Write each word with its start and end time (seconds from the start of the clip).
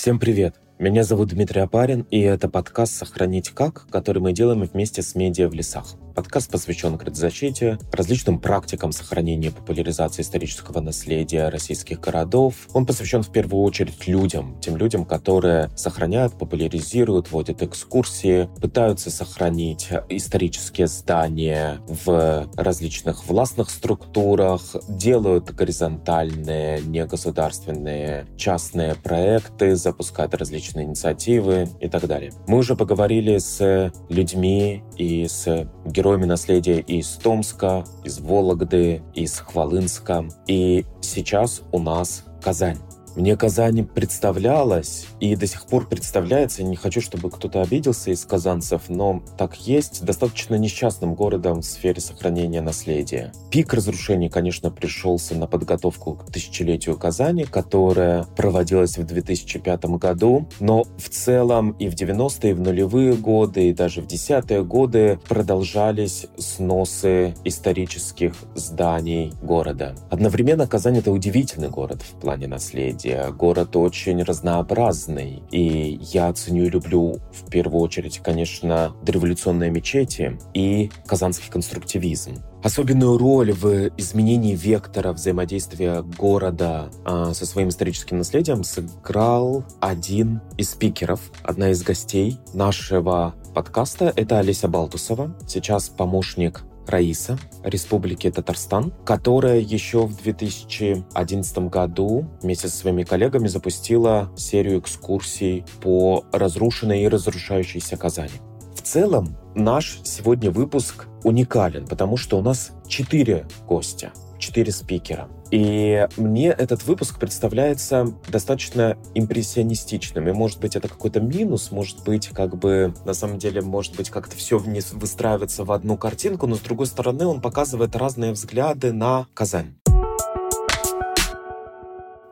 Всем 0.00 0.18
привет! 0.18 0.54
Меня 0.78 1.04
зовут 1.04 1.28
Дмитрий 1.28 1.60
Апарин, 1.60 2.06
и 2.10 2.20
это 2.20 2.48
подкаст 2.48 2.94
«Сохранить 2.94 3.50
как», 3.50 3.86
который 3.90 4.22
мы 4.22 4.32
делаем 4.32 4.62
вместе 4.62 5.02
с 5.02 5.14
медиа 5.14 5.46
в 5.46 5.52
лесах. 5.52 5.94
Подкаст 6.14 6.50
посвящен 6.50 6.96
градозащите, 6.96 7.78
различным 7.92 8.38
практикам 8.38 8.92
сохранения 8.92 9.48
и 9.48 9.52
популяризации 9.52 10.22
исторического 10.22 10.80
наследия 10.80 11.48
российских 11.48 12.00
городов. 12.00 12.54
Он 12.72 12.84
посвящен 12.84 13.22
в 13.22 13.30
первую 13.30 13.62
очередь 13.62 14.06
людям, 14.06 14.58
тем 14.60 14.76
людям, 14.76 15.04
которые 15.04 15.70
сохраняют, 15.76 16.38
популяризируют, 16.38 17.30
вводят 17.30 17.62
экскурсии, 17.62 18.48
пытаются 18.60 19.10
сохранить 19.10 19.88
исторические 20.08 20.88
здания 20.88 21.80
в 21.86 22.48
различных 22.56 23.26
властных 23.26 23.70
структурах, 23.70 24.62
делают 24.88 25.50
горизонтальные, 25.50 26.82
негосударственные, 26.82 28.26
частные 28.36 28.94
проекты, 28.96 29.76
запускают 29.76 30.34
различные 30.34 30.86
инициативы 30.86 31.68
и 31.80 31.88
так 31.88 32.06
далее. 32.06 32.32
Мы 32.46 32.58
уже 32.58 32.74
поговорили 32.74 33.38
с 33.38 33.92
людьми 34.08 34.82
и 34.96 35.26
с 35.28 35.68
героями 35.86 36.09
наследия 36.18 36.80
из 36.80 37.08
Томска, 37.16 37.84
из 38.04 38.20
Вологды, 38.20 39.02
из 39.14 39.38
Хвалынска. 39.38 40.26
И 40.46 40.84
сейчас 41.00 41.62
у 41.72 41.78
нас 41.78 42.24
Казань. 42.42 42.78
Мне 43.16 43.36
Казань 43.36 43.84
представлялась 43.84 45.06
и 45.18 45.34
до 45.34 45.46
сих 45.46 45.66
пор 45.66 45.86
представляется, 45.88 46.62
не 46.62 46.76
хочу, 46.76 47.00
чтобы 47.00 47.30
кто-то 47.30 47.60
обиделся 47.60 48.12
из 48.12 48.24
казанцев, 48.24 48.82
но 48.88 49.22
так 49.36 49.56
есть, 49.56 50.04
достаточно 50.04 50.54
несчастным 50.54 51.14
городом 51.14 51.60
в 51.60 51.64
сфере 51.64 52.00
сохранения 52.00 52.60
наследия. 52.60 53.32
Пик 53.50 53.74
разрушений, 53.74 54.28
конечно, 54.28 54.70
пришелся 54.70 55.34
на 55.34 55.46
подготовку 55.46 56.14
к 56.14 56.30
тысячелетию 56.30 56.96
Казани, 56.96 57.44
которая 57.44 58.24
проводилась 58.36 58.96
в 58.96 59.04
2005 59.04 59.84
году, 59.98 60.48
но 60.60 60.84
в 60.96 61.08
целом 61.08 61.72
и 61.72 61.88
в 61.88 61.94
90-е, 61.94 62.50
и 62.50 62.54
в 62.54 62.60
нулевые 62.60 63.14
годы, 63.14 63.70
и 63.70 63.74
даже 63.74 64.02
в 64.02 64.06
десятые 64.06 64.62
годы 64.62 65.18
продолжались 65.28 66.26
сносы 66.38 67.34
исторических 67.44 68.34
зданий 68.54 69.32
города. 69.42 69.96
Одновременно 70.10 70.66
Казань— 70.66 70.98
это 70.98 71.10
удивительный 71.10 71.70
город 71.70 72.02
в 72.02 72.20
плане 72.20 72.46
наследия 72.46 72.99
наследия. 73.00 73.30
Город 73.32 73.76
очень 73.76 74.22
разнообразный. 74.22 75.42
И 75.50 75.98
я 76.00 76.32
ценю 76.32 76.64
и 76.64 76.70
люблю 76.70 77.16
в 77.32 77.50
первую 77.50 77.82
очередь, 77.82 78.18
конечно, 78.18 78.94
дореволюционные 79.02 79.70
мечети 79.70 80.38
и 80.54 80.90
казанский 81.06 81.50
конструктивизм. 81.50 82.42
Особенную 82.62 83.16
роль 83.16 83.52
в 83.52 83.90
изменении 83.96 84.54
вектора 84.54 85.12
взаимодействия 85.12 86.02
города 86.02 86.90
а, 87.06 87.32
со 87.32 87.46
своим 87.46 87.70
историческим 87.70 88.18
наследием 88.18 88.64
сыграл 88.64 89.64
один 89.80 90.42
из 90.58 90.70
спикеров, 90.70 91.20
одна 91.42 91.70
из 91.70 91.82
гостей 91.82 92.38
нашего 92.52 93.34
подкаста. 93.54 94.12
Это 94.14 94.38
Олеся 94.40 94.68
Балтусова, 94.68 95.34
сейчас 95.48 95.88
помощник 95.88 96.64
Раиса 96.90 97.38
Республики 97.64 98.30
Татарстан, 98.30 98.92
которая 99.04 99.60
еще 99.60 100.06
в 100.06 100.22
2011 100.22 101.58
году 101.68 102.28
вместе 102.42 102.68
со 102.68 102.76
своими 102.76 103.04
коллегами 103.04 103.48
запустила 103.48 104.30
серию 104.36 104.80
экскурсий 104.80 105.64
по 105.80 106.24
разрушенной 106.32 107.02
и 107.02 107.08
разрушающейся 107.08 107.96
Казани. 107.96 108.40
В 108.74 108.82
целом, 108.82 109.36
наш 109.54 110.00
сегодня 110.04 110.50
выпуск 110.50 111.06
уникален, 111.24 111.86
потому 111.86 112.16
что 112.16 112.38
у 112.38 112.42
нас 112.42 112.72
четыре 112.88 113.46
гостя, 113.66 114.12
четыре 114.38 114.72
спикера– 114.72 115.28
и 115.50 116.06
мне 116.16 116.48
этот 116.48 116.84
выпуск 116.84 117.18
представляется 117.18 118.12
достаточно 118.28 118.96
импрессионистичным. 119.14 120.28
И, 120.28 120.32
может 120.32 120.60
быть, 120.60 120.76
это 120.76 120.88
какой-то 120.88 121.20
минус, 121.20 121.70
может 121.72 122.04
быть, 122.04 122.28
как 122.28 122.56
бы, 122.56 122.94
на 123.04 123.14
самом 123.14 123.38
деле, 123.38 123.60
может 123.60 123.96
быть, 123.96 124.10
как-то 124.10 124.36
все 124.36 124.58
вниз 124.58 124.92
выстраивается 124.92 125.64
в 125.64 125.72
одну 125.72 125.96
картинку, 125.96 126.46
но, 126.46 126.56
с 126.56 126.60
другой 126.60 126.86
стороны, 126.86 127.26
он 127.26 127.40
показывает 127.40 127.96
разные 127.96 128.32
взгляды 128.32 128.92
на 128.92 129.26
Казань. 129.34 129.74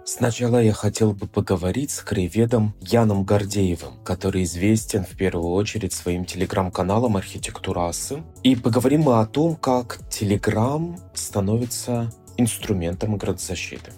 Сначала 0.04 0.62
я 0.62 0.72
хотел 0.72 1.12
бы 1.12 1.26
поговорить 1.26 1.90
с 1.90 2.00
краеведом 2.00 2.74
Яном 2.80 3.24
Гордеевым, 3.24 4.02
который 4.04 4.44
известен 4.44 5.04
в 5.04 5.14
первую 5.16 5.52
очередь 5.52 5.92
своим 5.92 6.24
телеграм-каналом 6.24 7.18
«Архитектурасы». 7.18 8.22
И 8.42 8.56
поговорим 8.56 9.02
мы 9.02 9.20
о 9.20 9.26
том, 9.26 9.54
как 9.54 10.00
телеграм 10.08 10.96
становится 11.12 12.10
инструментом 12.38 13.16
градозащиты. 13.16 13.93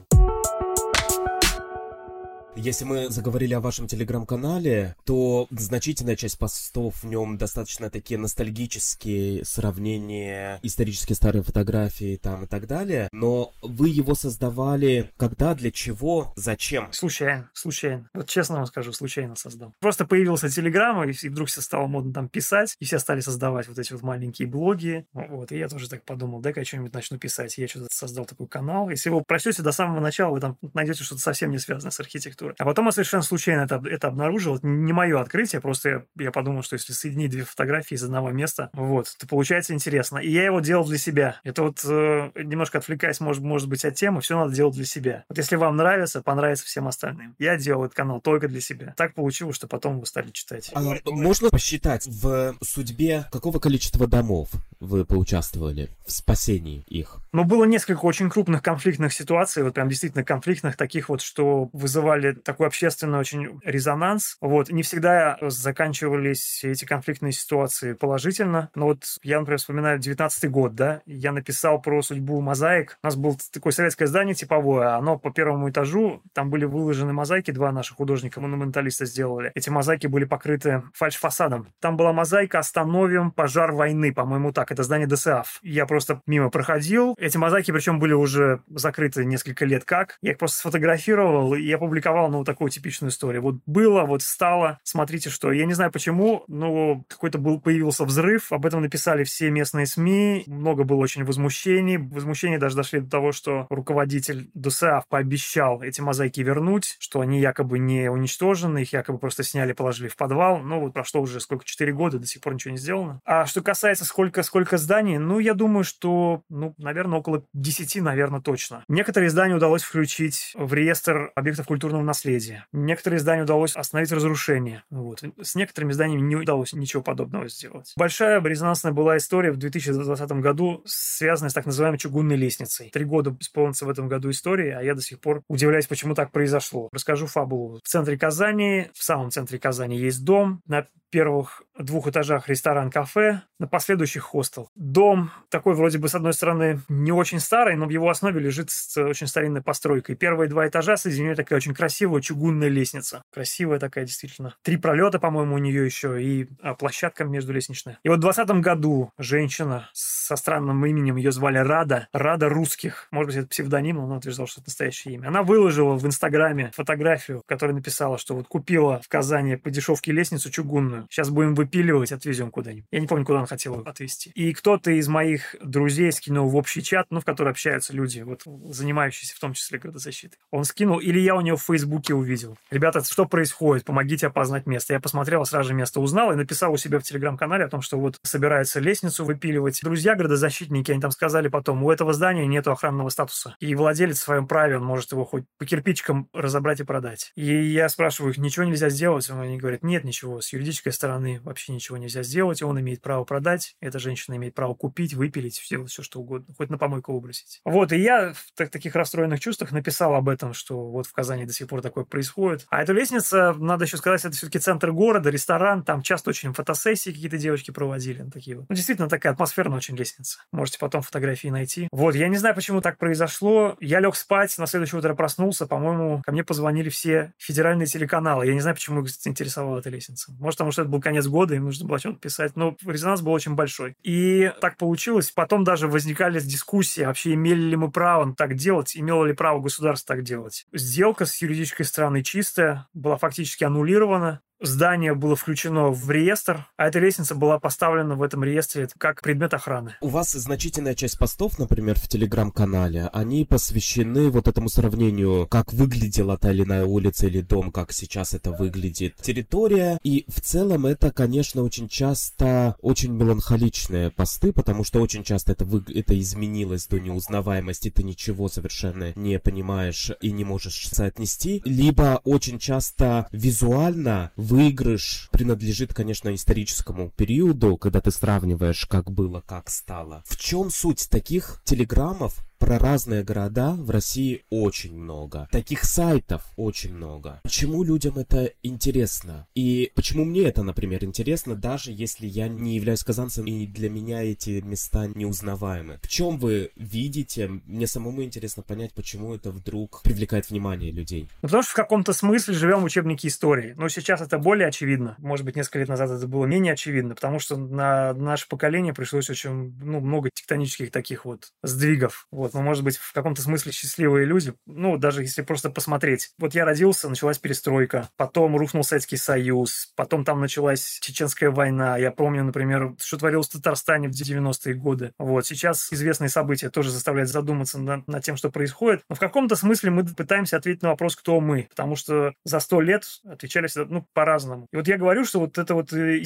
Если 2.57 2.85
мы 2.85 3.09
заговорили 3.11 3.55
о 3.55 3.61
вашем 3.61 3.87
телеграм-канале, 3.87 4.97
то 5.05 5.47
значительная 5.51 6.17
часть 6.17 6.37
постов 6.39 7.03
в 7.03 7.07
нем 7.07 7.39
достаточно 7.39 7.91
такие 7.91 8.19
ностальгические 8.19 9.45
сравнения, 9.45 10.59
исторически 10.63 11.13
старые 11.13 11.45
фотографии 11.45 12.17
там 12.17 12.45
и 12.45 12.47
так 12.47 12.67
далее. 12.67 13.09
Но 13.13 13.53
вы 13.63 13.89
его 13.89 14.15
создавали 14.15 15.11
когда, 15.17 15.55
для 15.55 15.71
чего, 15.71 16.33
зачем? 16.35 16.93
Случайно, 16.93 17.49
случайно. 17.55 18.11
Вот 18.15 18.29
честно 18.29 18.57
вам 18.57 18.67
скажу, 18.67 18.93
случайно 18.93 19.37
создал. 19.37 19.73
Просто 19.81 20.05
появился 20.05 20.49
телеграм, 20.49 21.09
и 21.09 21.29
вдруг 21.29 21.49
все 21.49 21.61
стало 21.61 21.87
модно 21.87 22.13
там 22.13 22.29
писать, 22.29 22.77
и 22.81 22.85
все 22.85 22.99
стали 22.99 23.21
создавать 23.21 23.69
вот 23.69 23.79
эти 23.79 23.93
вот 23.93 24.03
маленькие 24.03 24.49
блоги. 24.49 25.07
Вот, 25.13 25.53
и 25.53 25.59
я 25.59 25.69
тоже 25.69 25.89
так 25.89 26.05
подумал, 26.05 26.41
дай-ка 26.41 26.61
я 26.61 26.67
что-нибудь 26.67 26.93
начну 26.93 27.17
писать. 27.17 27.57
Я 27.59 27.69
что-то 27.69 27.87
создал 27.93 28.25
такой 28.25 28.49
канал. 28.49 28.91
Если 28.91 29.09
вы 29.09 29.23
прочтете 29.23 29.63
до 29.63 29.71
самого 29.71 30.01
начала, 30.01 30.33
вы 30.33 30.41
там 30.41 30.59
найдете 30.75 31.05
что-то 31.05 31.21
совсем 31.21 31.53
не 31.53 31.59
связанное 31.59 31.93
с 31.93 32.01
архитектурой 32.01 32.40
архитектуры. 32.41 32.55
А 32.59 32.65
потом 32.65 32.87
я 32.87 32.93
совершенно 32.93 33.23
случайно 33.23 33.63
это, 33.63 33.83
это 33.89 34.09
обнаружил. 34.09 34.57
Это 34.57 34.67
не 34.67 34.93
мое 34.93 35.21
открытие, 35.21 35.61
просто 35.61 35.89
я, 35.89 36.05
я 36.19 36.31
подумал, 36.31 36.63
что 36.63 36.75
если 36.75 36.93
соединить 36.93 37.31
две 37.31 37.45
фотографии 37.45 37.95
из 37.95 38.03
одного 38.03 38.31
места, 38.31 38.71
вот, 38.73 39.15
то 39.19 39.27
получается 39.27 39.75
интересно. 39.75 40.19
И 40.19 40.31
я 40.31 40.45
его 40.45 40.61
делал 40.61 40.85
для 40.85 40.99
себя. 40.99 41.41
Это 41.45 41.63
вот 41.63 41.85
э, 41.85 42.31
немножко 42.37 42.79
отвлекаясь, 42.79 43.21
может, 43.21 43.43
может 43.43 43.69
быть, 43.69 43.85
от 43.85 43.95
темы, 43.95 44.21
все 44.21 44.39
надо 44.39 44.55
делать 44.55 44.75
для 44.75 44.85
себя. 44.85 45.25
Вот 45.29 45.39
если 45.39 45.57
вам 45.57 45.77
нравится, 45.77 46.23
понравится 46.23 46.65
всем 46.65 46.89
остальным. 46.89 47.35
Я 47.39 47.57
делал 47.57 47.85
этот 47.85 47.97
канал 47.97 48.21
только 48.21 48.49
для 48.49 48.61
себя. 48.61 48.95
Так 48.97 49.15
получилось, 49.15 49.57
что 49.57 49.69
потом 49.69 50.01
вы 50.01 50.07
стали 50.07 50.31
читать. 50.31 50.71
А 50.75 50.81
можно 51.07 51.51
посчитать 51.51 52.07
в 52.07 52.57
судьбе 52.63 53.27
какого 53.31 53.59
количества 53.59 54.07
домов 54.07 54.51
вы 54.81 55.05
поучаствовали 55.05 55.91
в 56.07 56.13
спасении 56.13 56.85
их? 56.89 57.19
Ну, 57.33 57.45
было 57.45 57.65
несколько 57.65 58.05
очень 58.05 58.31
крупных 58.31 58.63
конфликтных 58.63 59.13
ситуаций, 59.13 59.63
вот 59.63 59.75
прям 59.75 59.89
действительно 59.89 60.25
конфликтных, 60.25 60.77
таких 60.77 61.09
вот, 61.09 61.21
что 61.21 61.69
вызывали 61.73 62.30
такой 62.35 62.67
общественный 62.67 63.19
очень 63.19 63.61
резонанс. 63.65 64.37
Вот. 64.41 64.71
Не 64.71 64.83
всегда 64.83 65.39
заканчивались 65.41 66.65
эти 66.65 66.85
конфликтные 66.85 67.33
ситуации 67.33 67.93
положительно. 67.93 68.71
Но 68.75 68.87
вот 68.87 69.05
я, 69.23 69.39
например, 69.39 69.59
вспоминаю 69.59 69.99
19 69.99 70.51
год, 70.51 70.75
да, 70.75 71.03
я 71.07 71.33
написал 71.33 71.81
про 71.81 72.03
судьбу 72.03 72.41
мозаик. 72.41 72.99
У 73.03 73.07
нас 73.07 73.17
было 73.17 73.37
такое 73.53 73.73
советское 73.73 74.07
здание 74.07 74.35
типовое, 74.35 74.97
оно 74.97 75.19
по 75.19 75.31
первому 75.31 75.71
этажу, 75.71 76.23
там 76.33 76.51
были 76.51 76.65
выложены 76.65 77.13
мозаики, 77.13 77.51
два 77.51 77.73
наших 77.73 77.97
художника-монументалиста 77.97 79.05
сделали. 79.07 79.53
Эти 79.55 79.71
мозаики 79.71 80.07
были 80.07 80.25
покрыты 80.25 80.83
фальш-фасадом. 80.95 81.69
Там 81.81 81.97
была 81.97 82.13
мозаика 82.13 82.59
«Остановим 82.59 83.31
пожар 83.31 83.73
войны», 83.73 84.13
по-моему, 84.13 84.53
так. 84.53 84.71
Это 84.71 84.83
здание 84.83 85.07
ДСАФ. 85.07 85.61
Я 85.63 85.87
просто 85.87 86.21
мимо 86.27 86.51
проходил. 86.51 87.15
Эти 87.19 87.37
мозаики, 87.37 87.71
причем, 87.71 87.99
были 87.99 88.13
уже 88.13 88.63
закрыты 88.69 89.25
несколько 89.25 89.65
лет 89.65 89.85
как. 89.85 90.19
Я 90.23 90.33
их 90.33 90.39
просто 90.39 90.59
сфотографировал 90.59 91.55
и 91.55 91.71
опубликовал 91.73 92.20
нарисовал, 92.21 92.31
ну, 92.31 92.45
такую 92.45 92.71
типичную 92.71 93.11
историю. 93.11 93.43
Вот 93.43 93.57
было, 93.67 94.05
вот 94.05 94.23
стало, 94.23 94.79
смотрите, 94.83 95.31
что. 95.31 95.53
Я 95.53 95.67
не 95.67 95.75
знаю 95.75 95.91
почему, 95.91 96.45
но 96.49 97.05
какой-то 97.09 97.39
был, 97.39 97.61
появился 97.61 98.05
взрыв, 98.05 98.53
об 98.53 98.67
этом 98.67 98.83
написали 98.83 99.25
все 99.25 99.51
местные 99.51 99.87
СМИ, 99.87 100.45
много 100.47 100.85
было 100.85 100.99
очень 100.99 101.25
возмущений. 101.25 101.97
Возмущения 101.97 102.59
даже 102.59 102.77
дошли 102.77 103.01
до 103.01 103.11
того, 103.11 103.33
что 103.33 103.67
руководитель 103.71 104.51
ДСАФ 104.55 105.07
пообещал 105.09 105.83
эти 105.83 106.01
мозаики 106.01 106.41
вернуть, 106.41 106.97
что 106.99 107.21
они 107.21 107.41
якобы 107.41 107.79
не 107.79 108.11
уничтожены, 108.11 108.81
их 108.83 108.93
якобы 108.93 109.19
просто 109.19 109.43
сняли, 109.43 109.73
положили 109.73 110.09
в 110.09 110.17
подвал. 110.17 110.59
Ну, 110.59 110.81
вот 110.81 110.93
прошло 110.93 111.21
уже 111.21 111.41
сколько, 111.41 111.65
4 111.65 111.93
года, 111.93 112.19
до 112.19 112.27
сих 112.27 112.43
пор 112.43 112.55
ничего 112.55 112.73
не 112.73 112.79
сделано. 112.79 113.21
А 113.25 113.47
что 113.47 113.63
касается 113.63 114.05
сколько, 114.05 114.43
сколько 114.43 114.79
зданий, 114.79 115.19
ну, 115.19 115.39
я 115.39 115.55
думаю, 115.55 115.85
что, 115.85 116.43
ну, 116.49 116.75
наверное, 116.79 117.19
около 117.19 117.45
10, 117.55 118.03
наверное, 118.03 118.41
точно. 118.41 118.85
Некоторые 118.89 119.31
здания 119.31 119.55
удалось 119.55 119.83
включить 119.83 120.53
в 120.55 120.75
реестр 120.75 121.33
объектов 121.35 121.67
культурного 121.67 122.03
наследия. 122.11 122.67
Некоторые 122.73 123.21
здания 123.21 123.43
удалось 123.43 123.77
остановить 123.77 124.13
разрушение. 124.13 124.83
Вот. 124.91 125.23
С 125.41 125.55
некоторыми 125.55 125.93
зданиями 125.93 126.23
не 126.23 126.37
удалось 126.37 126.73
ничего 126.73 127.03
подобного 127.03 127.49
сделать. 127.49 127.93
Большая 127.97 128.43
резонансная 128.43 128.93
была 128.93 129.17
история 129.17 129.53
в 129.53 129.57
2020 129.57 130.31
году, 130.33 130.83
связанная 130.87 131.51
с 131.51 131.55
так 131.55 131.67
называемой 131.67 131.99
чугунной 131.99 132.37
лестницей. 132.37 132.91
Три 132.91 133.05
года 133.05 133.37
исполнится 133.39 133.87
в 133.87 133.91
этом 133.91 134.09
году 134.09 134.31
истории, 134.31 134.71
а 134.71 134.83
я 134.83 134.95
до 134.95 135.03
сих 135.03 135.21
пор 135.21 135.43
удивляюсь, 135.49 135.87
почему 135.87 136.15
так 136.15 136.33
произошло. 136.33 136.89
Расскажу 136.93 137.27
фабулу. 137.27 137.81
В 137.85 137.89
центре 137.89 138.19
Казани, 138.19 138.89
в 138.93 139.03
самом 139.03 139.31
центре 139.31 139.59
Казани 139.59 139.97
есть 139.99 140.25
дом. 140.25 140.63
На 140.67 140.87
первых 141.11 141.63
двух 141.79 142.09
этажах 142.09 142.49
ресторан-кафе, 142.49 143.43
на 143.59 143.67
последующих 143.67 144.23
хостел. 144.23 144.71
Дом 144.75 145.31
такой 145.51 145.75
вроде 145.75 145.99
бы, 145.99 146.09
с 146.09 146.15
одной 146.15 146.33
стороны, 146.33 146.81
не 146.89 147.13
очень 147.13 147.41
старый, 147.41 147.77
но 147.77 147.87
в 147.87 147.91
его 147.91 148.09
основе 148.09 148.41
лежит 148.41 148.71
очень 148.97 149.27
старинной 149.27 149.63
постройкой. 149.63 150.17
Первые 150.17 150.49
два 150.49 150.67
этажа 150.67 150.97
соединяют 150.97 151.37
такая 151.37 151.59
очень 151.59 151.75
красивая 151.75 152.23
чугунная 152.23 152.69
лестница. 152.69 153.23
Красивая 153.33 153.79
такая, 153.79 154.07
действительно. 154.07 154.55
Три 154.63 154.77
пролета, 154.77 155.19
по-моему, 155.19 155.57
у 155.57 155.59
нее 155.59 155.85
еще, 155.85 156.23
и 156.23 156.49
а, 156.63 156.75
площадка 156.75 157.25
между 157.25 157.53
лестничная. 157.53 157.99
И 158.03 158.09
вот 158.09 158.19
в 158.19 158.23
2020 158.23 158.65
году 158.65 159.13
женщина 159.19 159.91
со 159.93 160.37
странным 160.37 160.85
именем, 160.87 161.17
ее 161.17 161.33
звали 161.33 161.59
Рада, 161.59 162.09
Рада 162.13 162.49
Русских, 162.49 163.09
может 163.11 163.29
быть, 163.29 163.37
это 163.37 163.49
псевдоним, 163.49 163.97
но 163.97 164.05
она 164.05 164.17
утверждала, 164.17 164.49
что 164.49 164.61
это 164.61 164.71
настоящее 164.71 165.15
имя. 165.15 165.29
Она 165.29 165.43
выложила 165.43 165.97
в 165.97 166.07
Инстаграме 166.07 166.71
фотографию, 166.75 167.41
в 167.41 167.47
которой 167.47 167.73
написала, 167.73 168.17
что 168.17 168.35
вот 168.35 168.47
купила 168.49 169.01
в 169.03 169.09
Казани 169.09 169.57
по 169.57 169.71
дешевке 169.71 170.13
лестницу 170.13 170.51
чугунную. 170.51 171.00
Сейчас 171.11 171.31
будем 171.31 171.55
выпиливать, 171.55 172.13
отвезем 172.13 172.51
куда-нибудь. 172.51 172.87
Я 172.91 173.01
не 173.01 173.07
помню, 173.07 173.25
куда 173.25 173.39
она 173.39 173.47
хотела 173.47 173.83
отвезти. 173.83 174.31
И 174.35 174.53
кто-то 174.53 174.91
из 174.91 175.09
моих 175.09 175.57
друзей 175.63 176.13
скинул 176.13 176.49
в 176.49 176.57
общий 176.57 176.83
чат, 176.83 177.07
ну, 177.11 177.21
в 177.21 177.25
который 177.25 177.51
общаются 177.51 177.93
люди, 177.93 178.21
вот, 178.21 178.43
занимающиеся 178.75 179.35
в 179.35 179.41
том 179.41 179.55
числе 179.55 179.79
градозащитой. 179.79 180.39
Он 180.51 180.65
скинул, 180.65 180.99
или 180.99 181.19
я 181.19 181.35
у 181.35 181.41
него 181.41 181.57
в 181.57 181.63
Фейсбуке 181.63 182.15
увидел. 182.15 182.57
Ребята, 182.71 183.03
что 183.05 183.27
происходит? 183.27 183.85
Помогите 183.85 184.27
опознать 184.27 184.67
место. 184.67 184.93
Я 184.93 185.01
посмотрел, 185.01 185.45
сразу 185.45 185.69
же 185.69 185.75
место 185.75 186.01
узнал 186.01 186.33
и 186.33 186.37
написал 186.37 186.73
у 186.73 186.77
себя 186.77 186.99
в 186.99 187.03
Телеграм-канале 187.03 187.65
о 187.65 187.69
том, 187.69 187.83
что 187.83 187.99
вот 187.99 188.19
собирается 188.23 188.81
лестницу 188.81 189.25
выпиливать. 189.25 189.81
Друзья 189.83 190.15
градозащитники, 190.15 190.91
они 190.93 191.01
там 191.01 191.11
сказали 191.11 191.49
потом, 191.49 191.83
у 191.83 191.91
этого 191.91 192.13
здания 192.13 192.47
нет 192.47 192.67
охранного 192.69 193.09
статуса. 193.09 193.57
И 193.61 193.75
владелец 193.75 194.19
в 194.19 194.23
своем 194.23 194.47
праве, 194.47 194.77
он 194.77 194.85
может 194.85 195.13
его 195.13 195.25
хоть 195.25 195.45
по 195.59 195.67
кирпичикам 195.67 196.29
разобрать 196.33 196.81
и 196.81 196.85
продать. 196.85 197.33
И 197.37 197.45
я 197.45 197.89
спрашиваю 197.89 198.33
их, 198.33 198.39
ничего 198.39 198.65
нельзя 198.65 198.89
сделать? 198.89 199.29
Они 199.31 199.59
говорят, 199.59 199.83
нет 199.83 200.05
ничего, 200.05 200.41
с 200.41 200.53
юридической 200.53 200.90
стороны 200.93 201.41
вообще 201.43 201.73
ничего 201.73 201.97
нельзя 201.97 202.23
сделать, 202.23 202.63
он 202.63 202.81
имеет 202.81 203.03
право 203.03 203.25
продать, 203.25 203.77
эта 203.81 203.99
женщина 203.99 204.37
имеет 204.37 204.55
право 204.55 204.75
купить, 204.75 205.15
выпилить, 205.15 205.61
сделать 205.65 205.91
все, 205.91 206.03
что 206.03 206.21
угодно, 206.21 206.55
хоть 206.57 206.71
на 206.71 206.79
помойку 206.79 207.13
выбросить. 207.13 207.61
Вот, 207.65 207.93
и 207.93 207.99
я 207.99 208.33
в 208.33 208.47
так, 208.55 208.71
таких 208.71 208.95
расстроенных 208.95 209.41
чувствах 209.41 209.73
написал 209.73 210.15
об 210.15 210.29
этом, 210.29 210.55
что 210.55 210.91
вот 210.91 211.07
в 211.07 211.13
Казани 211.13 211.45
до 211.45 211.53
сих 211.53 211.69
пор 211.69 211.83
такое 211.83 212.05
происходит. 212.05 212.67
А 212.71 212.83
эта 212.83 212.93
лестница, 212.93 213.55
надо 213.55 213.85
еще 213.85 213.97
сказать, 213.97 214.25
это 214.25 214.37
все-таки 214.37 214.59
центр 214.59 214.93
города, 214.93 215.31
ресторан, 215.31 215.85
там 215.85 216.03
часто 216.03 216.31
очень 216.31 216.53
фотосессии 216.53 217.11
какие-то 217.11 217.39
девочки 217.39 217.71
проводили, 217.71 218.23
ну, 218.23 218.31
такие 218.31 218.57
вот. 218.57 218.67
Ну, 218.69 218.75
действительно, 218.75 219.09
такая 219.09 219.33
атмосферная 219.33 219.79
очень 219.79 219.97
лестница. 219.97 220.41
Можете 220.53 220.79
потом 220.79 221.03
фотографии 221.03 221.49
найти. 221.49 221.89
Вот, 221.93 222.15
я 222.15 222.29
не 222.29 222.37
знаю, 222.37 222.55
почему 222.55 222.81
так 222.81 222.99
произошло. 222.99 223.77
Я 223.81 224.01
лег 224.01 224.17
спать, 224.17 224.57
на 224.59 224.67
следующее 224.67 224.99
утро 224.99 225.15
проснулся, 225.15 225.67
по-моему, 225.67 226.23
ко 226.23 226.33
мне 226.33 226.45
позвонили 226.45 226.89
все 226.89 227.33
федеральные 227.39 227.87
телеканалы. 227.87 228.47
Я 228.47 228.55
не 228.55 228.61
знаю, 228.61 228.77
почему 228.77 229.03
их 229.03 229.11
заинтересовала 229.11 229.79
эта 229.79 229.91
лестница. 229.91 230.33
Может, 230.39 230.59
потому 230.59 230.73
что 230.73 230.80
это 230.81 230.91
был 230.91 231.01
конец 231.01 231.27
года, 231.27 231.55
им 231.55 231.65
нужно 231.65 231.87
было 231.87 231.99
что-то 231.99 232.19
писать, 232.19 232.57
но 232.57 232.77
резонанс 232.85 233.23
был 233.23 233.33
очень 233.33 233.55
большой. 233.55 233.95
И 234.03 234.53
так 234.61 234.77
получилось. 234.77 235.31
Потом 235.31 235.65
даже 235.65 235.89
возникали 235.89 236.39
дискуссии, 236.45 237.03
вообще 237.03 237.35
имели 237.35 237.61
ли 237.61 237.77
мы 237.77 237.91
право 237.91 238.35
так 238.35 238.55
делать, 238.55 238.97
имело 238.97 239.25
ли 239.25 239.33
право 239.33 239.61
государство 239.61 240.17
так 240.17 240.25
делать. 240.25 240.67
Сделка 240.73 241.27
с 241.27 241.41
юридической 241.43 241.85
стороны 241.85 242.23
чистая, 242.23 242.89
была 242.95 243.17
фактически 243.17 243.65
аннулирована 243.65 244.41
здание 244.61 245.15
было 245.15 245.37
включено 245.37 245.89
в 245.89 246.11
реестр, 246.11 246.67
а 246.77 246.89
эта 246.89 246.99
лестница 246.99 247.35
была 247.35 247.59
поставлена 247.59 248.15
в 248.15 248.23
этом 248.23 248.45
реестре 248.45 248.89
как 248.99 249.23
предмет 249.23 249.55
охраны. 249.55 249.97
У 250.01 250.09
вас 250.09 250.33
значительная 250.33 250.95
часть 250.95 251.19
постов, 251.19 251.59
например, 251.59 251.99
в 251.99 252.09
телеграм-канале, 252.09 253.09
они 253.13 253.45
посвящены 253.45 254.31
вот 254.31 254.49
этому 254.49 254.69
сравнению, 254.69 255.47
как 255.49 255.73
выглядела 255.73 256.37
та 256.37 256.53
или 256.53 256.65
иная 256.65 256.85
улица 256.85 257.27
или 257.27 257.41
дом, 257.41 257.73
как 257.73 257.93
сейчас 257.93 258.35
это 258.35 258.53
выглядит 258.53 259.17
территория. 259.17 259.99
И 260.03 260.25
в 260.29 260.41
целом 260.41 260.87
это, 260.87 261.11
конечно, 261.11 261.63
очень 261.63 261.89
часто 261.89 262.77
очень 262.81 263.13
меланхоличные 263.13 264.11
посты, 264.11 264.53
потому 264.53 264.85
что 264.85 265.01
очень 265.01 265.25
часто 265.25 265.53
это, 265.53 265.65
вы... 265.65 265.83
это 265.95 266.19
изменилось 266.19 266.87
до 266.87 266.99
неузнаваемости, 267.01 267.91
ты 267.91 268.03
ничего 268.03 268.49
совершенно 268.49 269.13
не 269.17 269.39
понимаешь 269.39 270.11
и 270.21 270.33
не 270.33 270.45
можешь 270.45 270.89
соотнести. 270.89 271.63
Либо 271.65 272.21
очень 272.25 272.59
часто 272.59 273.29
визуально 273.33 274.33
выигрыш 274.51 275.29
принадлежит, 275.31 275.95
конечно, 275.95 276.35
историческому 276.35 277.11
периоду, 277.11 277.77
когда 277.77 278.01
ты 278.01 278.11
сравниваешь, 278.11 278.87
как 278.87 279.11
было, 279.11 279.41
как 279.41 279.71
стало. 279.71 280.23
В 280.27 280.37
чем 280.37 280.71
суть 280.71 281.09
таких 281.09 281.63
телеграммов, 281.65 282.45
про 282.61 282.79
разные 282.79 283.25
города 283.25 283.73
в 283.73 283.91
России 283.91 284.45
очень 284.51 284.97
много. 284.97 285.49
Таких 285.51 285.85
сайтов 285.85 286.43
очень 286.57 286.95
много. 286.95 287.41
Почему 287.43 287.83
людям 287.83 288.19
это 288.19 288.53
интересно? 288.63 289.49
И 289.55 289.91
почему 289.95 290.25
мне 290.25 290.43
это, 290.43 290.63
например, 290.63 291.03
интересно, 291.03 291.57
даже 291.57 291.91
если 291.91 292.27
я 292.27 292.49
не 292.49 292.77
являюсь 292.77 293.03
казанцем 293.03 293.47
и 293.47 293.67
для 293.67 293.89
меня 293.89 294.23
эти 294.23 294.61
места 294.61 295.07
неузнаваемы? 295.07 295.99
В 296.03 296.09
чем 296.09 296.39
вы 296.39 296.71
видите? 296.77 297.49
Мне 297.49 297.87
самому 297.87 298.23
интересно 298.23 298.63
понять, 298.63 298.93
почему 298.93 299.35
это 299.35 299.51
вдруг 299.51 300.03
привлекает 300.03 300.51
внимание 300.51 300.93
людей. 300.93 301.29
Ну, 301.43 301.49
потому 301.49 301.63
что 301.63 301.73
в 301.73 301.77
каком-то 301.77 302.13
смысле 302.13 302.55
живем 302.55 302.81
в 302.81 302.85
учебнике 302.85 303.29
истории. 303.29 303.75
Но 303.77 303.89
сейчас 303.89 304.21
это 304.21 304.39
более 304.39 304.69
очевидно. 304.69 305.17
Может 305.19 305.47
быть, 305.47 305.57
несколько 305.57 305.79
лет 305.79 305.89
назад 305.89 306.11
это 306.11 306.27
было 306.29 306.45
менее 306.45 306.75
очевидно, 306.75 307.15
потому 307.15 307.39
что 307.39 307.57
на 307.57 308.13
наше 308.13 308.47
поколение 308.49 308.93
пришлось 308.93 309.31
очень 309.31 309.75
ну, 309.83 310.01
много 310.01 310.29
тектонических 310.29 310.91
таких 310.91 311.25
вот 311.25 311.53
сдвигов. 311.63 312.27
Вот 312.31 312.50
вот, 312.53 312.59
мы, 312.59 312.63
может 312.63 312.85
быть, 312.85 312.97
в 312.97 313.13
каком-то 313.13 313.43
смысле 313.43 313.73
счастливые 313.73 314.27
люди, 314.27 314.55
ну, 314.67 314.97
даже 314.97 315.23
если 315.23 315.43
просто 315.43 315.71
посмотреть. 315.71 316.31
Вот 316.39 316.55
я 316.55 316.65
родился, 316.65 317.09
началась 317.09 317.39
перестройка, 317.39 318.09
потом 318.17 318.57
рухнул 318.57 318.85
Советский 318.85 319.17
Союз, 319.17 319.93
потом 319.97 320.25
там 320.25 320.41
началась 320.41 320.99
Чеченская 321.01 321.51
война. 321.51 321.97
Я 321.97 322.11
помню, 322.11 322.45
например, 322.45 322.95
что 322.99 323.19
творилось 323.19 323.49
в 323.49 323.53
Татарстане 323.53 324.09
в 324.09 324.13
90-е 324.13 324.75
годы. 324.75 325.13
Вот, 325.19 325.47
сейчас 325.47 325.93
известные 325.93 326.29
события 326.29 326.71
тоже 326.71 326.91
заставляют 326.91 327.31
задуматься 327.31 327.79
над, 327.79 328.07
над 328.09 328.25
тем, 328.25 328.37
что 328.37 328.51
происходит. 328.51 329.03
Но 329.09 329.17
в 329.17 329.21
каком-то 329.21 329.57
смысле 329.57 329.91
мы 329.91 330.05
пытаемся 330.05 330.57
ответить 330.57 330.83
на 330.83 330.91
вопрос, 330.91 331.17
кто 331.17 331.41
мы, 331.41 331.69
потому 331.71 331.97
что 331.97 332.35
за 332.45 332.61
сто 332.61 332.81
лет 332.81 333.05
отвечали 333.25 333.69
ну, 333.89 334.07
по-разному. 334.13 334.67
И 334.73 334.77
вот 334.77 334.89
я 334.89 334.97
говорю, 334.97 335.25
что 335.25 335.41
вот 335.41 335.59
это 335.59 335.75
вот 335.75 335.93
э, 335.93 336.19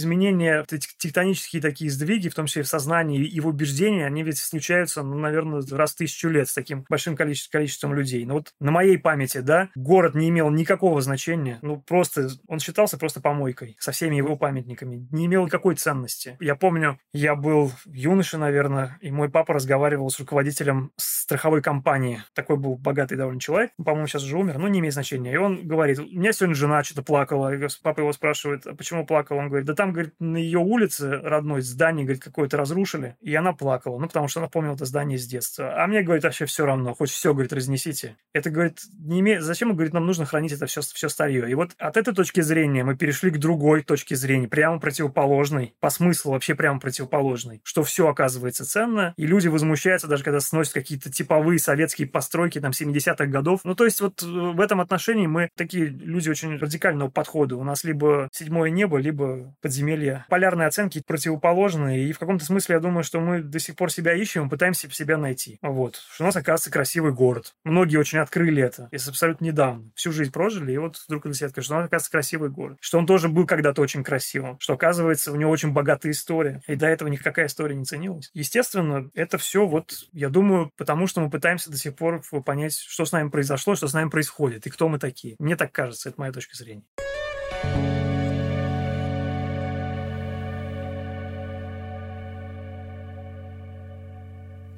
эти 0.73 0.89
тектонические 0.99 1.63
такие 1.63 1.91
сдвиги, 1.91 2.29
в 2.29 2.35
том 2.35 2.47
числе 2.47 2.63
в 2.63 2.69
сознании 2.69 3.25
и 3.25 3.41
в 3.41 3.47
убеждении, 3.47 4.03
они 4.03 4.23
ведь 4.23 4.39
случаются, 4.39 5.03
ну, 5.03 5.19
наверное, 5.19 5.63
раз 5.71 5.93
в 5.93 5.97
тысячу 5.97 6.14
тысячу 6.15 6.29
лет 6.29 6.49
с 6.49 6.55
таким 6.55 6.85
большим 6.89 7.17
количеством, 7.17 7.61
количеством 7.61 7.95
людей. 7.95 8.25
Но 8.25 8.35
вот 8.35 8.53
на 8.61 8.71
моей 8.71 8.99
памяти, 8.99 9.39
да, 9.39 9.71
город 9.75 10.15
не 10.15 10.29
имел 10.29 10.51
никакого 10.51 11.01
значения. 11.01 11.59
Ну, 11.63 11.81
просто 11.81 12.29
он 12.47 12.61
считался 12.61 12.99
просто 12.99 13.21
помойкой 13.21 13.77
со 13.81 13.93
всеми 13.93 14.17
его 14.17 14.37
памятниками. 14.37 15.07
Не 15.11 15.27
имел 15.27 15.45
никакой 15.47 15.75
ценности. 15.75 16.37
Я 16.41 16.55
помню, 16.55 16.99
я 17.13 17.35
был 17.35 17.73
юноша, 17.87 18.39
наверное, 18.39 18.99
и 19.01 19.11
мой 19.11 19.29
папа 19.29 19.55
разговаривал 19.55 20.11
с 20.11 20.19
руководителем 20.21 20.93
страховой 20.97 21.63
компании. 21.63 22.23
Такой 22.35 22.57
был 22.57 22.77
богатый 22.77 23.17
довольно 23.17 23.41
человек. 23.41 23.73
По-моему, 23.83 24.07
сейчас 24.07 24.25
уже 24.25 24.39
умер, 24.39 24.59
но 24.59 24.69
не 24.69 24.81
имеет 24.81 24.95
значения. 24.95 25.33
И 25.33 25.37
он 25.37 25.67
говорит, 25.67 25.99
у 25.99 26.05
меня 26.05 26.33
сегодня 26.33 26.55
жена 26.55 26.85
что-то 26.85 27.03
плакала. 27.03 27.55
И 27.55 27.69
папа 27.83 28.01
его 28.01 28.13
спрашивает, 28.13 28.67
а 28.67 28.75
почему 28.75 29.07
плакала? 29.07 29.39
Он 29.39 29.49
говорит, 29.49 29.67
да 29.67 29.75
там, 29.75 29.93
говорит, 29.93 30.15
на 30.19 30.37
ее 30.37 30.59
улице 30.59 31.11
родной 31.23 31.63
здание, 31.63 32.05
говорит, 32.05 32.23
какое-то 32.23 32.57
разрушили. 32.57 33.17
И 33.21 33.35
она 33.35 33.53
плакала. 33.53 33.99
Ну, 33.99 34.07
потому 34.07 34.29
что 34.29 34.41
она 34.41 34.49
помнила 34.49 34.75
это 34.75 34.85
здание 34.85 35.19
с 35.19 35.27
детства. 35.27 35.83
А 35.83 35.87
мне, 35.87 36.03
говорит, 36.05 36.25
вообще 36.25 36.47
все 36.47 36.65
равно, 36.67 36.95
хоть 36.95 37.11
все, 37.11 37.33
говорит, 37.33 37.53
разнесите. 37.53 38.17
Это, 38.33 38.51
говорит, 38.51 38.81
не 38.99 39.21
име... 39.21 39.41
зачем, 39.41 39.73
говорит, 39.75 39.93
нам 39.93 40.07
нужно 40.07 40.25
хранить 40.25 40.53
это 40.53 40.67
все, 40.67 40.81
все 40.81 41.09
старье. 41.09 41.51
И 41.51 41.55
вот 41.55 41.73
от 41.79 41.97
этой 41.97 42.15
точки 42.15 42.41
зрения 42.41 42.85
мы 42.85 42.97
перешли 42.97 43.31
к 43.31 43.39
другой 43.39 43.83
точке 43.83 44.17
зрения, 44.17 44.49
прямо 44.49 44.79
противоположной, 44.79 45.75
по 45.81 45.91
смыслу 45.91 46.33
вообще 46.33 46.55
прямо 46.55 46.81
противоположной, 46.81 47.61
что 47.65 47.83
все 47.83 48.09
оказывается 48.09 48.65
ценно, 48.65 49.15
и 49.17 49.27
люди 49.27 49.49
возмущаются 49.49 50.07
даже 50.07 50.25
когда 50.25 50.41
сносят 50.41 50.75
какие-то 50.75 51.11
типовые 51.11 51.59
советские 51.59 52.09
постройки 52.09 52.61
там 52.61 52.73
70-х 52.73 53.27
годов. 53.27 53.61
Ну, 53.65 53.75
то 53.75 53.85
есть 53.85 54.01
вот 54.01 54.23
э, 54.23 54.27
в 54.27 54.61
этом 54.61 54.81
отношении 54.81 55.27
мы 55.27 55.51
такие 55.57 55.87
люди 55.87 56.29
очень 56.29 56.57
радикального 56.57 57.11
подхода. 57.11 57.57
У 57.57 57.65
нас 57.65 57.85
либо 57.85 58.29
седьмое 58.33 58.71
небо, 58.71 58.99
либо 58.99 59.55
подземелье. 59.61 60.25
Полярные 60.29 60.69
оценки 60.69 61.03
противоположные, 61.07 62.09
и 62.09 62.13
в 62.13 62.19
каком-то 62.19 62.45
смысле 62.45 62.77
я 62.77 62.81
думаю, 62.81 63.05
что 63.05 63.21
мы 63.21 63.43
до 63.43 63.59
сих 63.59 63.77
пор 63.77 63.91
себя 63.91 64.15
ищем, 64.15 64.49
пытаемся 64.49 64.91
себя 64.91 65.17
найти. 65.17 65.59
Вот 65.63 65.94
что 65.97 66.25
у 66.25 66.27
нас, 66.27 66.37
оказывается, 66.37 66.71
красивый 66.71 67.13
город. 67.13 67.55
Многие 67.65 67.97
очень 67.97 68.19
открыли 68.19 68.63
это, 68.63 68.89
если 68.93 69.11
абсолютно 69.11 69.45
недавно. 69.45 69.91
Всю 69.95 70.13
жизнь 70.13 70.33
прожили, 70.33 70.73
и 70.73 70.79
вот 70.79 70.97
вдруг 71.09 71.25
себя 71.35 71.49
открыли, 71.49 71.65
что 71.65 71.75
у 71.75 71.77
нас, 71.79 71.87
оказывается, 71.87 72.11
красивый 72.11 72.51
город. 72.51 72.79
Что 72.81 72.99
он 72.99 73.07
тоже 73.07 73.29
был 73.29 73.47
когда-то 73.47 73.83
очень 73.83 74.05
красивым. 74.05 74.59
Что, 74.61 74.75
оказывается, 74.75 75.33
у 75.33 75.37
него 75.37 75.51
очень 75.51 75.73
богатая 75.73 76.11
история. 76.11 76.63
И 76.67 76.75
до 76.75 76.87
этого 76.87 77.09
никакая 77.09 77.47
история 77.47 77.75
не 77.75 77.85
ценилась. 77.85 78.31
Естественно, 78.35 79.11
это 79.15 79.39
все 79.39 79.67
вот, 79.67 79.95
я 80.13 80.29
думаю, 80.29 80.71
потому 80.77 81.07
что 81.07 81.21
мы 81.21 81.31
пытаемся 81.31 81.71
до 81.71 81.77
сих 81.77 81.97
пор 81.97 82.23
понять, 82.45 82.77
что 82.77 83.05
с 83.05 83.13
нами 83.13 83.29
произошло, 83.29 83.75
что 83.75 83.89
с 83.89 83.93
нами 83.93 84.09
происходит, 84.09 84.67
и 84.67 84.71
кто 84.71 84.89
мы 84.89 84.99
такие. 84.99 85.37
Мне 85.39 85.57
так 85.57 85.73
кажется, 85.73 86.09
это 86.09 86.21
моя 86.21 86.33
точка 86.33 86.57
зрения. 86.57 86.85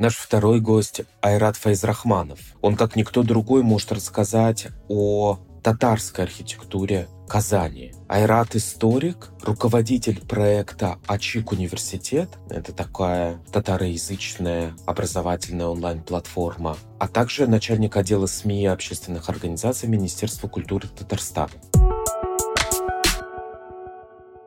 Наш 0.07 0.15
второй 0.15 0.61
гость 0.61 1.01
Айрат 1.21 1.57
Файзрахманов. 1.57 2.39
Он, 2.63 2.77
как 2.77 2.95
никто 2.95 3.25
другой, 3.25 3.65
может 3.65 3.91
рассказать 3.91 4.69
о 4.87 5.41
татарской 5.65 6.27
архитектуре 6.27 7.09
Казани. 7.29 7.93
Айрат 8.07 8.55
историк, 8.55 9.31
руководитель 9.43 10.25
проекта 10.25 11.01
Ачик 11.09 11.51
университет. 11.51 12.29
Это 12.49 12.73
такая 12.73 13.43
татароязычная 13.51 14.77
образовательная 14.87 15.67
онлайн-платформа. 15.67 16.77
А 17.01 17.09
также 17.09 17.49
начальник 17.49 17.97
отдела 17.97 18.27
СМИ 18.27 18.63
и 18.63 18.67
общественных 18.67 19.29
организаций 19.29 19.89
Министерства 19.89 20.47
культуры 20.47 20.87
Татарстана. 20.87 21.51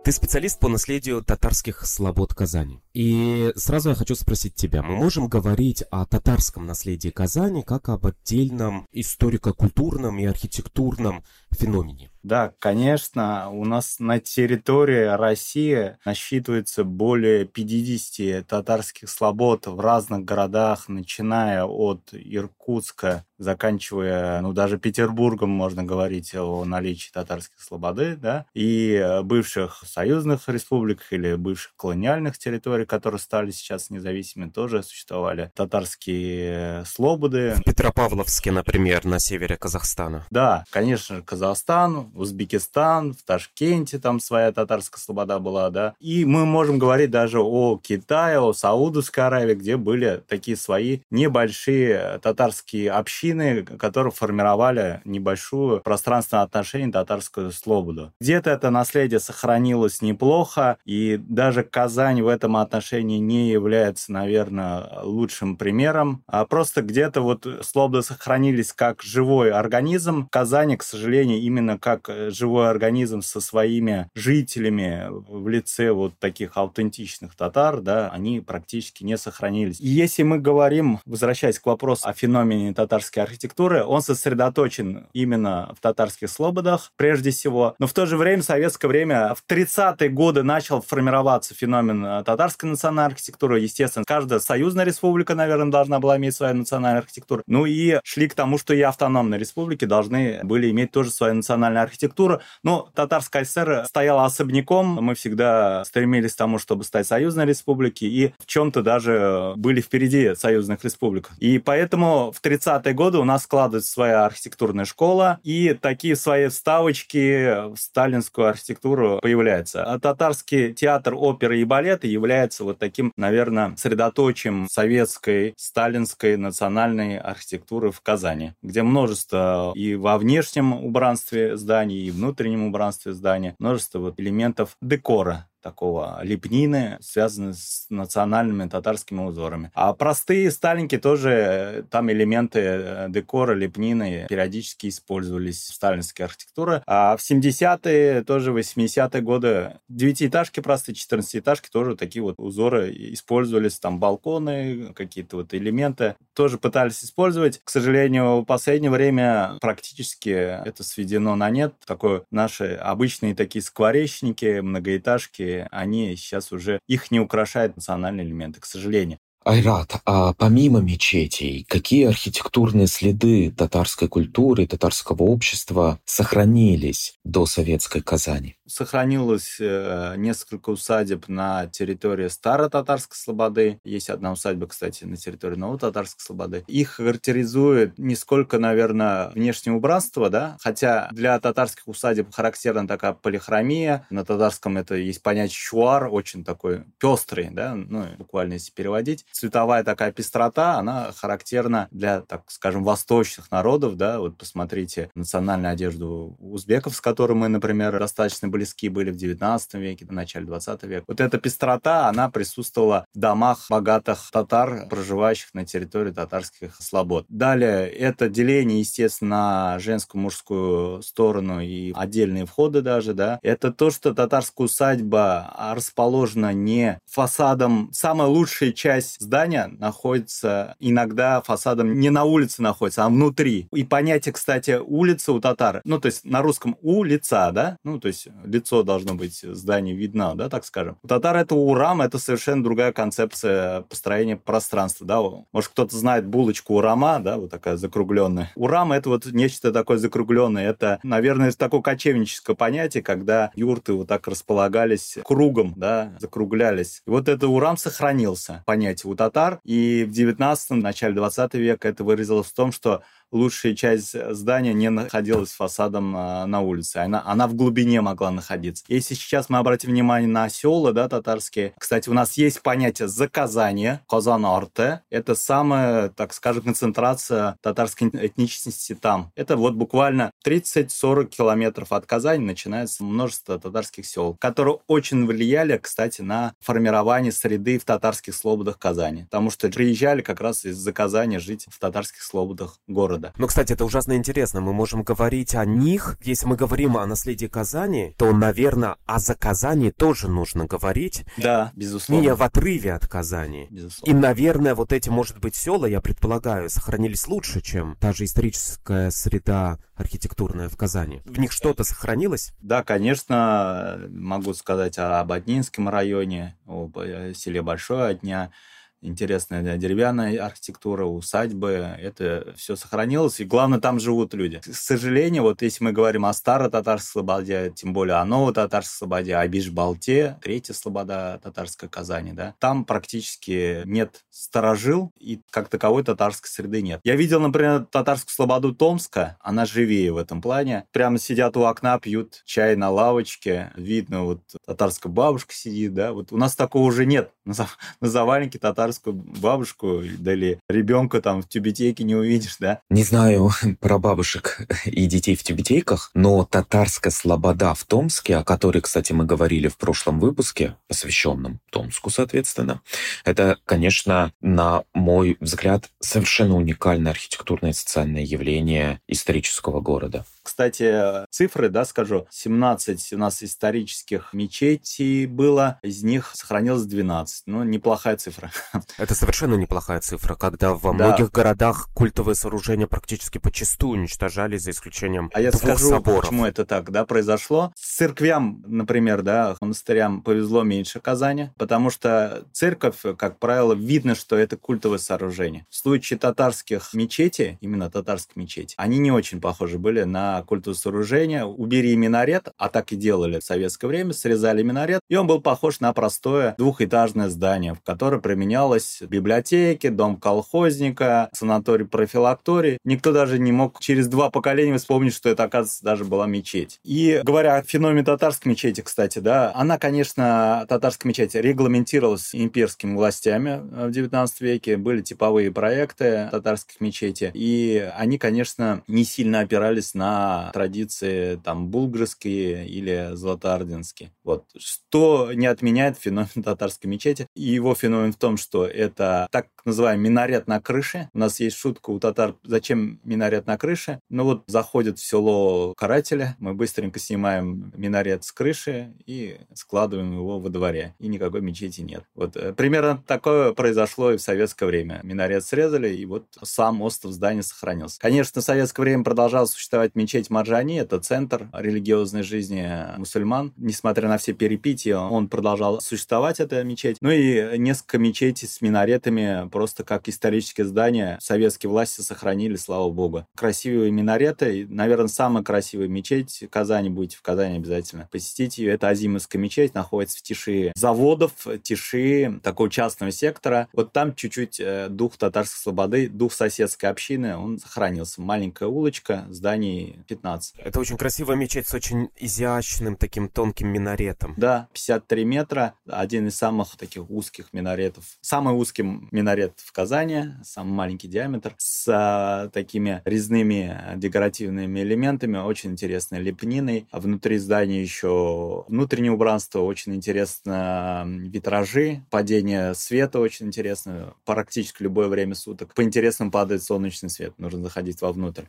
Ты 0.10 0.14
специалист 0.14 0.60
по 0.60 0.70
наследию 0.70 1.24
татарских 1.24 1.86
слобод 1.86 2.34
Казани. 2.34 2.82
И 2.96 3.54
сразу 3.56 3.90
я 3.90 3.96
хочу 3.96 4.16
спросить 4.16 4.56
тебя, 4.56 4.82
мы 4.82 4.96
можем 4.96 5.28
говорить 5.28 5.84
о 5.92 6.04
татарском 6.08 6.66
наследии 6.66 7.10
Казани 7.10 7.62
как 7.62 7.90
об 7.90 8.08
отдельном 8.08 8.88
историко-культурном 8.92 10.18
и 10.18 10.26
архитектурном 10.26 11.24
феномене? 11.52 12.10
Да, 12.24 12.54
конечно, 12.60 13.50
у 13.50 13.66
нас 13.66 14.00
на 14.00 14.20
территории 14.20 15.06
России 15.06 15.98
насчитывается 16.06 16.84
более 16.84 17.46
50 17.46 18.46
татарских 18.46 19.10
слобод 19.10 19.68
в 19.68 19.80
разных 19.80 20.26
городах, 20.26 20.90
начиная 20.90 21.64
от 21.64 22.10
Иркутска, 22.12 23.26
заканчивая, 23.38 24.42
ну, 24.42 24.52
даже 24.52 24.78
Петербургом 24.78 25.50
можно 25.50 25.84
говорить 25.84 26.36
о 26.36 26.66
наличии 26.66 27.12
татарской 27.12 27.58
слободы, 27.60 28.18
да, 28.18 28.46
и 28.54 29.22
бывших 29.24 29.84
союзных 29.86 30.50
республик 30.50 31.02
или 31.12 31.36
бывших 31.36 31.74
колониальных 31.78 32.38
территорий, 32.38 32.86
которые 32.86 33.20
стали 33.20 33.52
сейчас 33.52 33.90
независимыми, 33.90 34.50
тоже 34.50 34.84
существовали 34.84 35.52
татарские 35.56 36.84
слободы. 36.86 37.56
В 37.56 37.64
Петропавловске, 37.64 38.52
например, 38.52 39.06
на 39.06 39.20
севере 39.20 39.56
Казахстана. 39.56 40.26
Да, 40.30 40.66
конечно, 40.70 41.22
Казахстан, 41.22 42.09
Узбекистан, 42.16 43.14
в 43.14 43.24
Ташкенте 43.24 44.00
там 44.00 44.20
своя 44.20 44.52
татарская 44.52 45.00
слобода 45.00 45.40
была, 45.40 45.70
да. 45.70 45.96
И 46.00 46.26
мы 46.26 46.46
можем 46.46 46.80
говорить 46.80 47.12
даже 47.12 47.40
о 47.40 47.78
Китае, 47.78 48.40
о 48.40 48.54
Саудовской 48.54 49.26
Аравии, 49.26 49.56
где 49.56 49.78
были 49.78 50.24
такие 50.28 50.58
свои 50.58 51.00
небольшие 51.12 52.20
татарские 52.22 52.92
общины, 52.92 53.64
которые 53.64 54.12
формировали 54.12 55.02
небольшую 55.06 55.82
пространственное 55.82 56.44
отношение 56.44 56.92
татарскую 56.92 57.52
слободу. 57.52 58.14
Где-то 58.20 58.50
это 58.50 58.70
наследие 58.70 59.20
сохранилось 59.20 60.02
неплохо, 60.02 60.78
и 60.86 61.18
даже 61.18 61.64
Казань 61.64 62.22
в 62.22 62.28
этом 62.28 62.58
отношении 62.58 63.18
не 63.18 63.50
является, 63.50 64.12
наверное, 64.12 65.02
лучшим 65.04 65.58
примером. 65.58 66.24
А 66.28 66.46
просто 66.46 66.82
где-то 66.82 67.22
вот 67.22 67.48
слободы 67.62 68.04
сохранились 68.04 68.74
как 68.74 69.02
живой 69.02 69.52
организм. 69.52 70.28
В 70.28 70.30
Казани, 70.30 70.78
к 70.78 70.84
сожалению, 70.84 71.40
именно 71.40 71.78
как 71.78 71.99
как 72.00 72.16
э, 72.16 72.30
живой 72.32 72.70
организм 72.70 73.22
со 73.22 73.42
своими 73.42 74.10
жителями 74.16 75.08
в 75.10 75.48
лице 75.48 75.92
вот 75.92 76.18
таких 76.20 76.58
аутентичных 76.58 77.36
татар, 77.36 77.82
да, 77.82 78.10
они 78.10 78.40
практически 78.40 79.04
не 79.04 79.18
сохранились. 79.18 79.80
И 79.80 79.88
если 79.88 80.24
мы 80.24 80.40
говорим, 80.40 81.00
возвращаясь 81.06 81.60
к 81.60 81.66
вопросу 81.66 82.08
о 82.08 82.14
феномене 82.14 82.74
татарской 82.74 83.24
архитектуры, 83.24 83.84
он 83.84 84.02
сосредоточен 84.02 85.08
именно 85.14 85.74
в 85.78 85.82
татарских 85.82 86.30
слободах 86.30 86.92
прежде 86.96 87.32
всего, 87.32 87.76
но 87.80 87.88
в 87.88 87.94
то 87.94 88.06
же 88.06 88.18
время, 88.18 88.42
в 88.42 88.46
советское 88.46 88.88
время, 88.88 89.36
в 89.36 89.44
30-е 89.50 90.10
годы 90.10 90.44
начал 90.44 90.82
формироваться 90.82 91.54
феномен 91.54 92.06
э, 92.06 92.24
татарской 92.24 92.70
национальной 92.70 93.14
архитектуры. 93.14 93.60
Естественно, 93.60 94.06
каждая 94.06 94.40
союзная 94.40 94.86
республика, 94.86 95.36
наверное, 95.36 95.72
должна 95.72 96.00
была 96.00 96.18
иметь 96.18 96.36
свою 96.36 96.54
национальную 96.56 97.02
архитектуру. 97.02 97.44
Ну 97.48 97.66
и 97.66 98.00
шли 98.04 98.28
к 98.28 98.34
тому, 98.34 98.58
что 98.58 98.74
и 98.74 98.82
автономные 98.82 99.40
республики 99.40 99.86
должны 99.86 100.40
были 100.44 100.70
иметь 100.72 100.92
тоже 100.92 101.12
свою 101.12 101.36
национальную 101.36 101.84
архитектура. 101.90 102.42
Но 102.64 102.90
Татарская 102.96 103.44
ССР 103.44 103.86
стояла 103.88 104.26
особняком. 104.26 104.86
Мы 105.02 105.16
всегда 105.16 105.84
стремились 105.86 106.34
к 106.34 106.38
тому, 106.38 106.60
чтобы 106.60 106.84
стать 106.84 107.08
союзной 107.08 107.46
республикой, 107.46 108.08
и 108.08 108.34
в 108.40 108.46
чем-то 108.46 108.82
даже 108.82 109.54
были 109.58 109.82
впереди 109.82 110.36
союзных 110.36 110.84
республик. 110.84 111.30
И 111.40 111.60
поэтому 111.60 112.32
в 112.32 112.42
30-е 112.42 112.94
годы 112.94 113.18
у 113.18 113.24
нас 113.24 113.44
складывается 113.44 113.92
своя 113.92 114.26
архитектурная 114.26 114.86
школа, 114.86 115.40
и 115.44 115.74
такие 115.74 116.16
свои 116.16 116.48
вставочки 116.48 117.74
в 117.74 117.78
сталинскую 117.78 118.48
архитектуру 118.48 119.20
появляются. 119.22 119.84
А 119.84 120.00
татарский 120.00 120.74
театр 120.74 121.16
оперы 121.16 121.60
и 121.60 121.64
балета 121.64 122.08
является 122.08 122.64
вот 122.64 122.78
таким, 122.78 123.12
наверное, 123.18 123.76
средоточием 123.78 124.68
советской, 124.70 125.54
сталинской 125.58 126.38
национальной 126.38 127.18
архитектуры 127.18 127.92
в 127.92 128.02
Казани, 128.02 128.54
где 128.62 128.84
множество 128.84 129.72
и 129.76 129.96
во 129.96 130.18
внешнем 130.18 130.74
убранстве 130.74 131.58
зданий, 131.58 131.79
здании 131.80 132.04
и 132.04 132.12
внутреннем 132.12 132.68
убранстве 132.68 133.14
здания, 133.14 133.56
множество 133.58 134.00
вот 134.00 134.20
элементов 134.20 134.76
декора 134.82 135.49
такого 135.62 136.20
лепнины, 136.24 136.98
связанные 137.02 137.54
с 137.54 137.86
национальными 137.90 138.68
татарскими 138.70 139.22
узорами. 139.22 139.72
А 139.74 139.94
простые 139.94 140.52
сталинки 140.52 140.98
тоже, 140.98 141.30
э, 141.30 141.84
там 141.90 142.12
элементы 142.12 142.60
э, 142.60 143.06
декора, 143.10 143.54
лепнины 143.54 144.26
периодически 144.30 144.88
использовались 144.88 145.70
в 145.70 145.74
сталинской 145.74 146.26
архитектуре. 146.26 146.84
А 146.86 147.16
в 147.18 147.20
70-е, 147.22 148.24
тоже 148.24 148.52
80-е 148.52 149.22
годы 149.22 149.80
девятиэтажки 149.88 150.60
простые, 150.60 150.96
14-этажки 150.96 151.70
тоже 151.72 151.96
такие 151.96 152.24
вот 152.24 152.36
узоры 152.38 152.92
использовались, 152.92 153.80
там 153.80 154.00
балконы, 154.00 154.94
какие-то 154.94 155.38
вот 155.38 155.54
элементы 155.54 156.16
тоже 156.34 156.58
пытались 156.58 157.04
использовать. 157.04 157.60
К 157.64 157.70
сожалению, 157.70 158.42
в 158.42 158.46
последнее 158.46 158.92
время 158.92 159.58
практически 159.62 160.30
это 160.30 160.84
сведено 160.84 161.36
на 161.36 161.50
нет. 161.50 161.74
Такое 161.86 162.24
наши 162.32 162.74
обычные 162.76 163.36
такие 163.36 163.62
скворечники, 163.62 164.60
многоэтажки, 164.60 165.49
они 165.72 166.16
сейчас 166.16 166.52
уже, 166.52 166.80
их 166.88 167.12
не 167.12 167.20
украшают 167.20 167.76
национальные 167.76 168.26
элементы, 168.26 168.60
к 168.60 168.66
сожалению. 168.66 169.20
Айрат, 169.46 170.02
а 170.06 170.34
помимо 170.34 170.80
мечетей, 170.80 171.66
какие 171.68 172.08
архитектурные 172.08 172.88
следы 172.88 173.52
татарской 173.52 174.08
культуры, 174.08 174.68
татарского 174.68 175.24
общества 175.24 176.00
сохранились 176.06 177.16
до 177.24 177.46
советской 177.46 178.02
Казани? 178.02 178.58
Сохранилось 178.70 179.58
э, 179.60 180.14
несколько 180.18 180.70
усадеб 180.70 181.28
на 181.28 181.66
территории 181.68 182.28
Старой 182.28 182.70
Татарской 182.70 183.18
Слободы. 183.18 183.80
Есть 183.84 184.12
одна 184.12 184.32
усадьба, 184.32 184.68
кстати, 184.68 185.06
на 185.06 185.18
территории 185.18 185.56
Новой 185.56 185.80
Татарской 185.80 186.22
Слободы. 186.24 186.64
Их 186.68 186.92
характеризует 186.92 187.98
не 187.98 188.16
сколько, 188.16 188.60
наверное, 188.60 189.30
внешнее 189.30 189.76
убранство, 189.76 190.30
да, 190.30 190.56
хотя 190.62 191.10
для 191.12 191.40
татарских 191.40 191.88
усадеб 191.88 192.32
характерна 192.32 192.88
такая 192.88 193.14
полихромия. 193.14 194.06
На 194.12 194.24
татарском 194.24 194.78
это 194.78 194.94
есть 194.96 195.24
понятие 195.24 195.58
чуар, 195.58 196.08
очень 196.12 196.44
такой 196.44 196.84
пестрый, 197.00 197.50
да, 197.52 197.74
ну, 197.74 198.06
буквально 198.20 198.54
если 198.54 198.72
переводить 198.72 199.26
цветовая 199.32 199.84
такая 199.84 200.12
пестрота, 200.12 200.78
она 200.78 201.12
характерна 201.16 201.88
для, 201.90 202.22
так 202.22 202.44
скажем, 202.48 202.84
восточных 202.84 203.50
народов, 203.50 203.98
да, 203.98 204.20
вот 204.20 204.38
посмотрите 204.38 205.10
национальную 205.16 205.74
одежду 205.74 206.36
узбеков, 206.40 206.96
с 206.96 207.02
которой 207.02 207.34
мы, 207.34 207.48
например, 207.48 207.98
достаточно 207.98 208.48
близки 208.60 208.90
были 208.90 209.10
в 209.10 209.16
19 209.16 209.74
веке, 209.76 210.06
в 210.06 210.12
начале 210.12 210.46
20 210.46 210.84
века. 210.84 211.06
Вот 211.08 211.22
эта 211.22 211.38
пестрота, 211.38 212.10
она 212.10 212.30
присутствовала 212.30 213.06
в 213.14 213.18
домах 213.18 213.68
богатых 213.70 214.30
татар, 214.32 214.88
проживающих 214.90 215.54
на 215.54 215.66
территории 215.66 216.12
татарских 216.12 216.76
слобод. 216.80 217.26
Далее, 217.30 217.88
это 217.88 218.28
деление, 218.28 218.80
естественно, 218.80 219.30
на 219.30 219.80
женскую, 219.80 220.22
мужскую 220.22 221.02
сторону 221.02 221.62
и 221.62 221.94
отдельные 221.96 222.46
входы 222.46 222.82
даже, 222.82 223.14
да. 223.14 223.40
Это 223.44 223.72
то, 223.72 223.92
что 223.92 224.14
татарская 224.14 224.66
усадьба 224.66 225.56
расположена 225.74 226.52
не 226.52 227.00
фасадом, 227.06 227.90
самая 227.94 228.28
лучшая 228.28 228.74
часть 228.74 229.22
здание 229.22 229.68
находится 229.68 230.76
иногда 230.80 231.42
фасадом 231.42 232.00
не 232.00 232.10
на 232.10 232.26
улице 232.26 232.62
находится, 232.62 233.06
а 233.06 233.10
внутри. 233.10 233.68
И 233.72 233.84
понятие, 233.84 234.34
кстати, 234.34 234.80
улица 234.84 235.32
у 235.32 235.40
татар, 235.40 235.82
ну, 235.86 236.00
то 236.00 236.08
есть 236.08 236.26
на 236.26 236.42
русском 236.42 236.76
у 236.82 237.04
лица, 237.04 237.52
да, 237.52 237.78
ну, 237.84 238.00
то 238.00 238.08
есть 238.08 238.28
лицо 238.50 238.84
должно 238.84 239.16
быть 239.16 239.40
здание 239.42 239.96
видно, 239.96 240.36
да, 240.36 240.50
так 240.50 240.66
скажем. 240.66 240.98
У 241.04 241.08
татар 241.08 241.38
это 241.38 241.56
урам, 241.56 242.02
это 242.02 242.20
совершенно 242.20 242.64
другая 242.64 242.92
концепция 242.92 243.82
построения 243.82 244.36
пространства, 244.38 245.06
да. 245.06 245.20
Может, 245.52 245.72
кто-то 245.72 245.96
знает 245.96 246.26
булочку 246.26 246.76
урама, 246.76 247.20
да, 247.20 247.38
вот 247.38 247.52
такая 247.52 247.78
закругленная. 247.78 248.52
Урам 248.56 248.92
это 248.92 249.10
вот 249.10 249.26
нечто 249.28 249.72
такое 249.72 249.98
закругленное. 249.98 250.70
Это, 250.70 251.00
наверное, 251.04 251.52
такое 251.52 251.82
кочевническое 251.82 252.56
понятие, 252.56 253.04
когда 253.04 253.52
юрты 253.56 253.94
вот 253.94 254.08
так 254.08 254.28
располагались 254.28 255.18
кругом, 255.24 255.74
да, 255.76 256.14
закруглялись. 256.20 257.02
И 257.06 257.10
вот 257.10 257.28
это 257.28 257.48
урам 257.48 257.78
сохранился, 257.78 258.64
понятие 258.66 259.12
у 259.12 259.16
татар. 259.16 259.60
И 259.64 260.06
в 260.08 260.12
19 260.12 260.72
начале 260.72 261.14
20 261.14 261.54
века 261.56 261.88
это 261.88 262.04
выразилось 262.04 262.48
в 262.48 262.54
том, 262.54 262.72
что 262.72 263.02
лучшая 263.32 263.76
часть 263.76 264.16
здания 264.34 264.74
не 264.74 264.90
находилась 264.90 265.52
фасадом 265.52 266.16
а, 266.16 266.46
на 266.46 266.62
улице. 266.62 266.98
Она, 266.98 267.24
она 267.26 267.48
в 267.48 267.56
глубине 267.56 268.02
могла 268.02 268.32
находиться. 268.32 268.84
Если 268.88 269.14
сейчас 269.14 269.50
мы 269.50 269.58
обратим 269.58 269.92
внимание 269.92 270.30
на 270.30 270.50
села, 270.50 270.94
да, 270.94 271.08
татарские, 271.08 271.74
кстати, 271.78 272.10
у 272.10 272.14
нас 272.14 272.38
есть 272.38 272.62
понятие 272.62 273.08
заказания, 273.08 274.02
казан-арте. 274.08 275.02
Это 275.10 275.36
самая, 275.36 276.10
так 276.10 276.34
скажем, 276.34 276.64
концентрация 276.64 277.58
татарской 277.62 278.10
этничности 278.10 278.96
там. 278.96 279.32
Это 279.36 279.58
вот 279.58 279.74
буквально 279.74 280.32
30-40 280.46 281.26
километров 281.26 281.92
от 281.92 282.06
Казани 282.06 282.46
начинается 282.46 283.04
множество 283.04 283.60
татарских 283.60 284.06
сел, 284.06 284.36
которые 284.40 284.80
очень 284.88 285.26
влияли, 285.26 285.78
кстати, 285.78 286.22
на 286.22 286.54
формирование 286.60 287.32
среды 287.32 287.78
в 287.80 287.86
татарских 287.86 288.36
слободах 288.36 288.78
Казани. 288.78 289.24
Потому 289.24 289.50
что 289.52 289.70
приезжали 289.70 290.22
как 290.22 290.42
раз 290.42 290.66
из-за 290.66 290.92
Казани 290.92 291.38
жить 291.38 291.66
в 291.70 291.80
татарских 291.80 292.22
слободах 292.22 292.80
города. 292.88 293.19
Ну, 293.38 293.48
кстати, 293.48 293.74
это 293.74 293.86
ужасно 293.86 294.16
интересно. 294.16 294.62
Мы 294.62 294.74
можем 294.74 295.04
говорить 295.04 295.56
о 295.56 295.66
них. 295.66 296.18
Если 296.22 296.46
мы 296.46 296.56
говорим 296.56 296.98
о 296.98 297.06
наследии 297.06 297.48
Казани, 297.48 298.16
то, 298.18 298.32
наверное, 298.32 298.98
о 299.06 299.20
заказании 299.20 299.92
тоже 299.92 300.28
нужно 300.28 300.66
говорить. 300.66 301.26
Да, 301.38 301.72
безусловно. 301.76 302.22
Не 302.22 302.34
в 302.34 302.42
отрыве 302.42 302.94
от 302.94 303.08
Казани. 303.08 303.68
Безусловно. 303.70 304.18
И, 304.18 304.20
наверное, 304.20 304.76
вот 304.76 304.94
эти, 304.94 305.10
может 305.10 305.40
быть, 305.40 305.56
села, 305.56 305.86
я 305.86 306.02
предполагаю, 306.02 306.70
сохранились 306.70 307.28
лучше, 307.28 307.62
чем 307.62 307.96
та 308.00 308.14
же 308.14 308.26
историческая 308.26 309.12
среда 309.12 309.80
архитектурная 309.96 310.70
в 310.70 310.78
Казани. 310.78 311.22
В 311.26 311.40
них 311.40 311.52
что-то 311.52 311.84
сохранилось? 311.84 312.54
Да, 312.62 312.84
конечно, 312.84 314.00
могу 314.10 314.54
сказать 314.54 314.98
об 314.98 315.32
Однинском 315.32 315.90
районе, 315.90 316.58
о 316.66 316.90
селе 317.34 317.62
Большое 317.62 318.06
Одня 318.06 318.52
интересная 319.02 319.78
деревянная 319.78 320.46
архитектура, 320.46 321.06
усадьбы, 321.06 321.96
это 322.00 322.54
все 322.56 322.76
сохранилось, 322.76 323.40
и 323.40 323.46
главное, 323.46 323.80
там 323.80 324.00
живут 324.00 324.34
люди. 324.34 324.60
К 324.60 324.76
сожалению, 324.76 325.44
вот 325.44 325.62
если 325.62 325.84
мы 325.84 325.92
говорим 325.92 326.26
о 326.26 326.34
старой 326.34 326.70
татарской 326.70 327.10
слободе, 327.12 327.72
тем 327.76 327.94
более 327.94 328.16
о 328.16 328.26
новой 328.26 328.54
татарской 328.54 328.98
слободе, 328.98 329.36
о 329.36 329.48
Биш-Балте, 329.48 330.38
третья 330.42 330.74
слобода 330.74 331.40
татарской 331.42 331.90
Казани, 331.90 332.34
да, 332.34 332.56
там 332.60 332.86
практически 332.86 333.82
нет 333.86 334.26
сторожил, 334.30 335.12
и 335.18 335.40
как 335.50 335.70
таковой 335.70 336.04
татарской 336.04 336.50
среды 336.50 336.82
нет. 336.82 337.00
Я 337.04 337.16
видел, 337.16 337.40
например, 337.40 337.86
татарскую 337.86 338.34
слободу 338.34 338.74
Томска, 338.74 339.38
она 339.40 339.66
живее 339.66 340.12
в 340.12 340.18
этом 340.18 340.42
плане. 340.42 340.86
Прямо 340.92 341.18
сидят 341.18 341.56
у 341.58 341.64
окна, 341.64 342.00
пьют 342.00 342.42
чай 342.46 342.76
на 342.76 342.90
лавочке, 342.90 343.72
видно, 343.76 344.24
вот 344.24 344.42
татарская 344.66 345.12
бабушка 345.12 345.54
сидит, 345.54 345.94
да, 345.94 346.12
вот 346.12 346.32
у 346.32 346.38
нас 346.38 346.56
такого 346.56 346.84
уже 346.84 347.06
нет. 347.06 347.32
На 347.46 347.68
заваленке 348.02 348.60
татар 348.60 348.89
татарскую 348.90 349.14
бабушку, 349.14 350.02
или 350.02 350.60
ребенка 350.68 351.22
там 351.22 351.42
в 351.42 351.48
тюбетейке 351.48 352.04
не 352.04 352.16
увидишь, 352.16 352.58
да? 352.60 352.82
Не 352.90 353.04
знаю 353.04 353.52
про 353.80 354.00
бабушек 354.00 354.68
и 354.86 355.06
детей 355.06 355.36
в 355.36 355.44
тюбетейках, 355.44 356.12
но 356.14 356.44
татарская 356.44 357.12
слобода 357.12 357.74
в 357.74 357.84
Томске, 357.84 358.38
о 358.38 358.44
которой, 358.44 358.82
кстати, 358.82 359.14
мы 359.14 359.26
говорили 359.26 359.68
в 359.68 359.78
прошлом 359.78 360.20
выпуске, 360.20 360.76
посвященном 360.88 361.60
Томску, 361.72 362.10
соответственно, 362.10 362.82
это, 363.26 363.58
конечно, 363.66 364.34
на 364.42 364.84
мой 364.94 365.38
взгляд, 365.40 365.90
совершенно 366.00 366.56
уникальное 366.56 367.12
архитектурное 367.12 367.72
и 367.72 367.74
социальное 367.74 368.24
явление 368.24 369.02
исторического 369.08 369.82
города. 369.82 370.26
Кстати, 370.50 371.28
цифры, 371.30 371.70
да, 371.70 371.86
скажу. 371.86 372.26
17 372.32 373.14
у 373.14 373.18
нас 373.20 373.44
исторических 373.44 374.34
мечетей 374.34 375.28
было, 375.28 375.80
из 375.84 376.02
них 376.02 376.32
сохранилось 376.34 376.86
12. 376.86 377.44
Ну, 377.46 377.64
неплохая 377.64 378.18
цифра. 378.18 378.50
Это 378.98 379.14
совершенно 379.14 379.54
неплохая 379.54 380.00
цифра, 380.00 380.34
когда 380.34 380.74
во 380.74 380.92
да. 380.92 381.06
многих 381.06 381.32
городах 381.32 381.90
культовые 381.94 382.34
сооружения 382.34 382.88
практически 382.88 383.38
почастую 383.38 384.00
уничтожались, 384.00 384.64
за 384.64 384.72
исключением 384.72 385.30
А 385.36 385.40
я 385.40 385.52
двух 385.52 385.62
скажу, 385.62 385.88
соборов. 385.88 386.24
почему 386.24 386.48
это 386.48 386.66
так, 386.66 386.90
да, 386.92 387.06
произошло. 387.06 387.72
С 387.76 387.98
церквям, 387.98 388.64
например, 388.66 389.22
да, 389.22 389.56
монастырям 389.62 390.24
повезло 390.24 390.64
меньше 390.64 391.00
Казани, 391.00 391.52
потому 391.60 391.92
что 391.92 392.44
церковь, 392.54 392.98
как 393.20 393.38
правило, 393.38 393.74
видно, 393.74 394.16
что 394.16 394.36
это 394.36 394.58
культовое 394.58 394.98
сооружение. 394.98 395.68
В 395.70 395.76
случае 395.76 396.18
татарских 396.18 396.96
мечетей, 396.96 397.60
именно 397.62 397.92
татарских 397.92 398.36
мечетей, 398.36 398.74
они 398.80 398.98
не 398.98 399.12
очень 399.12 399.40
похожи 399.40 399.78
были 399.78 400.02
на 400.06 400.39
культовое 400.44 400.76
сооружение, 400.76 401.46
убери 401.46 401.96
минарет, 401.96 402.50
а 402.58 402.70
так 402.70 402.92
и 402.92 402.96
делали 402.96 403.40
в 403.40 403.44
советское 403.44 403.88
время, 403.88 404.14
срезали 404.14 404.64
минарет, 404.64 405.02
и 405.10 405.16
он 405.16 405.28
был 405.28 405.42
похож 405.42 405.80
на 405.80 405.94
простое 405.94 406.56
двухэтажное 406.58 407.30
здание, 407.30 407.74
в 407.74 407.82
которое 407.82 408.20
применялось 408.20 409.02
библиотеки, 409.02 409.90
дом 409.90 410.18
колхозника, 410.18 411.30
санаторий 411.34 411.86
профилакторий. 411.86 412.78
Никто 412.84 413.12
даже 413.12 413.40
не 413.40 413.52
мог 413.52 413.80
через 413.80 414.08
два 414.08 414.30
поколения 414.30 414.78
вспомнить, 414.78 415.14
что 415.14 415.30
это, 415.30 415.44
оказывается, 415.44 415.84
даже 415.84 416.06
была 416.06 416.28
мечеть. 416.28 416.80
И 416.84 417.22
говоря 417.24 417.56
о 417.58 417.64
феномене 417.64 418.04
татарской 418.04 418.52
мечети, 418.52 418.82
кстати, 418.82 419.20
да, 419.20 419.52
она, 419.56 419.78
конечно, 419.78 420.66
татарская 420.68 421.10
мечеть 421.10 421.36
регламентировалась 421.36 422.34
имперскими 422.34 422.96
властями 422.96 423.62
в 423.64 423.90
XIX 423.90 424.28
веке, 424.40 424.78
были 424.78 425.02
типовые 425.02 425.52
проекты 425.52 426.28
татарских 426.32 426.82
мечетей, 426.82 427.32
и 427.34 427.92
они, 427.96 428.18
конечно, 428.18 428.84
не 428.88 429.04
сильно 429.04 429.42
опирались 429.42 429.94
на 429.94 430.29
традиции 430.54 431.36
там 431.44 431.68
булгарские 431.68 432.68
или 432.68 433.10
златоорденские. 433.14 434.12
Вот. 434.24 434.46
Что 434.58 435.32
не 435.34 435.48
отменяет 435.48 435.98
феномен 435.98 436.44
татарской 436.44 436.90
мечети. 436.90 437.28
И 437.36 437.44
его 437.44 437.76
феномен 437.76 438.14
в 438.14 438.18
том, 438.18 438.38
что 438.38 438.66
это 438.66 439.28
так 439.32 439.48
называемый 439.66 440.10
минарет 440.10 440.48
на 440.48 440.60
крыше. 440.60 441.10
У 441.14 441.20
нас 441.20 441.40
есть 441.40 441.58
шутка 441.58 441.90
у 441.92 442.00
татар, 442.00 442.36
зачем 442.44 443.00
минарет 443.04 443.48
на 443.48 443.58
крыше? 443.58 444.00
Ну 444.10 444.24
вот 444.24 444.44
заходит 444.48 445.00
в 445.00 445.06
село 445.06 445.74
карателя, 445.76 446.36
мы 446.40 446.54
быстренько 446.54 447.00
снимаем 447.00 447.72
минарет 447.76 448.24
с 448.24 448.32
крыши 448.32 448.94
и 449.06 449.38
складываем 449.54 450.12
его 450.14 450.40
во 450.40 450.50
дворе. 450.50 450.96
И 451.00 451.08
никакой 451.08 451.42
мечети 451.42 451.82
нет. 451.82 452.04
Вот 452.16 452.36
э, 452.36 452.54
примерно 452.54 453.04
такое 453.06 453.54
произошло 453.54 454.12
и 454.12 454.18
в 454.18 454.22
советское 454.22 454.66
время. 454.66 455.02
Минарет 455.04 455.44
срезали, 455.44 455.90
и 455.90 456.06
вот 456.06 456.26
сам 456.42 456.82
остров 456.82 457.14
здания 457.14 457.44
сохранился. 457.44 458.00
Конечно, 458.00 458.42
в 458.42 458.46
советское 458.46 458.82
время 458.82 459.04
продолжала 459.04 459.46
существовать 459.46 459.96
мечеть 459.96 460.30
Марджани– 460.30 460.80
это 460.80 461.00
центр 461.00 461.50
религиозной 461.54 462.24
жизни 462.24 462.98
мусульман. 462.98 463.54
Несмотря 463.58 464.08
на 464.08 464.18
все 464.18 464.34
перипетии, 464.34 464.92
он 464.92 465.28
продолжал 465.28 465.82
существовать, 465.82 466.40
эта 466.40 466.64
мечеть. 466.64 466.98
Ну 467.02 467.10
и 467.10 467.58
несколько 467.58 467.98
мечетей 467.98 468.48
с 468.48 468.62
минаретами, 468.62 469.49
просто 469.50 469.84
как 469.84 470.08
исторические 470.08 470.66
здания, 470.66 471.18
советские 471.22 471.70
власти 471.70 472.02
сохранили, 472.02 472.56
слава 472.56 472.90
богу. 472.90 473.26
Красивые 473.36 473.92
минареты. 473.92 474.68
Наверное, 474.70 475.08
самая 475.08 475.44
красивая 475.44 475.88
мечеть 475.88 476.44
Казани, 476.50 476.90
будете 476.90 477.18
в 477.18 477.22
Казани 477.22 477.58
обязательно 477.58 478.08
посетить 478.12 478.58
ее. 478.58 478.72
Это 478.74 478.90
Азимовская 478.90 479.42
мечеть, 479.42 479.74
находится 479.74 480.20
в 480.20 480.22
тиши 480.22 480.72
заводов, 480.76 481.32
тиши 481.64 482.40
такого 482.44 482.70
частного 482.70 483.12
сектора. 483.12 483.68
Вот 483.74 483.94
там 483.94 484.16
чуть-чуть 484.16 484.60
э, 484.60 484.88
дух 484.90 485.18
татарской 485.18 485.60
слободы, 485.62 486.08
дух 486.10 486.34
соседской 486.34 486.90
общины, 486.90 487.36
он 487.36 487.60
сохранился. 487.60 488.22
Маленькая 488.22 488.68
улочка, 488.68 489.26
зданий 489.30 490.00
15. 490.08 490.56
Это 490.58 490.80
очень 490.80 490.98
красивая 490.98 491.36
мечеть 491.36 491.68
с 491.68 491.74
очень 491.74 492.10
изящным 492.18 492.96
таким 492.96 493.30
тонким 493.30 493.70
минаретом. 493.70 494.34
Да, 494.38 494.68
53 494.74 495.26
метра, 495.26 495.74
один 495.88 496.28
из 496.28 496.36
самых 496.36 496.76
таких 496.78 497.10
узких 497.10 497.54
минаретов. 497.54 498.04
Самый 498.22 498.54
узкий 498.54 498.84
минарет 499.12 499.39
в 499.56 499.72
Казани, 499.72 500.36
самый 500.44 500.74
маленький 500.74 501.08
диаметр, 501.08 501.56
с 501.58 501.86
а, 501.88 502.50
такими 502.50 503.02
резными 503.06 503.78
декоративными 503.96 504.80
элементами, 504.82 505.38
очень 505.38 505.72
интересной 505.72 506.20
лепниной. 506.20 506.88
Внутри 506.92 507.38
здания 507.38 507.82
еще 507.82 508.66
внутреннее 508.68 509.12
убранство, 509.12 509.60
очень 509.60 509.96
интересно 509.96 511.06
витражи, 511.08 512.04
падение 512.10 512.74
света 512.76 513.20
очень 513.20 513.48
интересно, 513.48 514.14
практически 514.26 514.84
любое 514.84 515.08
время 515.08 515.36
суток. 515.36 515.74
По 515.74 515.84
интересным 515.84 516.32
падает 516.32 516.64
солнечный 516.64 517.10
свет, 517.10 517.34
нужно 517.38 517.64
заходить 517.64 518.02
вовнутрь. 518.02 518.44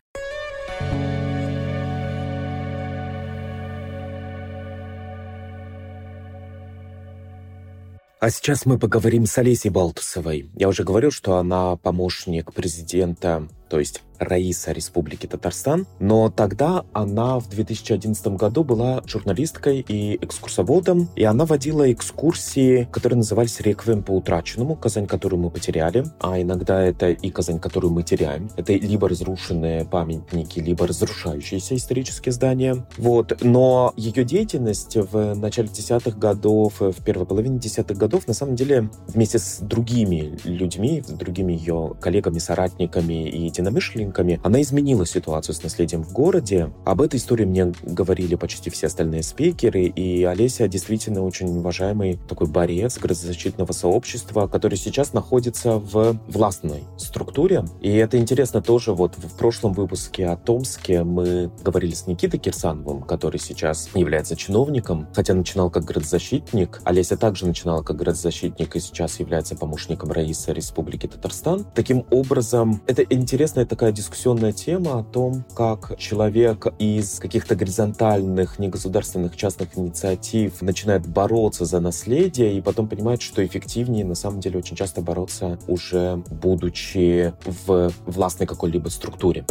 А 8.20 8.28
сейчас 8.28 8.66
мы 8.66 8.78
поговорим 8.78 9.24
с 9.24 9.38
Олесей 9.38 9.70
Балтусовой. 9.70 10.50
Я 10.54 10.68
уже 10.68 10.84
говорил, 10.84 11.10
что 11.10 11.38
она 11.38 11.76
помощник 11.76 12.52
президента, 12.52 13.48
то 13.70 13.78
есть 13.78 14.02
Раиса 14.20 14.72
Республики 14.72 15.26
Татарстан, 15.26 15.86
но 15.98 16.28
тогда 16.28 16.84
она 16.92 17.38
в 17.38 17.48
2011 17.48 18.26
году 18.36 18.64
была 18.64 19.02
журналисткой 19.06 19.84
и 19.88 20.16
экскурсоводом, 20.22 21.08
и 21.16 21.24
она 21.24 21.46
водила 21.46 21.90
экскурсии, 21.90 22.86
которые 22.92 23.18
назывались 23.18 23.60
«Реквием 23.60 24.02
по 24.02 24.12
утраченному», 24.12 24.76
Казань, 24.76 25.06
которую 25.06 25.40
мы 25.40 25.50
потеряли, 25.50 26.04
а 26.20 26.40
иногда 26.40 26.82
это 26.82 27.10
и 27.10 27.30
Казань, 27.30 27.60
которую 27.60 27.92
мы 27.92 28.02
теряем. 28.02 28.50
Это 28.56 28.74
либо 28.74 29.08
разрушенные 29.08 29.86
памятники, 29.86 30.58
либо 30.58 30.86
разрушающиеся 30.86 31.76
исторические 31.76 32.32
здания. 32.32 32.86
Вот. 32.98 33.38
Но 33.42 33.94
ее 33.96 34.24
деятельность 34.24 34.96
в 34.96 35.34
начале 35.34 35.68
десятых 35.68 36.18
годов, 36.18 36.80
в 36.80 37.02
первой 37.02 37.24
половине 37.24 37.58
десятых 37.58 37.96
годов, 37.96 38.28
на 38.28 38.34
самом 38.34 38.54
деле, 38.54 38.90
вместе 39.06 39.38
с 39.38 39.58
другими 39.60 40.38
людьми, 40.44 41.02
с 41.06 41.10
другими 41.10 41.54
ее 41.54 41.94
коллегами, 42.00 42.38
соратниками 42.38 43.28
и 43.28 43.50
единомышленниками, 43.60 44.40
она 44.42 44.60
изменила 44.62 45.06
ситуацию 45.06 45.54
с 45.54 45.62
наследием 45.62 46.02
в 46.02 46.12
городе. 46.12 46.70
Об 46.84 47.02
этой 47.02 47.16
истории 47.16 47.44
мне 47.44 47.72
говорили 47.82 48.34
почти 48.34 48.70
все 48.70 48.86
остальные 48.88 49.22
спикеры, 49.22 49.84
и 49.84 50.24
Олеся 50.24 50.68
действительно 50.68 51.22
очень 51.22 51.48
уважаемый 51.58 52.18
такой 52.28 52.48
борец 52.48 52.98
градозащитного 52.98 53.72
сообщества, 53.72 54.46
который 54.46 54.76
сейчас 54.76 55.12
находится 55.12 55.78
в 55.78 56.18
властной 56.28 56.84
структуре. 56.96 57.64
И 57.80 57.90
это 57.90 58.18
интересно 58.18 58.62
тоже, 58.62 58.92
вот 58.92 59.16
в 59.16 59.36
прошлом 59.36 59.72
выпуске 59.72 60.26
о 60.26 60.36
Томске 60.36 61.04
мы 61.04 61.50
говорили 61.62 61.94
с 61.94 62.06
Никитой 62.06 62.40
Кирсановым, 62.40 63.02
который 63.02 63.38
сейчас 63.38 63.90
является 63.94 64.36
чиновником, 64.36 65.08
хотя 65.14 65.34
начинал 65.34 65.70
как 65.70 65.84
градозащитник. 65.84 66.80
Олеся 66.84 67.16
также 67.16 67.46
начинала 67.46 67.82
как 67.82 67.96
градозащитник 67.96 68.74
и 68.74 68.80
сейчас 68.80 69.20
является 69.20 69.54
помощником 69.56 70.10
Раиса 70.10 70.52
Республики 70.52 71.06
Татарстан. 71.06 71.66
Таким 71.74 72.06
образом, 72.10 72.80
это 72.86 73.02
интересная 73.50 73.66
такая 73.66 73.90
дискуссионная 73.90 74.52
тема 74.52 75.00
о 75.00 75.02
том, 75.02 75.44
как 75.56 75.98
человек 75.98 76.68
из 76.78 77.18
каких-то 77.18 77.56
горизонтальных, 77.56 78.60
негосударственных 78.60 79.36
частных 79.36 79.76
инициатив 79.76 80.62
начинает 80.62 81.04
бороться 81.08 81.64
за 81.64 81.80
наследие 81.80 82.56
и 82.56 82.60
потом 82.60 82.86
понимает, 82.86 83.20
что 83.20 83.44
эффективнее 83.44 84.04
на 84.04 84.14
самом 84.14 84.38
деле 84.38 84.58
очень 84.58 84.76
часто 84.76 85.00
бороться 85.00 85.58
уже 85.66 86.22
будучи 86.30 87.34
в 87.66 87.90
властной 88.06 88.46
какой-либо 88.46 88.88
структуре. 88.88 89.44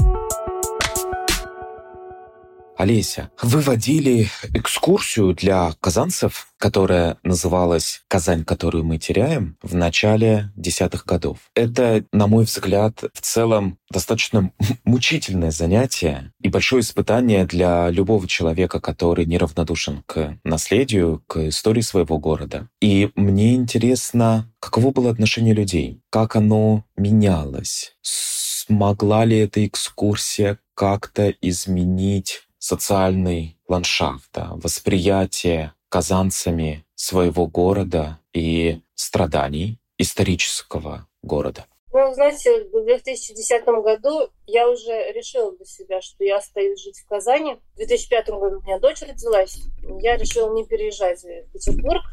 Олеся, 2.80 3.30
вы 3.42 3.60
водили 3.60 4.30
экскурсию 4.54 5.34
для 5.34 5.74
казанцев, 5.82 6.48
которая 6.58 7.18
называлась 7.24 8.04
«Казань, 8.08 8.46
которую 8.46 8.86
мы 8.86 8.98
теряем» 8.98 9.58
в 9.62 9.76
начале 9.76 10.54
десятых 10.56 11.06
годов. 11.06 11.40
Это, 11.56 12.06
на 12.14 12.28
мой 12.28 12.46
взгляд, 12.46 13.04
в 13.14 13.20
целом 13.20 13.80
достаточно 13.92 14.54
мучительное 14.86 15.52
занятие 15.52 16.32
и 16.42 16.48
большое 16.48 16.80
испытание 16.80 17.46
для 17.46 17.90
любого 17.90 18.26
человека, 18.30 18.80
который 18.80 19.26
неравнодушен 19.26 20.02
к 20.06 20.38
наследию, 20.46 21.22
к 21.28 21.50
истории 21.50 21.82
своего 21.82 22.18
города. 22.18 22.70
И 22.80 23.12
мне 23.16 23.56
интересно, 23.56 24.50
каково 24.62 24.92
было 24.92 25.12
отношение 25.12 25.54
людей, 25.54 26.02
как 26.10 26.38
оно 26.38 26.86
менялось, 26.96 27.98
смогла 28.02 29.26
ли 29.26 29.38
эта 29.40 29.68
экскурсия 29.68 30.60
как-то 30.76 31.30
изменить 31.42 32.44
социальный 32.60 33.58
ландшафт, 33.68 34.30
да, 34.34 34.52
восприятие 34.54 35.74
казанцами 35.90 36.86
своего 36.96 37.48
города 37.48 38.20
и 38.34 38.82
страданий 38.94 39.80
исторического 39.98 41.08
города. 41.24 41.66
Ну, 41.92 42.14
знаете, 42.14 42.66
в 42.66 42.84
2010 42.86 43.66
году 43.66 44.30
я 44.46 44.70
уже 44.70 45.12
решила 45.12 45.56
для 45.56 45.66
себя, 45.66 46.02
что 46.02 46.24
я 46.24 46.38
остаюсь 46.38 46.84
жить 46.84 47.00
в 47.00 47.08
Казани. 47.08 47.56
В 47.74 47.78
2005 47.78 48.30
году 48.30 48.60
у 48.60 48.62
меня 48.62 48.78
дочь 48.78 49.02
родилась. 49.02 49.58
Я 50.00 50.16
решила 50.18 50.54
не 50.54 50.66
переезжать 50.66 51.24
в 51.24 51.52
Петербург 51.52 52.04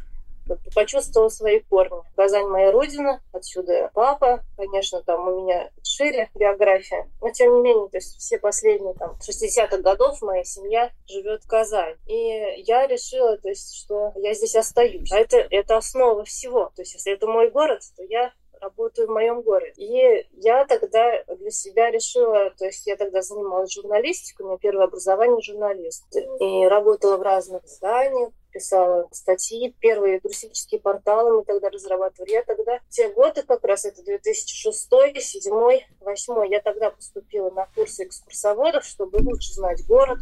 почувствовала 0.75 1.29
свои 1.29 1.61
корни. 1.61 2.03
Казань 2.17 2.47
моя 2.47 2.73
родина, 2.73 3.21
отсюда 3.33 3.91
папа, 3.95 4.43
конечно, 4.57 5.03
там 5.03 5.29
у 5.29 5.43
меня 5.43 5.71
шире 5.83 6.31
биография, 6.35 7.09
но 7.21 7.31
тем 7.31 7.55
не 7.55 7.61
менее, 7.61 7.89
то 7.89 7.97
есть 7.97 8.17
все 8.19 8.39
последние 8.39 8.95
там 8.95 9.17
60-х 9.27 9.79
годов 9.79 10.21
моя 10.23 10.45
семья 10.45 10.91
живет 11.07 11.45
в 11.45 11.49
Казани. 11.49 11.97
И 12.07 12.63
я 12.67 12.87
решила, 12.87 13.37
то 13.39 13.49
есть, 13.49 13.75
что 13.77 14.13
я 14.17 14.35
здесь 14.35 14.57
остаюсь. 14.57 15.11
А 15.13 15.19
это, 15.19 15.39
это 15.51 15.77
основа 15.77 16.25
всего. 16.25 16.73
То 16.75 16.83
есть, 16.83 16.95
если 16.95 17.13
это 17.13 17.27
мой 17.27 17.51
город, 17.51 17.81
то 17.97 18.03
я 18.05 18.33
работаю 18.61 19.07
в 19.07 19.13
моем 19.13 19.43
городе. 19.43 19.73
И 19.77 20.27
я 20.33 20.65
тогда 20.67 21.23
для 21.25 21.51
себя 21.51 21.91
решила, 21.91 22.51
то 22.51 22.67
есть 22.67 22.87
я 22.87 22.97
тогда 22.97 23.23
занималась 23.23 23.73
журналистикой, 23.73 24.45
у 24.45 24.49
меня 24.51 24.59
первое 24.59 24.87
образование 24.87 25.41
журналист. 25.43 26.05
И 26.41 26.67
работала 26.67 27.17
в 27.17 27.23
разных 27.23 27.65
изданиях, 27.65 28.31
писала 28.57 29.07
статьи, 29.13 29.75
первые 29.81 30.19
туристические 30.19 30.81
порталы 30.81 31.37
мы 31.37 31.45
тогда 31.45 31.69
разрабатывали. 31.69 32.33
Я 32.33 32.43
тогда, 32.43 32.81
те 32.89 33.11
годы 33.11 33.43
как 33.43 33.63
раз, 33.65 33.85
это 33.85 34.03
2006, 34.03 34.89
2007, 34.89 35.53
2008, 36.01 36.51
я 36.51 36.63
тогда 36.63 36.91
поступила 36.91 37.51
на 37.51 37.67
курсы 37.75 38.05
экскурсоводов, 38.05 38.83
чтобы 38.85 39.19
лучше 39.19 39.53
знать 39.53 39.87
город. 39.87 40.21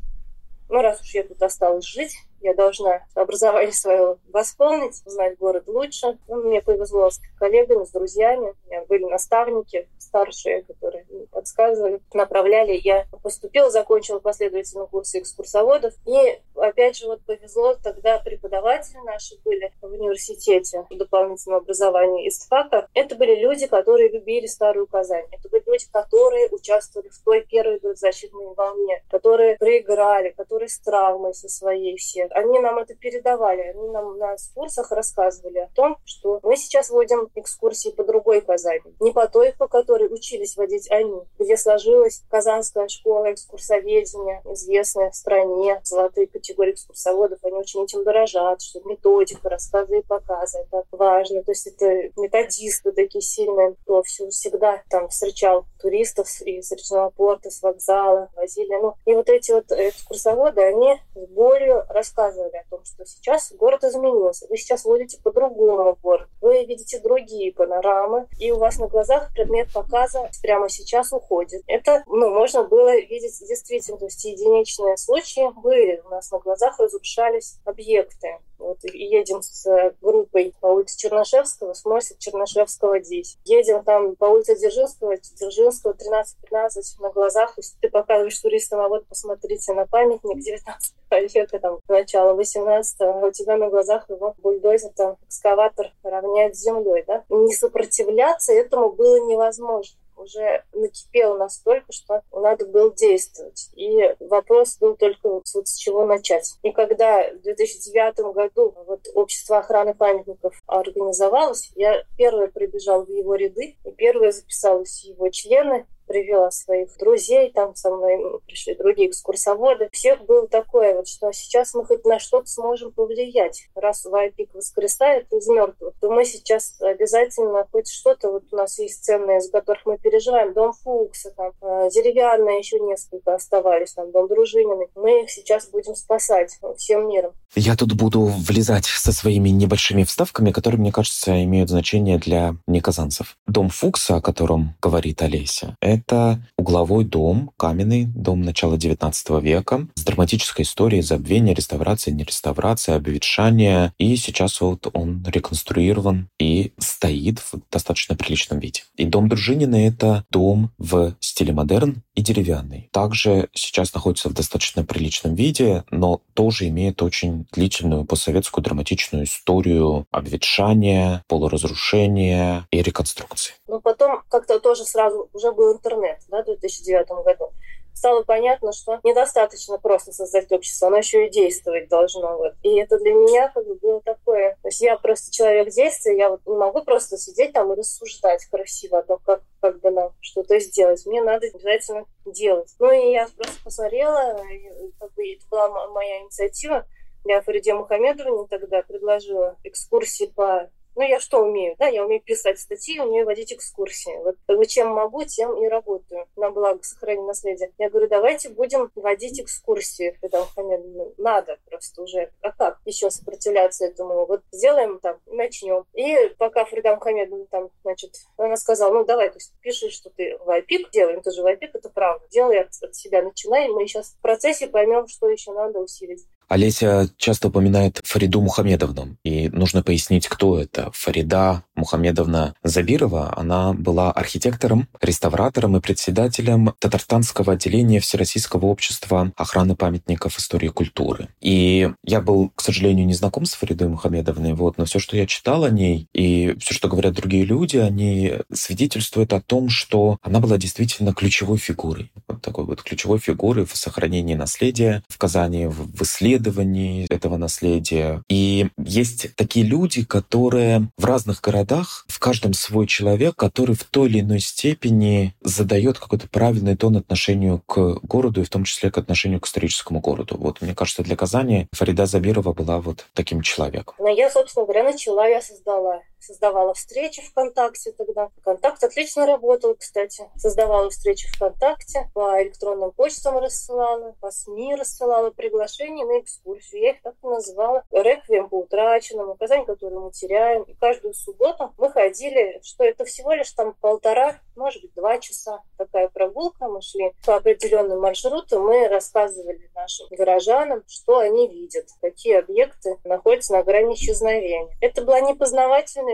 Ну, 0.69 0.83
раз 0.83 1.01
уж 1.01 1.15
я 1.15 1.23
тут 1.23 1.41
осталась 1.43 1.85
жить, 1.85 2.17
я 2.45 2.55
должна 2.55 3.03
образование 3.15 3.73
свое 3.73 4.19
восполнить, 4.29 4.97
знать 5.07 5.39
город 5.39 5.65
лучше. 5.67 6.19
Ну, 6.29 6.43
мне 6.43 6.61
повезло 6.61 7.11
с 7.11 7.21
коллегами, 7.39 7.85
с 7.85 7.91
друзьями. 7.91 8.55
У 8.67 8.71
меня 8.71 8.85
были 8.85 9.05
наставники 9.05 9.89
старшие, 9.99 10.63
которые 10.63 11.07
подсказывали, 11.33 12.01
направляли. 12.13 12.79
Я 12.85 13.07
поступила, 13.23 13.71
закончила 13.71 14.19
последовательно 14.19 14.87
курсы 14.87 15.21
экскурсоводов. 15.21 15.95
И 16.07 16.39
опять 16.55 16.97
же, 16.99 17.07
вот 17.07 17.23
повезло, 17.23 17.77
тогда 17.83 18.19
преподаватели 18.19 18.99
наши 18.99 19.37
были 19.45 19.73
в 19.81 19.87
университете 19.87 20.87
в 20.91 20.97
дополнительном 20.97 21.61
образовании 21.61 22.27
из 22.27 22.47
ФАКа. 22.47 22.89
Это 22.93 23.17
были 23.17 23.37
люди, 23.37 23.67
которые 23.67 24.11
любили 24.11 24.47
Старую 24.47 24.87
Казань. 24.87 25.27
Это 25.33 25.49
были 25.49 25.63
люди, 25.67 25.87
которые 25.91 26.49
участвовали 26.51 27.09
в 27.09 27.19
той 27.25 27.41
первой 27.41 27.81
защитной 27.97 28.55
волне, 28.55 29.03
которые 29.11 29.57
проиграли, 29.57 30.31
которые 30.31 30.69
с 30.69 30.79
травмой 30.79 31.35
со 31.35 31.49
своей 31.49 31.97
все 31.97 32.29
они 32.35 32.59
нам 32.59 32.79
это 32.79 32.95
передавали, 32.95 33.63
они 33.63 33.89
нам 33.91 34.19
на 34.19 34.37
курсах 34.55 34.91
рассказывали 34.91 35.59
о 35.59 35.71
том, 35.75 35.97
что 36.05 36.41
мы 36.43 36.57
сейчас 36.57 36.91
водим 36.91 37.31
экскурсии 37.35 37.91
по 37.91 38.05
другой 38.05 38.41
Казани, 38.41 38.95
не 39.01 39.13
по 39.13 39.29
той, 39.29 39.53
по 39.53 39.69
которой 39.69 40.13
учились 40.13 40.57
водить 40.57 40.91
они, 40.91 41.23
где 41.39 41.57
сложилась 41.57 42.23
Казанская 42.29 42.89
школа 42.89 43.33
экскурсоведения, 43.33 44.43
известная 44.47 45.11
в 45.11 45.17
стране, 45.17 45.81
золотые 45.85 46.27
категории 46.27 46.73
экскурсоводов, 46.73 47.39
они 47.45 47.55
очень 47.55 47.85
этим 47.85 48.03
дорожат, 48.03 48.61
что 48.61 48.81
методика, 48.85 49.49
рассказы 49.49 50.01
и 50.01 50.03
показы, 50.03 50.59
это 50.59 50.85
важно, 50.91 51.43
то 51.43 51.53
есть 51.53 51.67
это 51.69 52.11
методисты 52.17 52.91
такие 52.93 53.23
сильные, 53.23 53.75
кто 53.83 54.03
все 54.03 54.29
всегда 54.29 54.83
там 54.91 55.09
встречал 55.09 55.67
туристов 55.81 56.29
из 56.41 56.71
речного 56.73 57.11
порта, 57.11 57.51
с 57.51 57.63
вокзала, 57.63 58.31
возили, 58.35 58.75
ну, 58.81 58.95
и 59.05 59.15
вот 59.15 59.29
эти 59.29 59.53
вот 59.53 59.71
экскурсоводы, 59.71 60.63
они 60.63 61.01
с 61.15 61.29
болью 61.29 61.85
рассказывают 61.89 62.24
рассказывали 62.25 62.57
о 62.57 62.71
том, 62.71 62.85
что 62.85 63.05
сейчас 63.05 63.53
город 63.53 63.85
изменился, 63.85 64.47
вы 64.49 64.57
сейчас 64.57 64.85
водите 64.85 65.19
по-другому 65.23 65.97
город, 66.03 66.29
вы 66.41 66.65
видите 66.65 67.01
другие 67.01 67.53
панорамы, 67.53 68.27
и 68.39 68.51
у 68.51 68.59
вас 68.59 68.79
на 68.79 68.89
глазах 68.89 69.33
предмет 69.33 69.73
показа 69.73 70.31
прямо 70.43 70.69
сейчас 70.69 71.13
уходит. 71.13 71.63
Это, 71.67 72.03
ну, 72.07 72.31
можно 72.31 72.65
было 72.65 72.97
видеть 72.97 73.39
действительно, 73.47 73.99
то 73.99 74.07
есть 74.07 74.25
единичные 74.25 74.97
случаи 74.97 75.51
были, 75.61 76.03
у 76.05 76.11
нас 76.11 76.31
на 76.31 76.39
глазах 76.39 76.79
разрушались 76.79 77.59
объекты. 77.65 78.39
Вот 78.59 78.79
едем 78.85 79.43
с 79.43 79.95
группой 80.01 80.55
по 80.61 80.67
улице 80.67 80.99
Чернышевского, 80.99 81.75
сносит 81.75 82.19
Чернышевского 82.19 83.01
10. 83.01 83.39
Едем 83.45 83.85
там 83.85 84.17
по 84.17 84.27
улице 84.27 84.57
Дзержинского, 84.57 85.17
Дзержинского 85.17 85.93
13-15 85.93 87.01
на 87.01 87.11
глазах. 87.11 87.57
Ты 87.81 87.89
показываешь 87.91 88.39
туристам, 88.39 88.81
а 88.81 88.89
вот 88.89 89.07
посмотрите 89.07 89.73
на 89.73 89.87
памятник 89.87 90.39
19 90.39 90.95
века, 91.35 91.59
там, 91.59 91.79
начала 91.89 92.35
18 92.35 93.01
а 93.01 93.27
у 93.27 93.31
тебя 93.31 93.57
на 93.57 93.69
глазах 93.69 94.09
его 94.09 94.35
бульдозер, 94.39 94.91
там, 94.97 95.17
экскаватор 95.27 95.93
равняет 96.03 96.57
с 96.57 96.61
землей, 96.61 97.05
да? 97.07 97.25
Не 97.29 97.55
сопротивляться 97.55 98.53
этому 98.53 98.93
было 98.93 99.21
невозможно 99.27 99.97
уже 100.17 100.65
накипел 100.73 101.37
настолько, 101.37 101.93
что 101.93 102.23
надо 102.33 102.67
было 102.67 102.95
действовать. 102.95 103.71
И 103.75 104.15
вопрос 104.21 104.79
был 104.79 104.97
только 104.97 105.29
вот, 105.29 105.47
с 105.47 105.77
чего 105.77 106.05
начать. 106.07 106.59
И 106.63 106.73
когда 106.73 107.31
в 107.31 107.41
2009 107.43 108.35
году 108.35 108.75
вот 108.87 109.07
общество 109.15 109.59
охраны 109.59 109.95
памятников 109.95 110.55
организовалось, 110.67 111.71
я 111.75 112.05
первая 112.17 112.49
прибежала 112.49 113.05
в 113.05 113.11
его 113.11 113.35
ряды, 113.35 113.77
и 113.85 113.91
первая 113.93 114.33
записалась 114.33 115.05
его 115.05 115.29
члены, 115.31 115.87
привела 116.07 116.51
своих 116.51 116.97
друзей, 116.99 117.51
там 117.53 117.75
со 117.75 117.91
мной 117.91 118.41
пришли 118.47 118.75
другие 118.75 119.09
экскурсоводы. 119.11 119.89
Всех 119.93 120.25
было 120.25 120.47
такое, 120.49 120.95
вот, 120.95 121.09
что 121.09 121.33
сейчас 121.33 121.75
мы 121.75 121.85
хоть 121.85 122.05
на 122.05 122.19
что-то 122.19 122.47
сможем 122.47 122.93
повлиять. 122.93 123.69
Раз 123.75 124.05
Вайпик 124.05 124.55
воскресает 124.55 125.33
из 125.33 125.47
мертвых, 125.49 125.95
то 126.01 126.11
мы 126.11 126.25
сейчас 126.25 126.81
обязательно 126.81 127.67
хоть 127.71 127.89
что-то, 127.89 128.31
вот 128.31 128.45
у 128.53 128.57
нас 128.57 128.79
есть 128.79 129.05
ценные, 129.05 129.39
из 129.39 129.51
которых 129.51 129.87
мы 129.87 129.99
переживаем, 129.99 130.53
дом 130.53 130.73
Фукса, 130.73 131.33
там, 131.37 131.53
э, 131.63 131.89
деревянные 131.91 132.59
еще 132.59 132.79
несколько 132.81 133.35
оставались, 133.35 133.93
там, 133.93 134.11
дом 134.13 134.29
Дружинины. 134.29 134.89
Мы 134.95 135.23
их 135.23 135.31
сейчас 135.31 135.69
будем 135.69 135.95
спасать 135.95 136.59
всем 136.77 137.09
миром. 137.09 137.33
Я 137.55 137.77
тут 137.77 137.95
буду 137.95 138.23
влезать 138.23 138.87
со 138.87 139.13
своими 139.13 139.51
небольшими 139.51 140.05
вставками, 140.05 140.51
которые, 140.51 140.81
мне 140.81 140.93
кажется, 140.93 141.43
имеют 141.45 141.71
значение 141.71 142.19
для 142.19 142.57
неказанцев. 142.67 143.37
Дом 143.47 143.69
Фукса, 143.69 144.17
о 144.17 144.21
котором 144.21 144.77
говорит 144.83 145.23
Олеся, 145.23 145.77
Это 145.95 146.43
угловой 146.57 147.05
дом, 147.05 147.53
каменный 147.57 148.07
дом 148.07 148.43
начала 148.43 148.75
XIX 148.75 149.41
века 149.41 149.87
с 149.95 150.03
драматической 150.03 150.65
историей 150.65 151.03
забвения, 151.03 151.55
реставрации, 151.55 152.11
не 152.11 152.25
реставрации, 152.25 152.95
обветшания. 152.95 153.95
И 153.99 154.17
сейчас 154.17 154.61
вот 154.61 154.89
он 154.93 155.25
реконструирован 155.25 156.29
и 156.41 156.73
стоит 156.79 157.39
в 157.39 157.61
достаточно 157.71 158.17
приличном 158.17 158.59
виде. 158.59 158.83
И 158.97 159.05
дом 159.05 159.29
Дружинина— 159.29 159.77
это 159.87 160.25
дом 160.31 160.73
в 160.79 161.15
стиле 161.21 161.53
модерн 161.53 162.03
и 162.17 162.23
деревянный. 162.23 162.89
Также 162.93 163.49
сейчас 163.53 163.95
находится 163.95 164.29
в 164.29 164.35
достаточно 164.35 164.85
приличном 164.85 165.37
виде, 165.37 165.85
но 165.91 166.23
тоже 166.35 166.69
имеет 166.69 167.03
очень 167.03 167.47
длительную 167.53 168.05
постсоветскую 168.05 168.65
драматичную 168.65 169.25
историю 169.25 170.07
обветшания, 170.11 171.23
полуразрушения 171.29 172.67
и 172.73 172.83
реконструкции. 172.83 173.55
Ну, 173.69 173.81
потом 173.81 174.23
как-то 174.29 174.59
тоже 174.59 174.85
сразу 174.85 175.29
уже 175.33 175.53
был 175.53 175.73
интернет, 175.85 176.19
да, 176.29 176.43
в 176.43 176.47
2009 176.47 177.09
году 177.25 177.53
стало 177.95 178.23
понятно, 178.23 178.73
что 178.73 179.01
недостаточно 179.03 179.79
просто 179.79 180.13
создать 180.13 180.51
общество, 180.53 180.89
оно 180.89 180.99
еще 180.99 181.27
и 181.27 181.31
действовать 181.31 181.89
должно. 181.89 182.37
Вот. 182.37 182.55
И 182.63 182.77
это 182.79 182.99
для 182.99 183.13
меня 183.15 183.49
как 183.49 183.67
бы 183.67 183.77
было 183.77 184.01
такое... 184.03 184.59
То 184.63 184.69
есть 184.69 184.81
я 184.81 184.97
просто 184.99 185.33
человек 185.33 185.71
действия, 185.71 186.19
я 186.19 186.29
вот 186.29 186.41
не 186.47 186.57
могу 186.57 186.83
просто 186.83 187.17
сидеть 187.17 187.53
там 187.53 187.73
и 187.73 187.77
рассуждать 187.77 188.45
красиво 188.47 188.99
о 188.99 189.03
том, 189.03 189.19
как, 189.25 189.43
как 189.61 189.81
бы 189.81 189.91
нам 189.91 190.13
что-то 190.21 190.59
сделать. 190.61 191.07
Мне 191.07 191.23
надо 191.23 191.47
обязательно 191.47 192.05
делать. 192.27 192.75
Ну 192.79 192.91
и 192.91 193.13
я 193.13 193.29
просто 193.37 193.63
посмотрела, 193.63 194.43
и, 194.49 194.91
как 194.99 195.13
бы 195.15 195.33
это 195.33 195.47
была 195.51 195.89
моя 195.89 196.21
инициатива. 196.21 196.87
Я 197.25 197.41
Фариде 197.41 197.73
Мухаммедовне 197.73 198.47
тогда 198.49 198.83
предложила 198.83 199.57
экскурсии 199.65 200.27
по 200.27 200.69
ну, 200.97 201.03
я 201.03 201.21
что 201.21 201.41
умею? 201.41 201.75
Да, 201.79 201.87
я 201.87 202.05
умею 202.05 202.23
писать 202.23 202.59
статьи, 202.61 203.01
умею 203.01 203.27
водить 203.27 203.53
экскурсии. 203.53 204.17
Вот 204.23 204.37
как 204.47 204.67
чем 204.67 204.89
могу, 204.89 205.25
тем 205.25 205.63
и 205.63 205.69
работаю. 205.69 206.27
На 206.37 206.51
благо 206.51 206.83
сохранения 206.83 207.27
наследия. 207.27 207.73
Я 207.79 207.91
говорю, 207.91 208.09
давайте 208.09 208.49
будем 208.49 208.91
водить 208.95 209.41
экскурсии. 209.41 210.17
Когда 210.21 210.47
ну, 210.57 211.15
надо 211.19 211.59
просто 211.69 212.03
уже. 212.03 212.31
А 212.41 212.53
как 212.53 212.79
еще 212.85 213.11
сопротивляться 213.11 213.87
этому? 213.87 214.27
Вот 214.27 214.43
сделаем 214.53 214.99
там, 215.01 215.19
начнем. 215.27 215.85
И 215.93 216.29
пока 216.39 216.65
Фрида 216.65 216.95
Мухаммедовна 216.95 217.47
там, 217.47 217.71
значит, 217.83 218.15
она 218.37 218.57
сказала, 218.57 218.93
ну, 218.93 219.05
давай, 219.05 219.29
то 219.29 219.37
есть 219.37 219.53
пиши, 219.61 219.91
что 219.91 220.11
ты 220.11 220.39
вайпик 220.39 220.91
делаем, 220.91 221.23
тоже 221.23 221.43
вайпик, 221.43 221.75
это 221.75 221.91
правда. 221.91 222.27
Делай 222.31 222.61
от, 222.61 222.71
от 222.83 222.95
себя, 222.95 223.23
начинай, 223.23 223.69
мы 223.69 223.87
сейчас 223.87 224.11
в 224.11 224.21
процессе 224.21 224.67
поймем, 224.67 225.07
что 225.09 225.29
еще 225.29 225.53
надо 225.53 225.81
усилить. 225.81 226.25
Олеся 226.49 227.09
часто 227.17 227.49
упоминает 227.49 228.01
Фариду 228.05 228.41
Мухамедовну, 228.41 229.17
и 229.25 229.49
нужно 229.49 229.83
пояснить, 229.83 230.29
кто 230.29 230.59
это. 230.59 230.91
Фарида 230.93 231.65
Мухамедовна 231.75 232.55
Забирова, 232.63 233.37
она 233.37 233.73
была 233.73 234.13
архитектором, 234.13 234.89
реставратором 235.01 235.77
и 235.77 235.81
председателем 235.81 236.75
Татарстанского 236.79 237.55
отделения 237.55 238.01
Всероссийского 238.01 238.67
общества 238.67 239.33
охраны 239.37 239.75
памятников 239.77 240.39
истории 240.39 240.67
и 240.67 240.71
культуры. 240.71 241.29
И 241.41 241.91
я 242.05 242.21
был, 242.21 242.51
к 242.55 242.61
сожалению, 242.61 243.07
не 243.07 243.15
знаком 243.15 243.47
с 243.47 243.55
Фаридой 243.55 243.89
Мухамедовной, 243.89 244.55
вот, 244.55 244.79
но 244.79 244.85
все, 244.85 244.99
что 244.99 245.17
я 245.17 245.27
читал 245.27 245.65
о 245.65 245.71
ней, 245.71 246.09
и 246.13 246.55
все, 246.61 246.75
что 246.75 246.89
говорят 246.89 247.15
другие 247.15 247.45
люди, 247.45 247.77
они 247.77 248.35
свидетельствуют 248.53 249.33
о 249.33 249.41
том, 249.41 249.69
что 249.69 250.19
она 250.23 250.41
была 250.41 250.59
действительно 250.59 251.13
ключевой 251.13 251.59
фигурой. 251.59 252.13
Такой 252.45 252.67
вот 252.67 252.83
ключевой 252.83 253.19
фигурой 253.19 253.65
в 253.65 253.75
сохранении 253.75 254.35
наследия 254.35 255.03
в 255.09 255.17
Казани, 255.17 255.67
в 255.67 256.03
исследовании 256.03 257.07
этого 257.09 257.39
наследия. 257.39 258.23
И 258.29 258.69
есть 258.77 259.35
такие 259.35 259.65
люди, 259.65 260.05
которые 260.05 260.91
в 260.99 261.07
разных 261.07 261.41
городах, 261.41 262.05
в 262.09 262.19
каждом 262.19 262.53
свой 262.53 262.87
человек, 262.87 263.35
который 263.35 263.75
в 263.75 263.85
той 263.85 264.11
или 264.11 264.21
иной 264.21 264.41
степени 264.41 265.35
задает 265.41 265.99
какой-то 265.99 266.29
правильный 266.29 266.77
тон 266.77 266.99
отношению 266.99 267.63
к 267.65 268.01
городу 268.03 268.43
и 268.43 268.45
в 268.45 268.51
том 268.51 268.65
числе 268.65 268.91
к 268.91 268.99
отношению 268.99 269.41
к 269.41 269.47
историческому 269.47 270.01
городу. 270.01 270.37
Вот 270.39 270.61
мне 270.61 270.75
кажется, 270.75 271.03
для 271.03 271.17
Казани 271.17 271.67
Фарида 271.73 272.05
Забирова 272.05 272.53
была 272.53 272.79
вот 272.79 273.07
таким 273.15 273.41
человеком. 273.41 273.95
Но 273.99 274.09
я, 274.09 274.31
собственно 274.31 274.67
говоря, 274.67 274.85
начала, 274.85 275.27
я 275.27 275.41
создала 275.41 276.03
создавала 276.25 276.75
встречи 276.75 277.23
ВКонтакте 277.23 277.93
тогда. 277.93 278.31
Контакт 278.43 278.83
отлично 278.83 279.27
работал, 279.27 279.75
кстати. 279.75 280.29
Создавала 280.37 280.91
встречи 280.91 281.29
ВКонтакте, 281.35 282.11
по 282.15 282.43
электронным 282.43 282.93
почтам 282.93 283.39
рассылала, 283.39 284.15
по 284.21 284.31
СМИ 284.31 284.75
рассылала 284.75 285.31
приглашения 285.31 286.05
на 286.05 286.21
экскурсию. 286.21 286.83
Я 286.83 286.91
их 286.91 287.03
так 287.03 287.15
и 287.23 287.27
называла 287.27 287.85
«Реквием 287.91 288.49
по 288.49 288.61
утраченным», 288.61 289.31
указания, 289.31 289.65
которые 289.65 290.01
мы 290.01 290.11
теряем. 290.13 290.63
И 290.63 290.75
каждую 290.75 291.15
субботу 291.15 291.73
мы 291.79 291.91
ходили, 291.91 292.61
что 292.63 292.85
это 292.85 293.05
всего 293.05 293.33
лишь 293.33 293.53
там 293.53 293.75
полтора, 293.81 294.37
может 294.57 294.83
быть, 294.83 294.95
два 294.95 295.19
часа 295.19 295.61
такая 295.77 296.09
прогулка. 296.09 296.69
Мы 296.69 296.81
шли 296.83 297.13
по 297.25 297.37
определенным 297.37 298.01
маршруту, 298.01 298.61
мы 298.61 298.89
рассказывали 298.89 299.71
нашим 299.75 300.07
горожанам, 300.11 300.83
что 300.89 301.19
они 301.19 301.49
видят, 301.49 301.87
какие 302.01 302.39
объекты 302.39 302.99
находятся 303.05 303.53
на 303.53 303.63
грани 303.63 303.95
исчезновения. 303.95 304.69
Это 304.81 305.03
была 305.03 305.21
не 305.21 305.35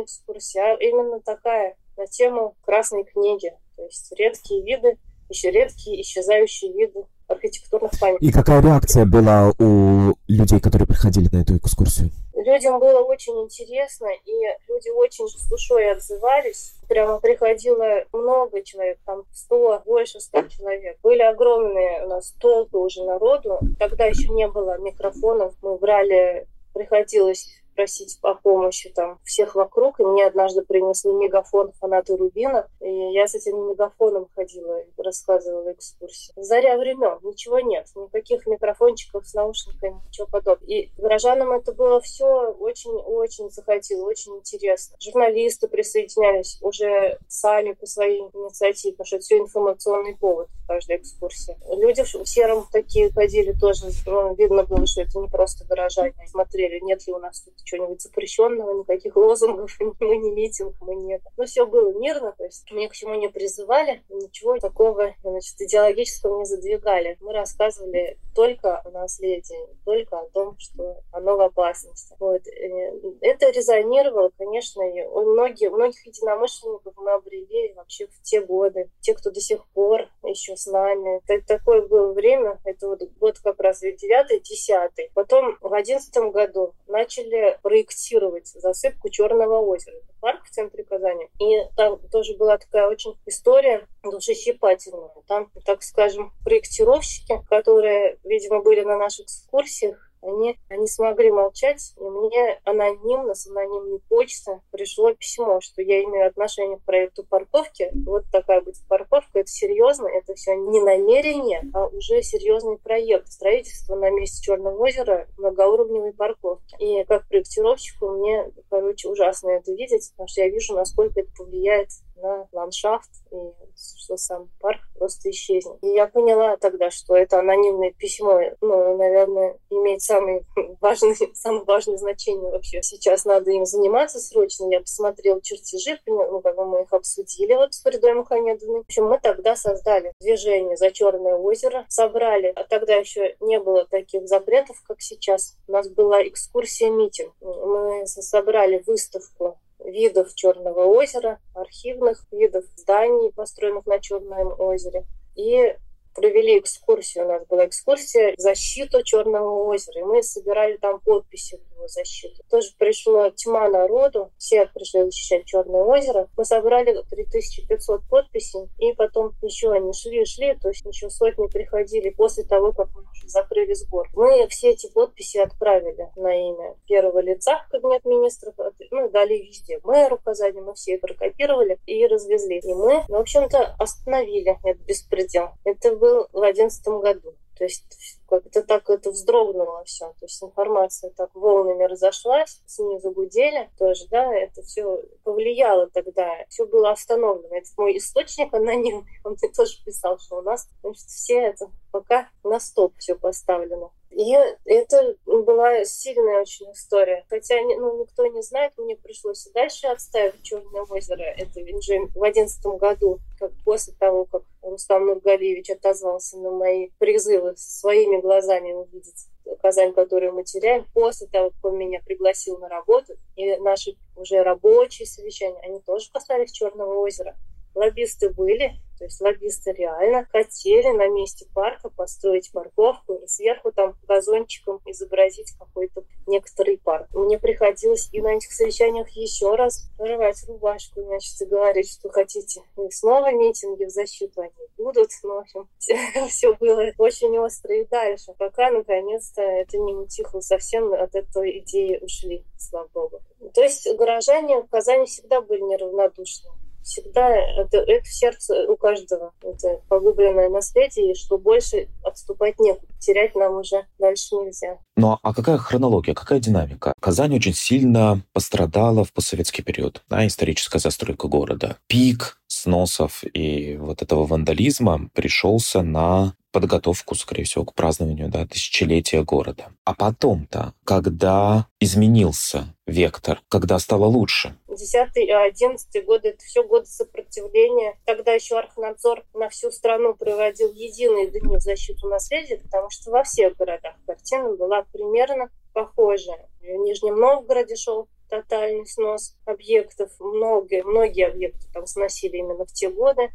познавательная 0.00 0.04
экскурсия, 0.04 0.62
а 0.62 0.76
именно 0.80 1.20
такая 1.20 1.76
на 1.96 2.06
тему 2.06 2.54
Красной 2.64 3.04
книги. 3.04 3.52
То 3.76 3.84
есть 3.84 4.12
редкие 4.16 4.62
виды, 4.62 4.98
еще 5.28 5.50
редкие 5.50 6.00
исчезающие 6.02 6.72
виды 6.72 7.04
архитектурных 7.28 7.92
памятников. 8.00 8.28
И 8.28 8.32
какая 8.32 8.60
реакция 8.60 9.06
была 9.06 9.52
у 9.58 10.14
людей, 10.26 10.60
которые 10.60 10.88
приходили 10.88 11.28
на 11.32 11.42
эту 11.42 11.56
экскурсию? 11.56 12.10
Людям 12.34 12.80
было 12.80 13.00
очень 13.00 13.38
интересно, 13.44 14.08
и 14.24 14.32
люди 14.66 14.88
очень 14.88 15.28
с 15.28 15.48
душой 15.48 15.92
отзывались. 15.92 16.74
Прямо 16.88 17.20
приходило 17.20 18.04
много 18.12 18.62
человек, 18.62 18.98
там 19.04 19.24
100, 19.32 19.82
больше 19.84 20.20
100 20.20 20.48
человек. 20.48 20.98
Были 21.02 21.22
огромные 21.22 22.04
у 22.04 22.08
нас 22.08 22.34
толпы 22.40 22.78
уже 22.78 23.04
народу. 23.04 23.60
Тогда 23.78 24.06
еще 24.06 24.28
не 24.28 24.48
было 24.48 24.78
микрофонов. 24.78 25.54
Мы 25.62 25.76
брали 25.76 26.48
приходилось 26.72 27.48
просить 27.80 28.18
о 28.20 28.34
помощи 28.34 28.90
там 28.90 29.18
всех 29.24 29.54
вокруг. 29.54 30.00
И 30.00 30.04
мне 30.04 30.26
однажды 30.26 30.60
принесли 30.60 31.12
мегафон 31.12 31.72
фанаты 31.80 32.14
Рубина. 32.14 32.68
И 32.80 32.90
я 32.90 33.26
с 33.26 33.34
этим 33.34 33.70
мегафоном 33.70 34.28
ходила 34.34 34.84
рассказывала 34.98 35.72
экскурсии. 35.72 36.34
Заря 36.36 36.76
времен, 36.76 37.18
ничего 37.22 37.60
нет. 37.60 37.86
Никаких 37.96 38.46
микрофончиков 38.46 39.26
с 39.26 39.32
наушниками, 39.32 39.98
ничего 40.08 40.26
подобного. 40.26 40.66
И 40.66 40.90
горожанам 40.98 41.52
это 41.52 41.72
было 41.72 42.02
все 42.02 42.52
очень-очень 42.52 43.48
захотело, 43.50 44.04
очень 44.04 44.36
интересно. 44.36 44.96
Журналисты 45.00 45.66
присоединялись 45.66 46.58
уже 46.60 47.18
сами 47.28 47.72
по 47.72 47.86
своей 47.86 48.20
инициативе, 48.20 48.92
потому 48.92 49.06
что 49.06 49.16
это 49.16 49.24
все 49.24 49.38
информационный 49.38 50.16
повод 50.16 50.48
каждой 50.70 50.98
экскурсии. 50.98 51.56
Люди 51.68 52.04
в 52.04 52.28
сером 52.28 52.64
такие 52.70 53.10
ходили 53.10 53.52
тоже. 53.52 53.86
Ну, 54.06 54.36
видно 54.36 54.62
было, 54.62 54.86
что 54.86 55.02
это 55.02 55.18
не 55.18 55.26
просто 55.26 55.64
горожане. 55.64 56.14
Смотрели, 56.28 56.78
нет 56.80 57.04
ли 57.08 57.12
у 57.12 57.18
нас 57.18 57.40
тут 57.40 57.54
чего-нибудь 57.64 58.00
запрещенного, 58.00 58.78
никаких 58.78 59.16
лозунгов, 59.16 59.76
мы 59.80 60.16
не 60.16 60.30
митинг, 60.30 60.76
мы 60.80 60.94
нет. 60.94 61.22
Но 61.36 61.44
все 61.44 61.66
было 61.66 61.92
мирно, 61.98 62.32
то 62.38 62.44
есть 62.44 62.70
мне 62.70 62.88
к 62.88 62.92
чему 62.92 63.16
не 63.16 63.28
призывали, 63.28 64.04
ничего 64.10 64.58
такого 64.58 65.12
значит, 65.24 65.60
идеологического 65.60 66.38
не 66.38 66.44
задвигали. 66.44 67.16
Мы 67.20 67.32
рассказывали 67.32 68.18
только 68.34 68.80
о 68.80 68.90
наследии, 68.90 69.68
только 69.84 70.18
о 70.18 70.28
том, 70.30 70.56
что 70.58 71.02
оно 71.12 71.36
в 71.36 71.40
опасности. 71.40 72.14
Вот. 72.18 72.46
Э, 72.46 72.92
это 73.20 73.50
резонировало, 73.50 74.30
конечно, 74.36 74.82
и 74.82 75.02
у 75.02 75.32
многих, 75.32 75.70
многих 75.72 76.06
единомышленников 76.06 76.94
мы 76.96 77.12
обрели 77.12 77.72
вообще 77.74 78.06
в 78.06 78.22
те 78.22 78.40
годы. 78.40 78.90
Те, 79.00 79.14
кто 79.14 79.30
до 79.30 79.40
сих 79.40 79.66
пор 79.68 80.08
еще 80.22 80.56
с 80.56 80.66
нами. 80.66 81.20
Это, 81.26 81.46
такое 81.46 81.86
было 81.86 82.12
время, 82.12 82.58
это 82.64 82.88
вот 82.88 83.02
год 83.18 83.38
как 83.38 83.60
раз 83.60 83.80
9 83.80 84.42
10 84.42 85.12
Потом 85.14 85.58
в 85.60 85.72
одиннадцатом 85.72 86.30
году 86.30 86.74
начали 86.86 87.58
проектировать 87.62 88.48
засыпку 88.48 89.08
Черного 89.10 89.58
озера. 89.60 89.96
Парк 90.20 90.44
в 90.44 90.50
центре 90.50 90.84
Казани. 90.84 91.28
И 91.38 91.64
там 91.76 91.98
тоже 92.10 92.36
была 92.36 92.58
такая 92.58 92.88
очень 92.88 93.16
история 93.26 93.86
душещипательная. 94.02 95.10
Там, 95.26 95.50
так 95.64 95.82
скажем, 95.82 96.32
проектировщики, 96.44 97.42
которые, 97.48 98.18
видимо, 98.24 98.62
были 98.62 98.82
на 98.82 98.98
наших 98.98 99.26
экскурсиях, 99.26 100.09
они 100.22 100.58
не 100.70 100.86
смогли 100.86 101.30
молчать, 101.30 101.94
и 101.96 102.02
мне 102.02 102.60
анонимно, 102.64 103.34
с 103.34 103.46
анонимной 103.46 104.00
почты 104.08 104.60
пришло 104.70 105.12
письмо, 105.14 105.60
что 105.60 105.82
я 105.82 106.02
имею 106.04 106.26
отношение 106.26 106.78
к 106.78 106.84
проекту 106.84 107.24
парковки. 107.24 107.90
Вот 108.06 108.24
такая 108.30 108.60
будет 108.60 108.86
парковка, 108.88 109.40
это 109.40 109.50
серьезно, 109.50 110.06
это 110.06 110.34
все 110.34 110.54
не 110.54 110.80
намерение, 110.80 111.62
а 111.74 111.86
уже 111.86 112.22
серьезный 112.22 112.78
проект 112.78 113.28
строительства 113.28 113.96
на 113.96 114.10
месте 114.10 114.42
Черного 114.42 114.76
озера 114.76 115.28
многоуровневой 115.38 116.12
парковки. 116.12 116.76
И 116.78 117.04
как 117.04 117.26
проектировщику 117.28 118.08
мне, 118.10 118.50
короче, 118.68 119.08
ужасно 119.08 119.50
это 119.50 119.72
видеть, 119.72 120.10
потому 120.12 120.28
что 120.28 120.42
я 120.42 120.48
вижу, 120.48 120.74
насколько 120.74 121.20
это 121.20 121.30
повлияет 121.36 121.88
на 122.16 122.48
ландшафт, 122.52 123.10
и 123.30 123.36
что 123.76 124.16
сам 124.16 124.48
парк 124.60 124.79
просто 125.00 125.30
исчезнет. 125.30 125.78
И 125.82 125.88
я 125.88 126.06
поняла 126.06 126.58
тогда, 126.58 126.90
что 126.90 127.16
это 127.16 127.38
анонимное 127.38 127.90
письмо, 127.90 128.38
ну, 128.60 128.96
наверное, 128.98 129.58
имеет 129.70 130.02
самый 130.02 130.42
важный, 130.80 131.16
самое 131.34 131.64
важное 131.64 131.96
значение 131.96 132.50
вообще. 132.50 132.82
Сейчас 132.82 133.24
надо 133.24 133.50
им 133.50 133.64
заниматься 133.64 134.20
срочно. 134.20 134.70
Я 134.70 134.80
посмотрела 134.80 135.40
чертежи, 135.40 135.98
ну, 136.06 136.40
как 136.42 136.54
бы 136.54 136.66
мы 136.66 136.82
их 136.82 136.92
обсудили 136.92 137.54
вот 137.54 137.72
с 137.72 137.82
Фридой 137.82 138.12
Мухамедовной. 138.12 138.80
В 138.80 138.84
общем, 138.84 139.06
мы 139.06 139.18
тогда 139.18 139.56
создали 139.56 140.12
движение 140.20 140.76
«За 140.76 140.90
Черное 140.90 141.36
озеро», 141.36 141.86
собрали, 141.88 142.52
а 142.54 142.64
тогда 142.64 142.94
еще 142.94 143.36
не 143.40 143.58
было 143.58 143.86
таких 143.86 144.28
запретов, 144.28 144.76
как 144.86 145.00
сейчас. 145.00 145.56
У 145.66 145.72
нас 145.72 145.88
была 145.88 146.22
экскурсия-митинг. 146.22 147.32
Мы 147.40 148.06
собрали 148.06 148.82
выставку 148.86 149.58
видов 149.84 150.34
Черного 150.34 150.84
озера, 150.84 151.38
архивных 151.54 152.26
видов 152.30 152.64
зданий, 152.76 153.32
построенных 153.32 153.86
на 153.86 153.98
Черном 154.00 154.54
озере. 154.58 155.04
И 155.36 155.76
провели 156.20 156.58
экскурсию. 156.58 157.24
У 157.24 157.28
нас 157.28 157.46
была 157.46 157.66
экскурсия 157.66 158.34
в 158.36 158.40
защиту 158.40 159.02
Черного 159.02 159.64
озера. 159.64 160.00
И 160.00 160.04
мы 160.04 160.22
собирали 160.22 160.76
там 160.76 161.00
подписи 161.00 161.56
в 161.56 161.76
его 161.76 161.88
защиту. 161.88 162.42
Тоже 162.50 162.68
пришло 162.78 163.30
тьма 163.30 163.68
народу. 163.68 164.30
Все 164.36 164.66
пришли 164.66 165.04
защищать 165.04 165.46
Черное 165.46 165.82
озеро. 165.82 166.28
Мы 166.36 166.44
собрали 166.44 167.02
3500 167.08 168.02
подписей. 168.08 168.68
И 168.78 168.92
потом 168.92 169.32
еще 169.42 169.72
они 169.72 169.92
шли 169.94 170.24
шли. 170.26 170.54
То 170.60 170.68
есть 170.68 170.84
еще 170.84 171.08
сотни 171.08 171.46
приходили 171.46 172.10
после 172.10 172.44
того, 172.44 172.72
как 172.72 172.88
мы 172.94 173.02
уже 173.10 173.28
закрыли 173.28 173.72
сбор. 173.72 174.08
Мы 174.14 174.46
все 174.48 174.70
эти 174.70 174.90
подписи 174.92 175.38
отправили 175.38 176.08
на 176.16 176.34
имя 176.34 176.76
первого 176.86 177.20
лица 177.20 177.64
в 177.66 177.70
кабинет 177.70 178.04
министров. 178.04 178.54
Ну, 178.90 179.08
дали 179.08 179.36
везде. 179.36 179.80
Мэру 179.84 180.16
указали. 180.16 180.60
Мы 180.60 180.74
все 180.74 180.96
это 180.96 181.06
прокопировали 181.06 181.78
и 181.86 182.06
развезли. 182.06 182.58
И 182.58 182.74
мы, 182.74 183.04
в 183.08 183.14
общем-то, 183.14 183.76
остановили 183.78 184.58
этот 184.64 184.82
беспредел. 184.82 185.50
Это 185.64 185.96
был 185.96 186.09
в 186.32 186.42
одиннадцатом 186.42 187.00
году. 187.00 187.34
То 187.56 187.64
есть 187.64 188.18
как-то 188.26 188.62
так 188.62 188.88
это 188.88 189.10
вздрогнуло 189.10 189.84
все. 189.84 190.06
То 190.18 190.24
есть 190.24 190.42
информация 190.42 191.10
так 191.10 191.34
волнами 191.34 191.84
разошлась, 191.84 192.62
снизу 192.64 193.10
гудели 193.10 193.68
тоже, 193.78 194.06
да, 194.08 194.34
это 194.34 194.62
все 194.62 195.02
повлияло 195.24 195.90
тогда. 195.90 196.26
Все 196.48 196.64
было 196.64 196.92
остановлено. 196.92 197.54
Это 197.54 197.68
мой 197.76 197.98
источник 197.98 198.54
анонимный, 198.54 199.20
он 199.24 199.36
мне 199.38 199.52
тоже 199.52 199.76
писал, 199.84 200.18
что 200.18 200.38
у 200.38 200.42
нас 200.42 200.68
значит, 200.80 201.02
все 201.02 201.34
это 201.34 201.70
пока 201.92 202.30
на 202.44 202.60
стоп 202.60 202.94
все 202.96 203.14
поставлено. 203.14 203.90
И 204.10 204.36
это 204.64 205.16
была 205.24 205.84
сильная 205.84 206.40
очень 206.40 206.70
история. 206.72 207.24
Хотя 207.28 207.54
ну, 207.62 208.02
никто 208.02 208.26
не 208.26 208.42
знает, 208.42 208.72
мне 208.76 208.96
пришлось 208.96 209.46
и 209.46 209.52
дальше 209.52 209.86
отставить 209.86 210.42
Черное 210.42 210.82
озеро. 210.82 211.22
Это 211.22 211.60
в 211.60 212.22
одиннадцатом 212.22 212.76
году, 212.76 213.20
как 213.38 213.52
после 213.64 213.94
того, 213.98 214.24
как 214.24 214.42
Рустам 214.62 215.06
Нургалиевич 215.06 215.70
отозвался 215.70 216.38
на 216.38 216.50
мои 216.50 216.88
призывы 216.98 217.54
своими 217.56 218.20
глазами 218.20 218.72
увидеть 218.72 219.26
Казань, 219.62 219.92
которую 219.92 220.32
мы 220.32 220.44
теряем, 220.44 220.86
после 220.92 221.26
того, 221.26 221.50
как 221.50 221.64
он 221.64 221.78
меня 221.78 222.00
пригласил 222.04 222.58
на 222.58 222.68
работу, 222.68 223.14
и 223.36 223.56
наши 223.56 223.96
уже 224.16 224.42
рабочие 224.42 225.06
совещания, 225.06 225.60
они 225.62 225.80
тоже 225.80 226.10
касались 226.12 226.52
Черного 226.52 226.98
озера. 226.98 227.36
Лоббисты 227.74 228.30
были, 228.30 228.72
то 229.00 229.06
есть 229.06 229.18
лоббисты 229.22 229.72
реально 229.72 230.26
хотели 230.30 230.88
на 230.88 231.08
месте 231.08 231.46
парка 231.54 231.88
построить 231.88 232.52
парковку 232.52 233.14
и 233.14 233.26
сверху 233.26 233.72
там 233.72 233.94
газончиком 234.06 234.78
изобразить 234.84 235.52
какой-то 235.58 236.04
некоторый 236.26 236.76
парк. 236.76 237.08
Мне 237.14 237.38
приходилось 237.38 238.10
и 238.12 238.20
на 238.20 238.34
этих 238.34 238.52
совещаниях 238.52 239.08
еще 239.16 239.54
раз 239.54 239.90
рвать 239.98 240.44
рубашку, 240.46 241.00
значит, 241.00 241.40
и 241.40 241.46
говорить, 241.46 241.90
что 241.90 242.10
хотите. 242.10 242.60
И 242.76 242.90
снова 242.90 243.32
митинги 243.32 243.86
в 243.86 243.88
защиту 243.88 244.42
они 244.42 244.52
будут. 244.76 245.08
Ну, 245.22 245.36
в 245.36 245.38
общем, 245.38 245.66
все, 245.78 245.96
все 246.28 246.54
было 246.56 246.92
очень 246.98 247.38
остро 247.38 247.74
и 247.74 247.86
дальше, 247.86 248.34
пока 248.36 248.70
наконец-то 248.70 249.40
это 249.40 249.78
не 249.78 249.94
утихло 249.94 250.40
совсем, 250.40 250.92
от 250.92 251.14
этой 251.14 251.60
идеи 251.60 251.98
ушли, 252.02 252.44
слава 252.58 252.88
богу. 252.92 253.20
То 253.54 253.62
есть 253.62 253.90
горожане 253.96 254.60
в 254.60 254.68
Казани 254.68 255.06
всегда 255.06 255.40
были 255.40 255.62
неравнодушны 255.62 256.50
всегда 256.90 257.28
это, 257.30 257.78
это 257.78 258.04
в 258.04 258.12
сердце 258.12 258.66
у 258.68 258.76
каждого. 258.76 259.32
Это 259.42 259.80
погубленное 259.88 260.48
наследие, 260.48 261.14
что 261.14 261.38
больше 261.38 261.88
отступать 262.04 262.58
некуда. 262.58 262.92
Терять 262.98 263.34
нам 263.34 263.54
уже 263.54 263.86
дальше 263.98 264.34
нельзя. 264.34 264.78
Ну 264.96 265.18
а 265.22 265.34
какая 265.34 265.56
хронология, 265.58 266.14
какая 266.14 266.40
динамика? 266.40 266.92
Казань 267.00 267.36
очень 267.36 267.54
сильно 267.54 268.22
пострадала 268.32 269.04
в 269.04 269.12
постсоветский 269.12 269.64
период, 269.64 270.02
да, 270.08 270.26
историческая 270.26 270.78
застройка 270.78 271.28
города. 271.28 271.78
Пик 271.86 272.38
сносов 272.48 273.22
и 273.32 273.76
вот 273.76 274.02
этого 274.02 274.26
вандализма 274.26 275.08
пришелся 275.14 275.82
на 275.82 276.34
подготовку, 276.52 277.14
скорее 277.14 277.44
всего, 277.44 277.64
к 277.64 277.74
празднованию 277.74 278.28
да, 278.28 278.46
тысячелетия 278.46 279.22
города. 279.22 279.68
А 279.84 279.94
потом-то, 279.94 280.74
когда 280.84 281.66
изменился 281.78 282.74
вектор, 282.86 283.40
когда 283.48 283.78
стало 283.78 284.06
лучше? 284.06 284.56
10 284.74 285.28
11 285.28 286.04
годы, 286.04 286.30
это 286.30 286.44
все 286.44 286.62
годы 286.62 286.86
сопротивления. 286.86 287.98
Тогда 288.04 288.32
еще 288.32 288.58
Архнадзор 288.58 289.24
на 289.34 289.48
всю 289.48 289.70
страну 289.70 290.14
проводил 290.14 290.72
единые 290.72 291.28
дни 291.28 291.56
в 291.56 291.60
защиту 291.60 292.08
наследия, 292.08 292.58
потому 292.58 292.90
что 292.90 293.10
во 293.10 293.22
всех 293.22 293.56
городах 293.56 293.94
картина 294.06 294.54
была 294.54 294.82
примерно 294.92 295.50
похожая. 295.72 296.48
В 296.60 296.64
Нижнем 296.64 297.16
Новгороде 297.16 297.76
шел 297.76 298.08
тотальный 298.28 298.86
снос 298.86 299.36
объектов. 299.44 300.10
Многие, 300.18 300.82
многие 300.84 301.26
объекты 301.26 301.66
там 301.72 301.86
сносили 301.86 302.38
именно 302.38 302.64
в 302.64 302.72
те 302.72 302.88
годы. 302.88 303.30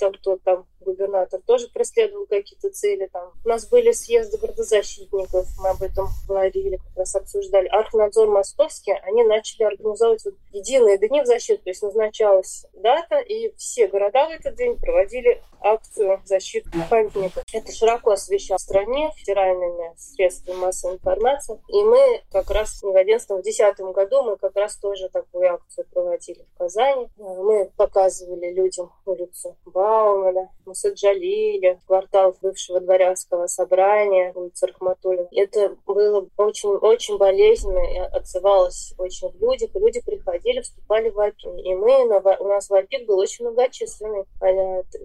Там, 0.00 0.14
кто 0.14 0.38
там 0.38 0.66
губернатор 0.80 1.40
тоже 1.46 1.68
преследовал 1.68 2.26
какие-то 2.26 2.70
цели. 2.70 3.08
Там. 3.12 3.32
У 3.44 3.48
нас 3.48 3.68
были 3.68 3.92
съезды 3.92 4.38
городозащитников, 4.38 5.46
мы 5.58 5.68
об 5.68 5.82
этом 5.82 6.08
говорили, 6.26 6.76
как 6.76 6.96
раз 6.96 7.14
обсуждали. 7.14 7.68
Архнадзор 7.68 8.28
московский, 8.28 8.92
они 9.02 9.24
начали 9.24 9.64
организовывать 9.64 10.24
вот 10.24 10.34
единые 10.52 10.98
дни 10.98 11.20
в 11.20 11.26
защиту, 11.26 11.62
то 11.62 11.70
есть 11.70 11.82
назначалась 11.82 12.66
дата, 12.72 13.18
и 13.18 13.54
все 13.56 13.88
города 13.88 14.26
в 14.26 14.30
этот 14.30 14.56
день 14.56 14.76
проводили 14.78 15.42
акцию 15.60 16.20
защиты 16.24 16.70
памятников. 16.88 17.44
Это 17.52 17.72
широко 17.72 18.12
освещалось 18.12 18.62
в 18.62 18.64
стране 18.64 19.10
федеральными 19.16 19.94
средствами 19.98 20.56
массовой 20.56 20.94
информации. 20.94 21.60
И 21.68 21.82
мы 21.82 22.22
как 22.32 22.50
раз 22.50 22.82
в 22.82 22.86
2011-2010 22.86 23.92
году 23.92 24.22
мы 24.22 24.36
как 24.36 24.56
раз 24.56 24.76
тоже 24.76 25.08
такую 25.10 25.52
акцию 25.52 25.86
проводили 25.92 26.46
в 26.54 26.58
Казани. 26.58 27.08
Мы 27.18 27.70
показывали 27.76 28.52
людям 28.52 28.90
улицу 29.04 29.56
Баумана, 29.90 30.50
Мусаджалиля, 30.66 31.80
квартал 31.84 32.36
бывшего 32.40 32.78
дворянского 32.78 33.48
собрания, 33.48 34.32
улица 34.36 34.68
Рахматуллина. 34.68 35.26
Это 35.32 35.76
было 35.84 36.28
очень-очень 36.36 37.18
болезненно 37.18 37.80
и 37.80 37.98
отзывалось 37.98 38.94
очень 38.98 39.30
в 39.30 39.40
людях. 39.40 39.70
Люди 39.74 40.00
приходили, 40.00 40.60
вступали 40.60 41.10
в 41.10 41.18
АПИ. 41.18 41.48
И 41.64 41.74
мы, 41.74 42.06
у 42.06 42.48
нас 42.48 42.70
в 42.70 42.74
АПИК 42.74 43.06
был 43.06 43.18
очень 43.18 43.46
многочисленный. 43.46 44.26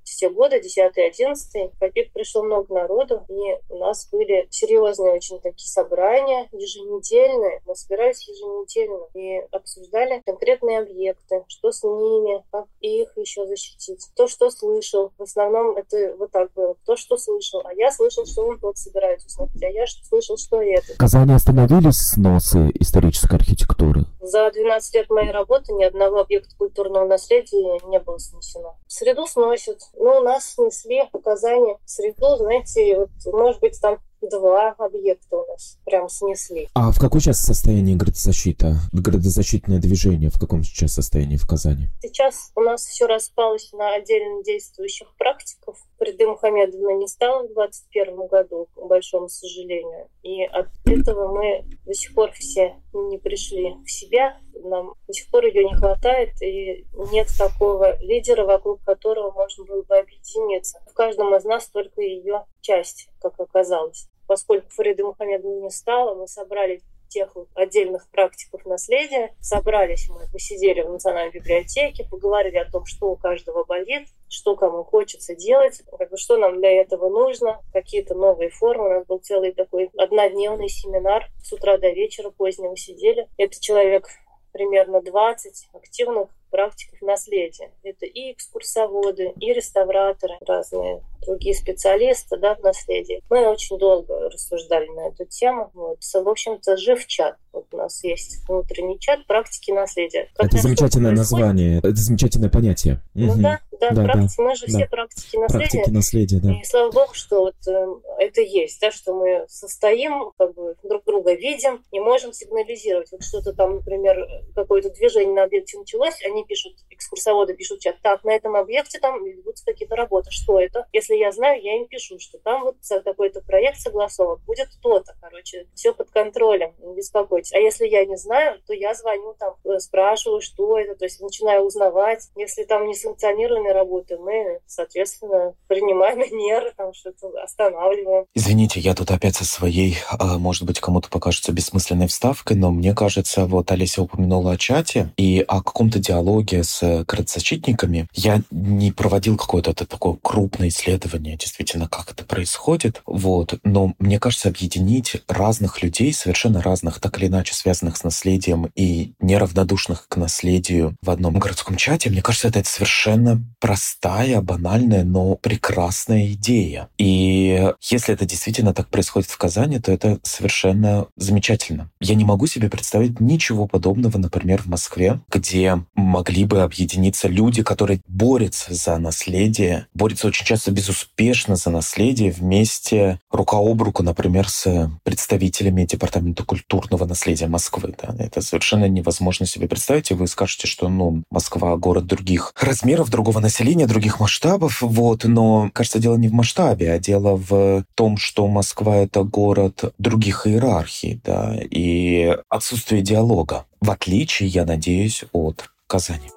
Все 0.04 0.30
годы, 0.30 0.62
10 0.62 0.96
11 0.96 1.72
в 1.74 1.84
АПИК 1.84 2.14
пришло 2.14 2.44
много 2.44 2.72
народу, 2.72 3.24
и 3.28 3.58
у 3.70 3.78
нас 3.80 4.08
были 4.12 4.48
серьезные 4.52 5.14
очень 5.14 5.40
такие 5.40 5.68
собрания, 5.68 6.48
еженедельные. 6.52 7.62
Мы 7.66 7.76
собирались 7.76 8.28
еженедельно 8.28 9.08
и 9.16 9.48
обсуждали 9.52 10.22
конкретные 10.24 10.80
объекты, 10.80 11.44
что 11.48 11.72
с 11.72 11.84
ними, 11.84 12.44
как 12.52 12.68
их 12.82 13.18
еще 13.18 13.48
защитить. 13.48 14.08
То, 14.16 14.28
что 14.28 14.52
слышал, 14.76 15.12
в 15.18 15.24
основном 15.24 15.78
это 15.78 16.16
вот 16.18 16.32
так 16.32 16.52
было. 16.54 16.76
То, 16.86 16.96
что 16.96 17.18
слышал. 17.18 17.62
А 17.66 17.74
я 17.74 17.92
слышал, 17.92 18.26
что 18.26 18.44
он 18.44 18.60
тот 18.60 18.78
собирается 18.78 19.28
установить. 19.28 19.64
А 19.64 19.70
я 19.70 19.86
слышал, 20.04 20.38
что 20.38 20.62
это. 20.62 20.94
В 20.94 20.98
Казани 20.98 21.34
остановились 21.34 21.98
сносы 21.98 22.72
исторической 22.80 23.36
архитектуры? 23.36 24.06
За 24.22 24.52
12 24.52 24.96
лет 24.96 25.10
моей 25.10 25.32
работы 25.32 25.74
ни 25.74 25.84
одного 25.84 26.22
объекта 26.22 26.56
культурного 26.58 27.08
наследия 27.08 27.80
не 27.88 28.00
было 28.00 28.20
снесено. 28.20 28.76
Среду 28.88 29.26
сносят. 29.26 29.80
Ну, 29.94 30.20
у 30.20 30.22
нас 30.22 30.54
снесли 30.54 31.04
в 31.12 31.20
Казани 31.20 31.78
среду, 31.86 32.38
знаете, 32.38 32.98
вот, 32.98 33.34
может 33.34 33.62
быть, 33.62 33.80
там 33.82 34.00
два 34.30 34.72
объекта 34.78 35.38
у 35.38 35.46
нас 35.48 35.78
прям 35.86 36.10
снесли. 36.10 36.70
А 36.74 36.92
в 36.92 37.00
какой 37.00 37.22
сейчас 37.22 37.40
состоянии 37.40 37.96
градозащита? 37.96 38.76
Градозащитное 38.92 39.80
движение 39.80 40.30
в 40.30 40.40
каком 40.40 40.64
сейчас 40.64 40.94
состоянии 40.94 41.38
в 41.38 41.48
Казани? 41.48 41.88
Сейчас 42.02 42.52
у 42.56 42.62
нас 42.62 42.86
все 42.86 43.08
распалось 43.08 43.72
на 43.74 43.96
отдельно 43.96 44.44
действующих 44.44 45.16
практиков. 45.18 45.78
Приды 45.98 46.28
Мухаммедовна 46.28 46.98
не 46.98 47.08
стала 47.08 47.44
в 47.44 47.54
2021 47.54 48.28
году, 48.28 48.68
к 48.76 48.88
большому 48.88 49.30
сожалению. 49.30 50.08
И 50.24 50.44
от 50.44 50.68
этого 50.86 51.34
мы 51.34 51.66
до 51.86 51.94
сих 51.94 52.14
пор 52.14 52.32
все 52.32 52.76
не 52.94 53.18
пришли 53.18 53.76
в 53.86 53.92
себя. 53.92 54.38
Нам 54.64 54.94
до 55.08 55.14
сих 55.14 55.30
пор 55.30 55.46
ее 55.46 55.66
не 55.66 55.76
хватает, 55.76 56.42
и 56.42 56.86
нет 57.12 57.28
такого 57.38 58.00
лидера, 58.02 58.46
вокруг 58.46 58.84
которого 58.84 59.32
можно 59.32 59.66
было 59.66 59.84
бы 59.84 59.98
объединиться. 59.98 60.80
В 60.90 60.94
каждом 60.94 61.36
из 61.36 61.44
нас 61.44 61.68
только 61.68 62.02
ее 62.02 62.46
часть, 62.62 63.10
как 63.22 63.40
оказалось. 63.40 64.10
Поскольку 64.28 64.70
Фариды 64.70 65.04
Мухаммедовны 65.04 65.62
не 65.62 65.70
стало, 65.70 66.16
мы 66.16 66.28
собрали 66.28 66.82
тех 67.08 67.36
отдельных 67.54 68.10
практиков 68.10 68.66
наследия. 68.66 69.34
Собрались 69.40 70.10
мы, 70.10 70.28
посидели 70.32 70.82
в 70.82 70.90
Национальной 70.90 71.32
библиотеке, 71.32 72.06
поговорили 72.10 72.58
о 72.58 72.70
том, 72.70 72.86
что 72.86 73.12
у 73.12 73.16
каждого 73.16 73.64
болит, 73.64 74.08
что 74.28 74.56
кому 74.56 74.84
хочется 74.84 75.36
делать, 75.36 75.82
как 75.98 76.10
бы, 76.10 76.18
что 76.18 76.38
нам 76.38 76.60
для 76.60 76.72
этого 76.72 77.10
нужно, 77.10 77.62
какие-то 77.72 78.16
новые 78.16 78.50
формы. 78.50 78.88
У 78.88 78.90
нас 78.90 79.06
был 79.06 79.20
целый 79.20 79.54
такой 79.54 79.90
однодневный 79.98 80.68
семинар 80.68 81.30
с 81.44 81.54
утра 81.54 81.78
до 81.78 81.90
вечера 81.90 82.32
позднего 82.32 82.76
сидели. 82.76 83.30
Это 83.38 83.60
человек 83.62 84.10
примерно 84.52 85.02
20 85.02 85.70
активных 85.74 86.30
практиков 86.50 87.02
наследия. 87.02 87.72
Это 87.84 88.06
и 88.06 88.32
экскурсоводы, 88.32 89.34
и 89.40 89.54
реставраторы, 89.54 90.36
разные 90.46 91.02
другие 91.26 91.56
специалисты 91.56 92.38
да, 92.38 92.56
в 92.56 92.60
наследии. 92.62 93.22
Мы 93.30 93.48
очень 93.48 93.78
долго 93.78 94.30
рассуждали 94.30 94.88
на 94.88 95.08
эту 95.08 95.26
тему. 95.26 95.72
Вот. 95.74 95.98
В 96.02 96.30
общем-то, 96.30 96.78
жив 96.78 97.06
чат. 97.08 97.36
Вот 97.52 97.66
у 97.72 97.78
нас 97.78 98.04
есть 98.04 98.48
внутренний 98.48 99.00
чат 99.00 99.26
практики 99.28 99.72
наследия. 99.72 100.30
Как 100.36 100.48
это 100.48 100.58
замечательное 100.58 101.12
название, 101.12 101.80
это 101.80 101.96
замечательное 101.96 102.50
понятие. 102.50 103.02
Ну 103.14 103.32
угу. 103.32 103.42
да, 103.42 103.60
да, 103.80 103.90
да, 103.92 104.04
практики, 104.04 104.38
да, 104.38 104.44
мы 104.44 104.56
же 104.56 104.66
да. 104.68 104.78
все 104.78 104.86
практики 104.88 105.38
наследия. 105.38 105.70
Практики 105.70 105.90
наследия, 105.90 106.40
да. 106.40 106.52
И 106.52 106.64
слава 106.66 106.92
богу, 106.92 107.14
что 107.14 107.40
вот 107.40 107.56
э, 107.68 107.88
это 108.20 108.42
есть, 108.42 108.80
да, 108.82 108.92
что 108.92 109.14
мы 109.14 109.46
состоим, 109.48 110.32
как 110.38 110.54
бы 110.54 110.76
друг 110.84 111.06
друга 111.06 111.34
видим 111.34 111.84
и 111.92 112.00
можем 112.00 112.34
сигнализировать. 112.34 113.12
Вот 113.12 113.24
что-то 113.24 113.54
там, 113.54 113.76
например, 113.76 114.28
какое-то 114.54 114.90
движение 114.90 115.34
на 115.34 115.44
объекте 115.44 115.80
началось, 115.80 116.22
они 116.26 116.35
пишут, 116.44 116.74
экскурсоводы 116.90 117.54
пишут 117.54 117.80
чат, 117.80 117.98
так, 118.02 118.24
на 118.24 118.32
этом 118.32 118.56
объекте 118.56 119.00
там 119.00 119.24
ведутся 119.24 119.66
какие-то 119.66 119.96
работы. 119.96 120.32
Что 120.32 120.60
это? 120.60 120.88
Если 120.94 121.16
я 121.16 121.32
знаю, 121.32 121.62
я 121.62 121.78
им 121.78 121.88
пишу, 121.88 122.20
что 122.20 122.38
там 122.40 122.64
вот 122.64 122.78
такой-то 123.04 123.42
проект 123.42 123.80
согласован, 123.80 124.40
будет 124.46 124.70
то-то, 124.82 125.16
короче, 125.22 125.68
все 125.74 125.94
под 125.94 126.10
контролем, 126.12 126.74
не 126.80 126.96
беспокойтесь. 126.96 127.54
А 127.54 127.58
если 127.58 127.88
я 127.88 128.06
не 128.06 128.18
знаю, 128.18 128.60
то 128.66 128.74
я 128.74 128.94
звоню 128.94 129.36
там, 129.40 129.56
э, 129.64 129.80
спрашиваю, 129.80 130.42
что 130.42 130.78
это, 130.80 130.96
то 130.96 131.06
есть 131.06 131.22
начинаю 131.22 131.64
узнавать. 131.64 132.30
Если 132.36 132.64
там 132.64 132.88
несанкционированные 132.88 133.74
работы, 133.74 134.18
мы, 134.18 134.60
соответственно, 134.66 135.56
принимаем 135.68 136.20
меры, 136.36 136.74
там 136.76 136.94
что-то 136.94 137.30
останавливаем. 137.42 138.26
Извините, 138.34 138.80
я 138.80 138.94
тут 138.94 139.12
опять 139.12 139.36
со 139.36 139.46
своей, 139.46 139.98
а, 140.10 140.38
может 140.38 140.64
быть, 140.64 140.80
кому-то 140.80 141.10
покажется 141.10 141.52
бессмысленной 141.52 142.08
вставкой, 142.08 142.58
но 142.58 142.72
мне 142.72 142.94
кажется, 142.94 143.46
вот 143.46 143.72
Олеся 143.72 144.02
упомянула 144.02 144.54
о 144.54 144.58
чате 144.58 145.10
и 145.18 145.44
о 145.48 145.62
каком-то 145.62 146.00
диалоге 146.00 146.25
с 146.64 147.06
кредзащитниками. 147.06 148.08
Я 148.14 148.42
не 148.52 148.92
проводил 148.92 149.38
какое-то 149.38 149.74
такое 149.74 150.18
крупное 150.22 150.70
исследование, 150.70 151.38
действительно, 151.38 151.88
как 151.88 152.12
это 152.12 152.24
происходит, 152.26 153.02
вот, 153.06 153.60
но 153.64 153.94
мне 154.00 154.20
кажется, 154.20 154.50
объединить 154.50 155.18
разных 155.28 155.84
людей, 155.84 156.14
совершенно 156.14 156.62
разных, 156.62 157.00
так 157.00 157.18
или 157.20 157.28
иначе 157.28 157.54
связанных 157.54 157.98
с 157.98 158.04
наследием 158.04 158.72
и 158.76 159.14
неравнодушных 159.20 160.08
к 160.08 160.18
наследию 160.18 160.96
в 161.02 161.10
одном 161.10 161.40
городском 161.40 161.76
чате, 161.76 162.10
мне 162.10 162.22
кажется, 162.22 162.48
это 162.48 162.64
совершенно 162.64 163.42
простая, 163.60 164.42
банальная, 164.42 165.04
но 165.04 165.36
прекрасная 165.36 166.32
идея. 166.34 166.90
И 166.98 167.72
если 167.82 168.14
это 168.14 168.26
действительно 168.26 168.74
так 168.74 168.88
происходит 168.90 169.30
в 169.30 169.38
Казани, 169.38 169.80
то 169.80 169.92
это 169.92 170.20
совершенно 170.24 171.08
замечательно. 171.16 171.92
Я 172.00 172.16
не 172.16 172.26
могу 172.26 172.48
себе 172.48 172.70
представить 172.70 173.20
ничего 173.20 173.68
подобного, 173.68 174.18
например, 174.18 174.62
в 174.62 174.68
Москве, 174.68 175.20
где 175.30 175.84
могли 176.16 176.46
бы 176.46 176.62
объединиться 176.62 177.28
люди, 177.28 177.62
которые 177.62 178.00
борются 178.08 178.74
за 178.74 178.98
наследие, 178.98 179.88
борются 179.94 180.28
очень 180.28 180.46
часто 180.46 180.72
безуспешно 180.72 181.58
за 181.58 181.70
наследие 181.70 182.32
вместе 182.32 183.20
рука 183.30 183.58
об 183.58 183.82
руку, 183.82 184.02
например, 184.02 184.48
с 184.48 184.90
представителями 185.04 185.84
Департамента 185.84 186.46
культурного 186.46 187.04
наследия 187.04 187.48
Москвы. 187.48 187.94
Да. 188.02 188.16
Это 188.18 188.42
совершенно 188.42 188.88
невозможно 188.88 189.46
себе 189.46 189.68
представить, 189.68 190.10
и 190.12 190.14
вы 190.14 190.28
скажете, 190.28 190.68
что 190.68 190.88
ну, 190.88 191.24
Москва— 191.30 191.76
город 191.78 192.06
других 192.06 192.54
размеров, 192.62 193.10
другого 193.10 193.42
населения, 193.42 193.86
других 193.86 194.22
масштабов, 194.22 194.82
вот, 194.82 195.26
но, 195.26 195.70
кажется, 195.74 196.00
дело 196.00 196.16
не 196.16 196.30
в 196.30 196.34
масштабе, 196.34 196.94
а 196.94 197.00
дело 197.00 197.36
в 197.36 197.84
том, 197.94 198.16
что 198.16 198.48
Москва— 198.48 198.96
это 199.06 199.24
город 199.24 199.94
других 199.98 200.48
иерархий, 200.48 201.20
да, 201.26 201.60
и 201.60 202.38
отсутствие 202.48 203.02
диалога, 203.02 203.66
в 203.82 203.92
отличие, 203.92 204.48
я 204.48 204.66
надеюсь, 204.66 205.26
от 205.34 205.70
Казани. 205.88 206.30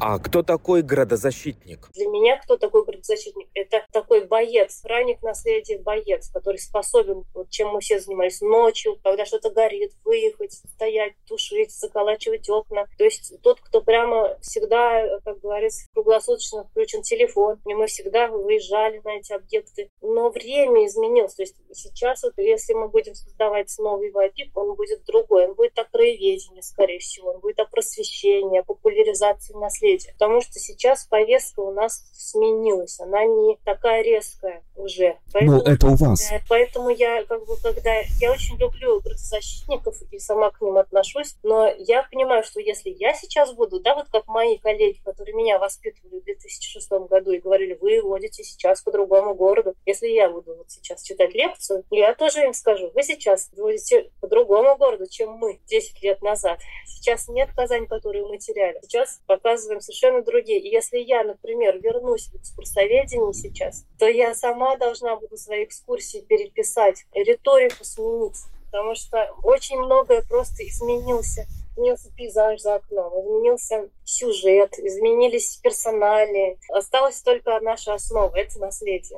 А 0.00 0.20
кто 0.20 0.44
такой 0.44 0.82
градозащитник? 0.82 1.88
Для 1.92 2.06
меня 2.06 2.36
кто 2.40 2.56
такой 2.56 2.84
градозащитник? 2.84 3.48
Это 3.54 3.84
такой 3.92 4.26
боец, 4.26 4.80
ранник 4.84 5.22
наследия 5.22 5.78
боец, 5.78 6.30
который 6.30 6.58
способен, 6.58 7.24
вот 7.34 7.50
чем 7.50 7.70
мы 7.70 7.80
все 7.80 7.98
занимались 7.98 8.40
ночью, 8.40 8.96
когда 9.02 9.24
что-то 9.24 9.50
горит, 9.50 9.92
выехать, 10.04 10.52
стоять, 10.52 11.14
тушить, 11.26 11.72
заколачивать 11.72 12.48
окна. 12.48 12.86
То 12.96 13.04
есть 13.04 13.40
тот, 13.42 13.60
кто 13.60 13.80
прямо 13.80 14.38
всегда, 14.40 15.18
как 15.24 15.40
говорится, 15.40 15.88
круглосуточно 15.92 16.64
включен 16.68 17.02
телефон, 17.02 17.58
и 17.66 17.74
мы 17.74 17.88
всегда 17.88 18.28
выезжали 18.28 19.00
на 19.04 19.16
эти 19.16 19.32
объекты. 19.32 19.90
Но 20.00 20.30
время 20.30 20.86
изменилось. 20.86 21.34
То 21.34 21.42
есть 21.42 21.56
сейчас, 21.72 22.22
вот, 22.22 22.34
если 22.36 22.72
мы 22.72 22.88
будем 22.88 23.16
создавать 23.16 23.74
новый 23.78 24.12
вайпик, 24.12 24.56
он 24.56 24.76
будет 24.76 25.04
другой. 25.06 25.48
Он 25.48 25.54
будет 25.54 25.76
о 25.76 25.84
краеведении, 25.84 26.60
скорее 26.60 27.00
всего. 27.00 27.30
Он 27.30 27.40
будет 27.40 27.58
о 27.58 27.64
просвещении, 27.64 28.60
о 28.60 28.62
популяризации 28.62 29.54
наследия 29.54 29.87
наследия. 29.88 30.12
Потому 30.12 30.40
что 30.40 30.58
сейчас 30.58 31.04
повестка 31.04 31.60
у 31.60 31.72
нас 31.72 32.04
сменилась, 32.12 33.00
она 33.00 33.24
не 33.24 33.56
такая 33.64 34.02
резкая 34.02 34.62
уже. 34.76 35.08
Ну, 35.08 35.32
поэтому, 35.32 35.52
ну, 35.52 35.62
это 35.62 35.86
у 35.86 35.94
вас. 35.96 36.32
Поэтому 36.48 36.90
я, 36.90 37.24
как 37.24 37.46
бы, 37.46 37.56
когда... 37.62 38.00
Я 38.20 38.32
очень 38.32 38.56
люблю 38.58 39.00
защитников 39.16 39.96
и 40.10 40.18
сама 40.18 40.50
к 40.50 40.60
ним 40.60 40.76
отношусь, 40.76 41.36
но 41.42 41.68
я 41.78 42.06
понимаю, 42.10 42.42
что 42.42 42.60
если 42.60 42.90
я 42.90 43.14
сейчас 43.14 43.52
буду, 43.52 43.80
да, 43.80 43.94
вот 43.94 44.08
как 44.10 44.26
мои 44.26 44.58
коллеги, 44.58 45.00
которые 45.04 45.34
меня 45.34 45.58
воспитывали 45.58 46.20
в 46.20 46.24
2006 46.24 46.90
году 47.08 47.32
и 47.32 47.38
говорили, 47.38 47.78
вы 47.80 48.02
водите 48.02 48.44
сейчас 48.44 48.82
по 48.82 48.90
другому 48.90 49.34
городу, 49.34 49.74
если 49.86 50.08
я 50.08 50.28
буду 50.28 50.56
вот 50.56 50.70
сейчас 50.70 51.02
читать 51.02 51.34
лекцию, 51.34 51.84
я 51.90 52.14
тоже 52.14 52.44
им 52.44 52.54
скажу, 52.54 52.90
вы 52.94 53.02
сейчас 53.02 53.50
водите 53.56 54.10
по 54.20 54.26
другому 54.26 54.76
городу, 54.76 55.06
чем 55.08 55.32
мы 55.32 55.60
10 55.66 56.02
лет 56.02 56.22
назад. 56.22 56.58
Сейчас 56.86 57.28
нет 57.28 57.50
Казань, 57.54 57.86
которую 57.86 58.28
мы 58.28 58.38
теряли. 58.38 58.78
Сейчас 58.82 59.20
показываем 59.26 59.77
делаем 59.78 59.80
совершенно 59.80 60.22
другие. 60.22 60.60
И 60.60 60.68
если 60.68 60.98
я, 60.98 61.24
например, 61.24 61.78
вернусь 61.78 62.28
в 62.28 62.36
экскурсоведение 62.36 63.32
сейчас, 63.32 63.84
то 63.98 64.06
я 64.06 64.34
сама 64.34 64.76
должна 64.76 65.16
буду 65.16 65.36
свои 65.36 65.64
экскурсии 65.64 66.24
переписать, 66.28 67.04
риторику 67.14 67.84
сменить, 67.84 68.36
потому 68.66 68.94
что 68.94 69.34
очень 69.42 69.78
многое 69.78 70.22
просто 70.22 70.66
изменился 70.66 71.46
изменился 71.76 72.10
пейзаж 72.16 72.60
за 72.60 72.74
окном, 72.74 73.12
изменился 73.20 73.88
сюжет, 74.04 74.76
изменились 74.80 75.58
персонали. 75.62 76.58
Осталась 76.70 77.22
только 77.22 77.60
наша 77.60 77.94
основа— 77.94 78.32
это 78.34 78.58
наследие. 78.58 79.16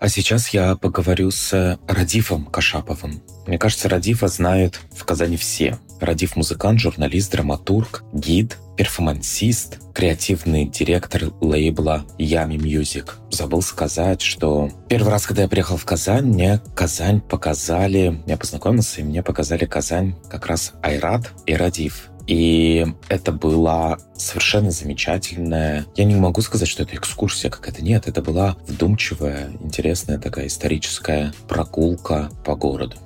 А 0.00 0.08
сейчас 0.08 0.50
я 0.50 0.76
поговорю 0.76 1.32
с 1.32 1.78
Радифом 1.88 2.46
Кашаповым. 2.46 3.20
Мне 3.48 3.58
кажется, 3.58 3.88
Радифа 3.88 4.28
знают 4.28 4.80
в 4.94 5.04
Казани 5.04 5.36
все. 5.36 5.78
Радиф– 6.00 6.34
музыкант, 6.36 6.78
журналист, 6.78 7.32
драматург, 7.32 8.04
гид, 8.12 8.58
перформансист, 8.76 9.80
креативный 9.92 10.66
директор 10.66 11.32
лейбла 11.40 12.04
Yami 12.16 12.56
Music. 12.56 13.10
Забыл 13.32 13.60
сказать, 13.60 14.22
что 14.22 14.70
первый 14.88 15.10
раз, 15.10 15.26
когда 15.26 15.42
я 15.42 15.48
приехал 15.48 15.76
в 15.76 15.84
Казань, 15.84 16.26
мне 16.26 16.60
Казань 16.76 17.20
показали, 17.20 18.22
я 18.26 18.36
познакомился, 18.36 19.00
и 19.00 19.04
мне 19.04 19.24
показали 19.24 19.64
Казань 19.64 20.14
как 20.30 20.46
раз 20.46 20.74
Айрат 20.80 21.32
и 21.46 21.54
Радиф. 21.54 22.07
И 22.28 22.86
это 23.08 23.32
была 23.32 23.98
совершенно 24.14 24.70
замечательная... 24.70 25.86
Я 25.96 26.04
не 26.04 26.14
могу 26.14 26.42
сказать, 26.42 26.68
что 26.68 26.82
это 26.82 26.94
экскурсия 26.94 27.50
какая-то. 27.50 27.82
Нет, 27.82 28.06
это 28.06 28.20
была 28.20 28.56
вдумчивая, 28.66 29.50
интересная 29.60 30.18
такая 30.18 30.46
историческая 30.46 31.32
прогулка 31.48 32.30
по 32.44 32.54
городу. 32.54 32.96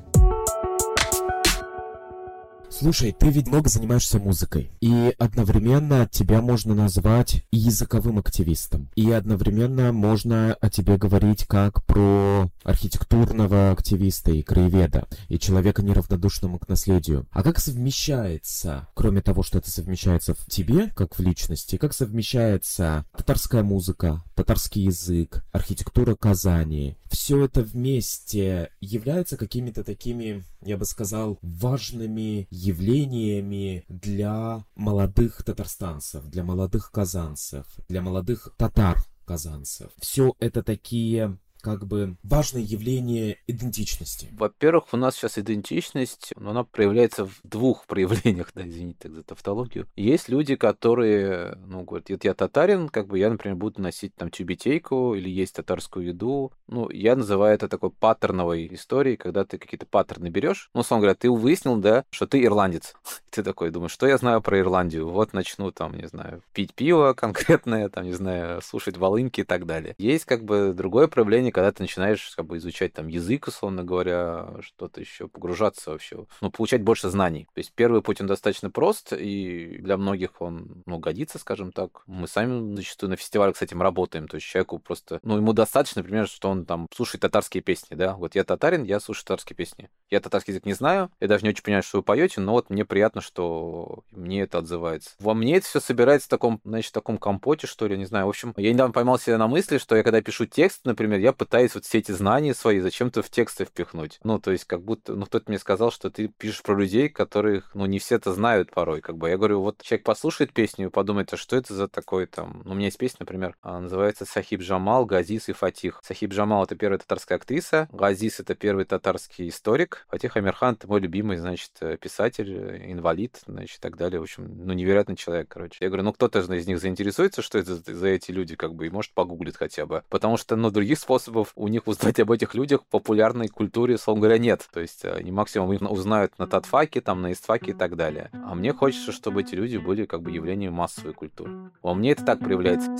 Слушай, 2.72 3.12
ты 3.12 3.28
ведь 3.28 3.48
много 3.48 3.68
занимаешься 3.68 4.18
музыкой, 4.18 4.70
и 4.80 5.14
одновременно 5.18 6.08
тебя 6.10 6.40
можно 6.40 6.74
назвать 6.74 7.44
языковым 7.52 8.18
активистом, 8.18 8.88
и 8.96 9.10
одновременно 9.10 9.92
можно 9.92 10.54
о 10.54 10.70
тебе 10.70 10.96
говорить 10.96 11.44
как 11.46 11.84
про 11.84 12.50
архитектурного 12.64 13.72
активиста 13.72 14.30
и 14.30 14.42
краеведа, 14.42 15.06
и 15.28 15.38
человека 15.38 15.82
неравнодушному 15.82 16.58
к 16.58 16.66
наследию. 16.66 17.26
А 17.30 17.42
как 17.42 17.58
совмещается, 17.58 18.88
кроме 18.94 19.20
того, 19.20 19.42
что 19.42 19.58
это 19.58 19.70
совмещается 19.70 20.32
в 20.32 20.46
тебе, 20.46 20.88
как 20.96 21.18
в 21.18 21.20
личности, 21.20 21.76
как 21.76 21.92
совмещается 21.92 23.04
татарская 23.14 23.62
музыка, 23.62 24.22
татарский 24.34 24.84
язык, 24.84 25.44
архитектура 25.52 26.14
Казани, 26.14 26.96
все 27.10 27.44
это 27.44 27.62
вместе 27.62 28.70
является 28.80 29.36
какими-то 29.36 29.84
такими, 29.84 30.44
я 30.62 30.76
бы 30.76 30.84
сказал, 30.84 31.38
важными 31.42 32.46
явлениями 32.50 33.84
для 33.88 34.64
молодых 34.74 35.42
татарстанцев, 35.42 36.24
для 36.26 36.44
молодых 36.44 36.90
казанцев, 36.90 37.66
для 37.88 38.02
молодых 38.02 38.54
татар 38.56 39.02
казанцев. 39.24 39.90
Все 39.98 40.34
это 40.40 40.62
такие 40.62 41.38
как 41.62 41.86
бы 41.86 42.16
важное 42.22 42.60
явление 42.60 43.38
идентичности? 43.46 44.28
Во-первых, 44.32 44.92
у 44.92 44.96
нас 44.96 45.16
сейчас 45.16 45.38
идентичность, 45.38 46.32
но 46.36 46.50
она 46.50 46.64
проявляется 46.64 47.26
в 47.26 47.40
двух 47.44 47.86
проявлениях, 47.86 48.50
да, 48.54 48.68
извините 48.68 48.98
так 49.02 49.14
за 49.14 49.22
тавтологию. 49.22 49.86
Есть 49.96 50.28
люди, 50.28 50.56
которые, 50.56 51.56
ну, 51.66 51.82
говорят, 51.82 52.10
я, 52.10 52.18
я 52.22 52.34
татарин, 52.34 52.88
как 52.88 53.06
бы 53.06 53.18
я, 53.18 53.30
например, 53.30 53.56
буду 53.56 53.80
носить 53.80 54.14
там 54.14 54.30
тюбетейку 54.30 55.14
или 55.14 55.30
есть 55.30 55.54
татарскую 55.54 56.06
еду. 56.06 56.52
Ну, 56.66 56.90
я 56.90 57.16
называю 57.16 57.54
это 57.54 57.68
такой 57.68 57.90
паттерновой 57.90 58.68
историей, 58.72 59.16
когда 59.16 59.44
ты 59.44 59.58
какие-то 59.58 59.86
паттерны 59.86 60.28
берешь. 60.28 60.70
Ну, 60.74 60.80
условно 60.80 61.02
говоря, 61.02 61.14
ты 61.14 61.30
выяснил, 61.30 61.76
да, 61.76 62.04
что 62.10 62.26
ты 62.26 62.42
ирландец. 62.44 62.94
Ты 63.30 63.42
такой 63.42 63.70
думаешь, 63.70 63.92
что 63.92 64.06
я 64.06 64.18
знаю 64.18 64.42
про 64.42 64.58
Ирландию? 64.58 65.08
Вот 65.08 65.32
начну 65.32 65.70
там, 65.70 65.94
не 65.96 66.06
знаю, 66.06 66.42
пить 66.52 66.74
пиво 66.74 67.14
конкретное, 67.14 67.88
там, 67.88 68.04
не 68.04 68.12
знаю, 68.12 68.60
слушать 68.60 68.98
волынки 68.98 69.40
и 69.40 69.44
так 69.44 69.64
далее. 69.64 69.94
Есть 69.96 70.26
как 70.26 70.44
бы 70.44 70.74
другое 70.76 71.06
проявление, 71.06 71.51
когда 71.52 71.72
ты 71.72 71.82
начинаешь 71.82 72.32
как 72.36 72.46
бы 72.46 72.56
изучать 72.58 72.92
там 72.92 73.08
язык, 73.08 73.48
условно 73.48 73.84
говоря, 73.84 74.56
что-то 74.60 75.00
еще, 75.00 75.28
погружаться 75.28 75.90
вообще, 75.90 76.26
ну, 76.40 76.50
получать 76.50 76.82
больше 76.82 77.10
знаний. 77.10 77.48
То 77.54 77.58
есть 77.58 77.72
первый 77.74 78.02
путь, 78.02 78.20
он 78.20 78.26
достаточно 78.26 78.70
прост, 78.70 79.12
и 79.12 79.78
для 79.78 79.96
многих 79.96 80.40
он, 80.40 80.82
ну, 80.86 80.98
годится, 80.98 81.38
скажем 81.38 81.72
так. 81.72 82.02
Мы 82.06 82.28
сами 82.28 82.74
зачастую 82.76 83.10
на 83.10 83.16
фестивалях 83.16 83.56
с 83.56 83.62
этим 83.62 83.82
работаем, 83.82 84.28
то 84.28 84.36
есть 84.36 84.46
человеку 84.46 84.78
просто, 84.78 85.20
ну, 85.22 85.36
ему 85.36 85.52
достаточно, 85.52 86.02
например, 86.02 86.28
что 86.28 86.50
он 86.50 86.64
там 86.64 86.86
слушает 86.94 87.22
татарские 87.22 87.62
песни, 87.62 87.94
да, 87.94 88.14
вот 88.14 88.34
я 88.34 88.44
татарин, 88.44 88.84
я 88.84 89.00
слушаю 89.00 89.24
татарские 89.24 89.56
песни. 89.56 89.90
Я 90.10 90.20
татарский 90.20 90.52
язык 90.52 90.66
не 90.66 90.74
знаю, 90.74 91.10
я 91.20 91.28
даже 91.28 91.44
не 91.44 91.50
очень 91.50 91.62
понимаю, 91.62 91.82
что 91.82 91.98
вы 91.98 92.02
поете, 92.02 92.40
но 92.40 92.52
вот 92.52 92.70
мне 92.70 92.84
приятно, 92.84 93.20
что 93.20 94.04
мне 94.10 94.42
это 94.42 94.58
отзывается. 94.58 95.10
Во 95.18 95.34
мне 95.34 95.56
это 95.56 95.66
все 95.66 95.80
собирается 95.80 96.26
в 96.26 96.30
таком, 96.30 96.60
значит, 96.64 96.90
в 96.90 96.94
таком 96.94 97.18
компоте, 97.18 97.66
что 97.66 97.86
ли, 97.86 97.96
не 97.96 98.04
знаю. 98.04 98.26
В 98.26 98.30
общем, 98.30 98.52
я 98.56 98.72
недавно 98.72 98.92
поймал 98.92 99.18
себя 99.18 99.38
на 99.38 99.46
мысли, 99.46 99.78
что 99.78 99.96
я 99.96 100.02
когда 100.02 100.20
пишу 100.20 100.46
текст, 100.46 100.84
например, 100.84 101.18
я 101.18 101.32
пытаюсь 101.42 101.74
вот 101.74 101.84
все 101.84 101.98
эти 101.98 102.12
знания 102.12 102.54
свои 102.54 102.78
зачем-то 102.78 103.20
в 103.20 103.28
тексты 103.28 103.64
впихнуть. 103.64 104.20
Ну, 104.22 104.38
то 104.38 104.52
есть, 104.52 104.64
как 104.64 104.80
будто, 104.82 105.16
ну, 105.16 105.26
кто-то 105.26 105.46
мне 105.48 105.58
сказал, 105.58 105.90
что 105.90 106.08
ты 106.08 106.28
пишешь 106.28 106.62
про 106.62 106.76
людей, 106.76 107.08
которых, 107.08 107.74
ну, 107.74 107.84
не 107.86 107.98
все 107.98 108.14
это 108.14 108.32
знают 108.32 108.70
порой, 108.70 109.00
как 109.00 109.16
бы. 109.16 109.28
Я 109.28 109.36
говорю, 109.36 109.60
вот 109.60 109.82
человек 109.82 110.04
послушает 110.04 110.52
песню 110.52 110.86
и 110.86 110.90
подумает, 110.90 111.32
а 111.32 111.36
что 111.36 111.56
это 111.56 111.74
за 111.74 111.88
такой 111.88 112.26
там... 112.26 112.62
Ну, 112.64 112.70
у 112.70 112.74
меня 112.74 112.86
есть 112.86 112.98
песня, 112.98 113.16
например, 113.20 113.56
называется 113.64 114.24
«Сахиб 114.24 114.60
Джамал, 114.60 115.04
Газис 115.04 115.48
и 115.48 115.52
Фатих». 115.52 115.98
Сахиб 116.04 116.30
Джамал— 116.30 116.62
это 116.64 116.76
первая 116.76 116.98
татарская 116.98 117.38
актриса, 117.38 117.88
Газис— 117.90 118.38
это 118.38 118.54
первый 118.54 118.84
татарский 118.84 119.48
историк, 119.48 120.06
Фатих 120.10 120.36
Амирхан— 120.36 120.74
это 120.78 120.86
мой 120.86 121.00
любимый, 121.00 121.38
значит, 121.38 121.72
писатель, 122.00 122.52
инвалид, 122.88 123.40
значит, 123.46 123.78
и 123.78 123.80
так 123.80 123.96
далее. 123.96 124.20
В 124.20 124.22
общем, 124.22 124.48
ну, 124.64 124.74
невероятный 124.74 125.16
человек, 125.16 125.48
короче. 125.48 125.78
Я 125.80 125.88
говорю, 125.88 126.04
ну, 126.04 126.12
кто-то 126.12 126.38
из 126.38 126.66
них 126.68 126.78
заинтересуется, 126.78 127.42
что 127.42 127.58
это 127.58 127.74
за 127.74 128.06
эти 128.06 128.30
люди, 128.30 128.54
как 128.54 128.74
бы, 128.74 128.86
и 128.86 128.90
может 128.90 129.12
погуглит 129.12 129.56
хотя 129.56 129.86
бы. 129.86 130.04
Потому 130.08 130.36
что, 130.36 130.54
ну, 130.54 130.70
других 130.70 130.98
способов 130.98 131.31
у 131.54 131.68
них 131.68 131.86
узнать 131.86 132.20
об 132.20 132.30
этих 132.30 132.54
людях 132.54 132.82
в 132.82 132.86
популярной 132.86 133.48
культуре, 133.48 133.98
словно 133.98 134.22
говоря, 134.22 134.38
нет. 134.38 134.68
То 134.72 134.80
есть 134.80 135.04
они 135.04 135.30
максимум 135.30 135.76
узнают 135.90 136.38
на 136.38 136.46
татфаке, 136.46 137.00
там, 137.00 137.22
на 137.22 137.32
истфаке 137.32 137.72
и 137.72 137.74
так 137.74 137.96
далее. 137.96 138.30
А 138.32 138.54
мне 138.54 138.72
хочется, 138.72 139.12
чтобы 139.12 139.42
эти 139.42 139.54
люди 139.54 139.76
были 139.76 140.06
как 140.06 140.22
бы 140.22 140.30
явлением 140.30 140.74
массовой 140.74 141.14
культуры. 141.14 141.70
Во 141.82 141.94
мне 141.94 142.12
это 142.12 142.24
так 142.24 142.40
проявляется. 142.40 142.96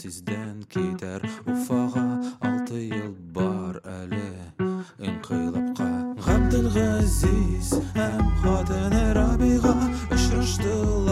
Тизден 0.00 0.64
китер 0.64 1.20
Уфага 1.44 2.24
алты 2.40 2.88
ел 2.88 3.12
бар 3.36 3.82
әле 3.84 4.32
Инқилабқа 4.96 5.90
Ғабдылғазиз 6.24 7.74
һәм 7.92 8.30
Рабиға 8.40 8.89
still 10.60 11.09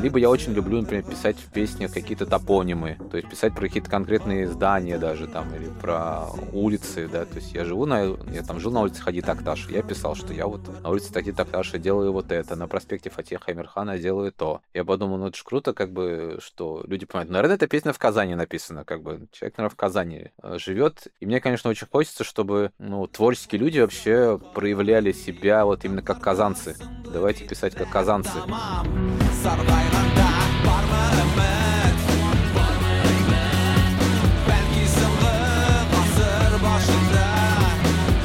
либо 0.00 0.18
я 0.18 0.30
очень 0.30 0.52
люблю, 0.52 0.80
например, 0.80 1.04
писать 1.04 1.36
в 1.36 1.50
песнях 1.52 1.92
какие-то 1.92 2.26
топонимы, 2.26 2.98
то 3.10 3.16
есть 3.16 3.28
писать 3.28 3.54
про 3.54 3.62
какие-то 3.62 3.90
конкретные 3.90 4.48
здания 4.48 4.98
даже 4.98 5.26
там, 5.26 5.54
или 5.54 5.68
про 5.80 6.26
улицы, 6.52 7.08
да, 7.08 7.24
то 7.24 7.36
есть 7.36 7.52
я 7.52 7.64
живу 7.64 7.86
на, 7.86 8.16
я 8.32 8.42
там 8.46 8.60
жил 8.60 8.72
на 8.72 8.82
улице 8.82 9.02
Хади 9.02 9.20
Такташ, 9.20 9.68
я 9.68 9.82
писал, 9.82 10.14
что 10.14 10.32
я 10.32 10.46
вот 10.46 10.60
на 10.82 10.90
улице 10.90 11.12
Хади 11.12 11.32
Такташа 11.32 11.78
делаю 11.78 12.12
вот 12.12 12.32
это, 12.32 12.56
на 12.56 12.66
проспекте 12.66 13.10
Фатеха 13.10 13.52
Амирхана 13.52 13.98
делаю 13.98 14.32
то. 14.32 14.60
Я 14.74 14.84
подумал, 14.84 15.18
ну 15.18 15.28
это 15.28 15.36
ж 15.36 15.42
круто, 15.42 15.72
как 15.72 15.92
бы, 15.92 16.38
что 16.40 16.82
люди 16.86 17.06
понимают. 17.06 17.30
Наверное, 17.30 17.56
эта 17.56 17.66
песня 17.66 17.92
в 17.92 17.98
Казани 17.98 18.34
написана, 18.34 18.84
как 18.84 19.02
бы, 19.02 19.26
человек, 19.32 19.58
наверное, 19.58 19.74
в 19.74 19.76
Казани 19.76 20.30
э, 20.42 20.58
живет, 20.58 21.08
и 21.20 21.26
мне, 21.26 21.40
конечно, 21.40 21.70
очень 21.70 21.86
хочется, 21.90 22.24
чтобы, 22.24 22.72
ну, 22.78 23.06
творческие 23.06 23.60
люди 23.60 23.78
вообще 23.80 24.40
проявляли 24.54 25.12
себя 25.12 25.64
вот 25.64 25.84
именно 25.84 26.02
как 26.02 26.20
казанцы. 26.20 26.76
Давайте 27.12 27.46
писать 27.46 27.74
как 27.74 27.90
казанцы 27.90 28.30
сарғайғанда 29.41 30.27
бар 30.65 30.85
ма 30.91 31.01
үміт 31.23 32.05
бар 32.55 32.75
ма 32.83 32.95
үміт 33.11 34.03
бәлки 34.47 34.85
соңғы 34.95 35.33
ғасыр 35.93 36.55
башында 36.63 37.25